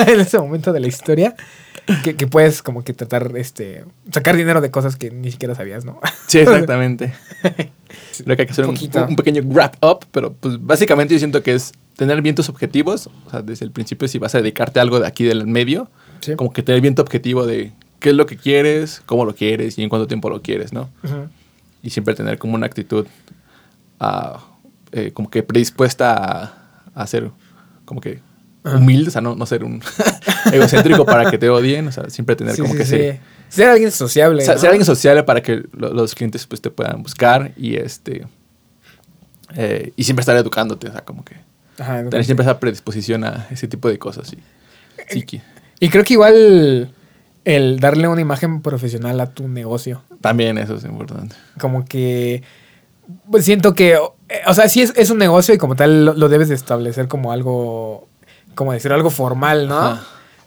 [0.05, 1.33] en este momento de la historia,
[2.03, 5.85] que, que puedes como que tratar, este, sacar dinero de cosas que ni siquiera sabías,
[5.85, 5.99] ¿no?
[6.27, 7.13] Sí, exactamente.
[8.23, 9.05] Creo que hay que hacer un, Poquito.
[9.07, 13.07] un pequeño wrap up, pero pues básicamente yo siento que es tener bien tus objetivos.
[13.25, 15.89] O sea, desde el principio, si vas a dedicarte a algo de aquí del medio,
[16.21, 16.35] Sí.
[16.35, 19.77] como que tener bien tu objetivo de qué es lo que quieres, cómo lo quieres
[19.77, 20.89] y en cuánto tiempo lo quieres, ¿no?
[21.83, 23.05] Y siempre tener como una actitud
[24.91, 27.31] eh, como que predispuesta a, a ser
[27.85, 28.19] como que.
[28.65, 29.81] Humilde, o sea, no, no ser un
[30.51, 32.91] egocéntrico para que te odien, o sea, siempre tener Sí, como sí, que sí.
[32.91, 33.19] ser,
[33.49, 34.41] Ser alguien sociable.
[34.41, 34.59] o sea, ¿no?
[34.61, 38.25] ser alguien sociable para que lo- los clientes pues te puedan buscar y este
[39.55, 41.35] eh, y siempre estar educándote, o sea, como que
[41.77, 44.37] Ajá, tener siempre esa predisposición a ese tipo de cosas, sí.
[45.09, 45.41] Sí, que-
[45.79, 46.91] Y creo que igual
[47.43, 50.03] el darle una imagen profesional a tu negocio.
[50.21, 51.35] también eso es importante.
[51.59, 52.41] Como que
[53.29, 53.99] pues siento que, eh,
[54.47, 57.07] o sea, sí es, es un negocio y como tal lo, lo debes de establecer
[57.07, 58.07] como algo,
[58.55, 59.77] como decir, algo formal, ¿no?
[59.79, 60.03] Ajá.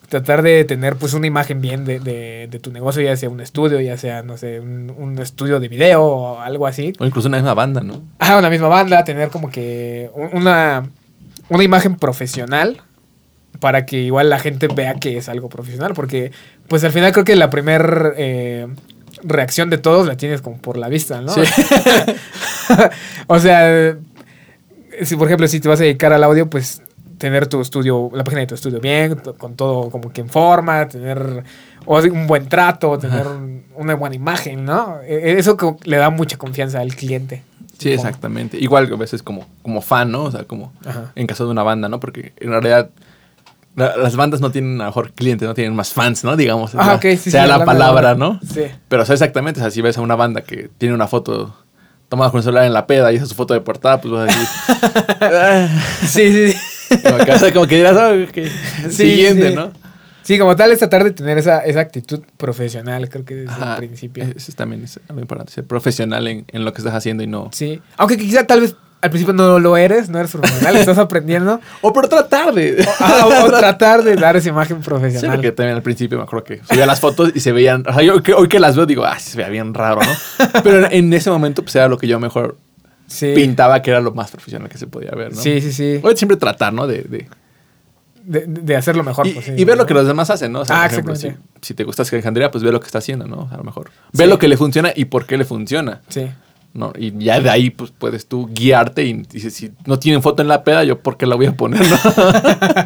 [0.08, 3.40] Tratar de tener pues una imagen bien de, de- de tu negocio, ya sea un
[3.40, 6.94] estudio, ya sea, no sé, un, un estudio de video o algo así.
[6.98, 8.00] O incluso una misma banda, ¿no?
[8.18, 10.88] Ajá, una misma banda, tener como que un- una,
[11.50, 12.80] una imagen profesional
[13.60, 16.32] para que igual la gente vea que es algo profesional, porque
[16.68, 18.66] pues al final creo que la primer eh,
[19.24, 21.32] reacción de todos la tienes como por la vista, ¿no?
[21.34, 21.42] Sí.
[23.26, 23.96] o sea,
[25.02, 26.82] si por ejemplo si te vas a dedicar al audio, pues
[27.18, 30.86] tener tu estudio, la página de tu estudio bien, con todo como que en forma,
[30.88, 31.44] tener
[31.86, 35.00] un buen trato, tener un- una buena imagen, ¿no?
[35.02, 37.42] E- Eso como le da mucha confianza al cliente.
[37.78, 38.58] Sí, exactamente.
[38.58, 40.24] Igual a veces como, como fan, ¿no?
[40.24, 41.12] O sea, como Ajá.
[41.14, 42.00] en caso de una banda, ¿no?
[42.00, 42.90] Porque en realidad
[43.76, 46.36] la- las bandas no tienen a lo mejor clientes, no tienen más fans, ¿no?
[46.36, 46.72] Digamos.
[46.74, 48.14] Ah, sí, sí, sea la palabra.
[48.16, 48.40] ¿no?
[48.52, 48.62] Sí.
[48.88, 51.54] Pero o sea, exactamente, o sea, si ves a una banda que tiene una foto
[52.08, 54.12] tomada con el celular en la peda y esa es su foto de portada, pues
[54.12, 54.48] vas a decir...
[55.20, 55.68] "Ah",
[56.00, 56.58] Sí, sí, sí.
[57.02, 58.38] Como, que, o sea, como que dirás, "Ah, ok".
[58.84, 59.54] Sí, Siguiente, sí.
[59.54, 59.72] ¿no?
[60.22, 63.72] Sí, como tal es tratar de tener esa, esa actitud profesional, creo que desde Ajá,
[63.72, 64.24] el principio.
[64.24, 67.26] Eso es también es algo importante, ser profesional en, en lo que estás haciendo y
[67.26, 67.48] no...
[67.52, 67.80] Sí.
[67.96, 71.60] Aunque quizá tal vez al principio no lo eres, no eres profesional, estás aprendiendo.
[71.80, 72.84] O por tratar de...
[73.00, 75.36] Ah, o, o tratar de dar esa imagen Sí, profesional.
[75.36, 77.84] porque también al principio me acuerdo que subía las fotos y se veían.
[77.88, 80.50] O sea, yo que- hoy que las veo digo, ah, se veía bien raro, ¿no?
[80.62, 82.58] Pero en, en ese momento, pues era lo que yo mejor
[83.08, 83.32] Sí.
[83.34, 85.40] pintaba que era lo más profesional que se podía ver, ¿no?
[85.42, 86.00] Sí, sí, sí.
[86.02, 86.86] Hoy siempre tratar, ¿no?
[86.86, 87.26] De, de-
[88.24, 89.58] De, de hacer lo mejor y, posible.
[89.60, 90.60] y ver lo que los demás hacen, ¿no?
[90.60, 91.16] O sea, Ah, por ejemplo,
[91.62, 93.48] si, te gusta Alejandría, pues ve lo que está haciendo, ¿no?
[93.50, 93.90] A lo mejor.
[94.12, 94.30] Ve Sí.
[94.30, 96.26] lo que le funciona y por qué le funciona, Sí.
[96.74, 96.92] ¿no?
[96.98, 100.48] Y ya de ahí, pues puedes tú guiarte y dices, si no tienen foto en
[100.48, 101.96] la peda, yo por qué la voy a poner, ¿no?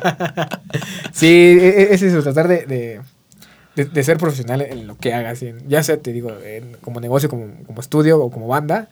[1.12, 3.00] Sí, e- e- es eso, tratar de, de,
[3.76, 5.42] de- de ser profesional en lo que hagas.
[5.42, 8.88] en- ya sea, te digo, en- como negocio, como, como estudio o como banda,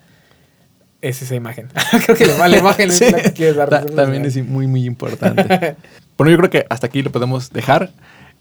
[1.03, 1.69] es esa imagen.
[2.05, 3.69] creo que la, la imagen Sí, es la que quieres dar.
[3.71, 5.77] ta- también es muy, muy importante.
[6.17, 7.91] Bueno, yo creo que hasta aquí lo podemos dejar.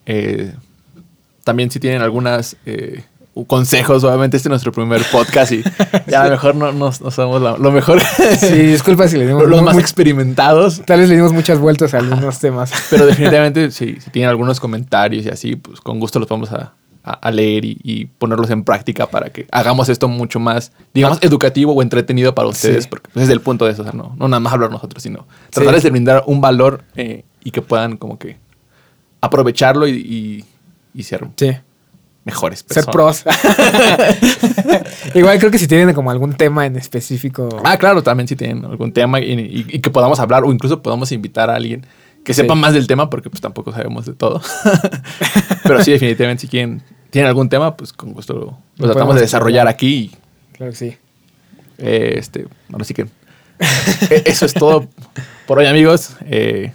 [0.05, 0.51] Eh,
[1.45, 3.03] también si tienen algunas eh,
[3.47, 5.63] consejos, obviamente este es nuestro primer podcast y
[6.07, 8.01] ya a lo mejor no, no- no somos lo, lo mejor,
[8.37, 10.81] Sí, disculpa si le dimos los más experimentados.
[10.85, 12.73] Tal vez le dimos muchas vueltas a algunos temas.
[12.89, 16.73] Pero definitivamente si, si tienen algunos comentarios y así, pues con gusto los vamos a,
[17.09, 21.17] a- a leer y, y ponerlos en práctica para que hagamos esto mucho más, digamos,
[21.21, 22.89] educativo o entretenido para ustedes, Sí.
[22.89, 25.01] porque pues, es el punto de eso, o sea, no, no nada más hablar nosotros,
[25.03, 25.81] sino tratar Sí.
[25.83, 28.37] de brindar un valor eh, y que puedan como que
[29.21, 30.45] aprovecharlo y, y-
[30.93, 31.51] y ser Sí.
[32.25, 33.23] mejores Ser personas.
[33.23, 33.23] pros.
[35.15, 37.49] Igual creo que si tienen como algún tema en específico.
[37.63, 41.49] Ah, claro, también si tienen algún tema y, que podamos hablar o incluso podamos invitar
[41.49, 41.85] a alguien
[42.23, 42.41] que Sí.
[42.41, 44.41] sepa más del tema porque pues tampoco sabemos de todo.
[45.63, 49.21] Pero sí, definitivamente si quieren, tienen algún tema, pues con gusto lo, lo tratamos de
[49.21, 50.11] desarrollar aquí.
[50.11, 50.11] y,
[50.57, 50.97] Claro que sí.
[51.77, 53.03] eh, este, ahora sí que
[54.09, 54.87] eh, eso es todo
[55.47, 56.15] por hoy, amigos.
[56.25, 56.73] Eh,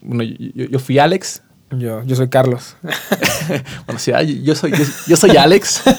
[0.00, 1.42] bueno, yo, fui Alex.
[1.70, 2.76] Yo, yo soy Carlos.
[3.86, 4.12] Bueno, sí,
[4.44, 5.82] yo soy, yo, yo soy Alex.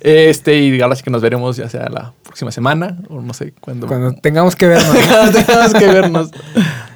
[0.00, 3.52] Este, y ahora sí que nos veremos ya sea la próxima semana o no sé
[3.60, 3.86] cuándo.
[3.86, 4.96] Cuando tengamos que vernos.
[5.06, 6.30] Cuando tengamos que vernos.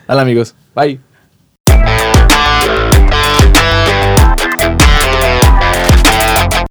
[0.09, 0.55] Hola amigos.
[0.75, 1.01] Bye.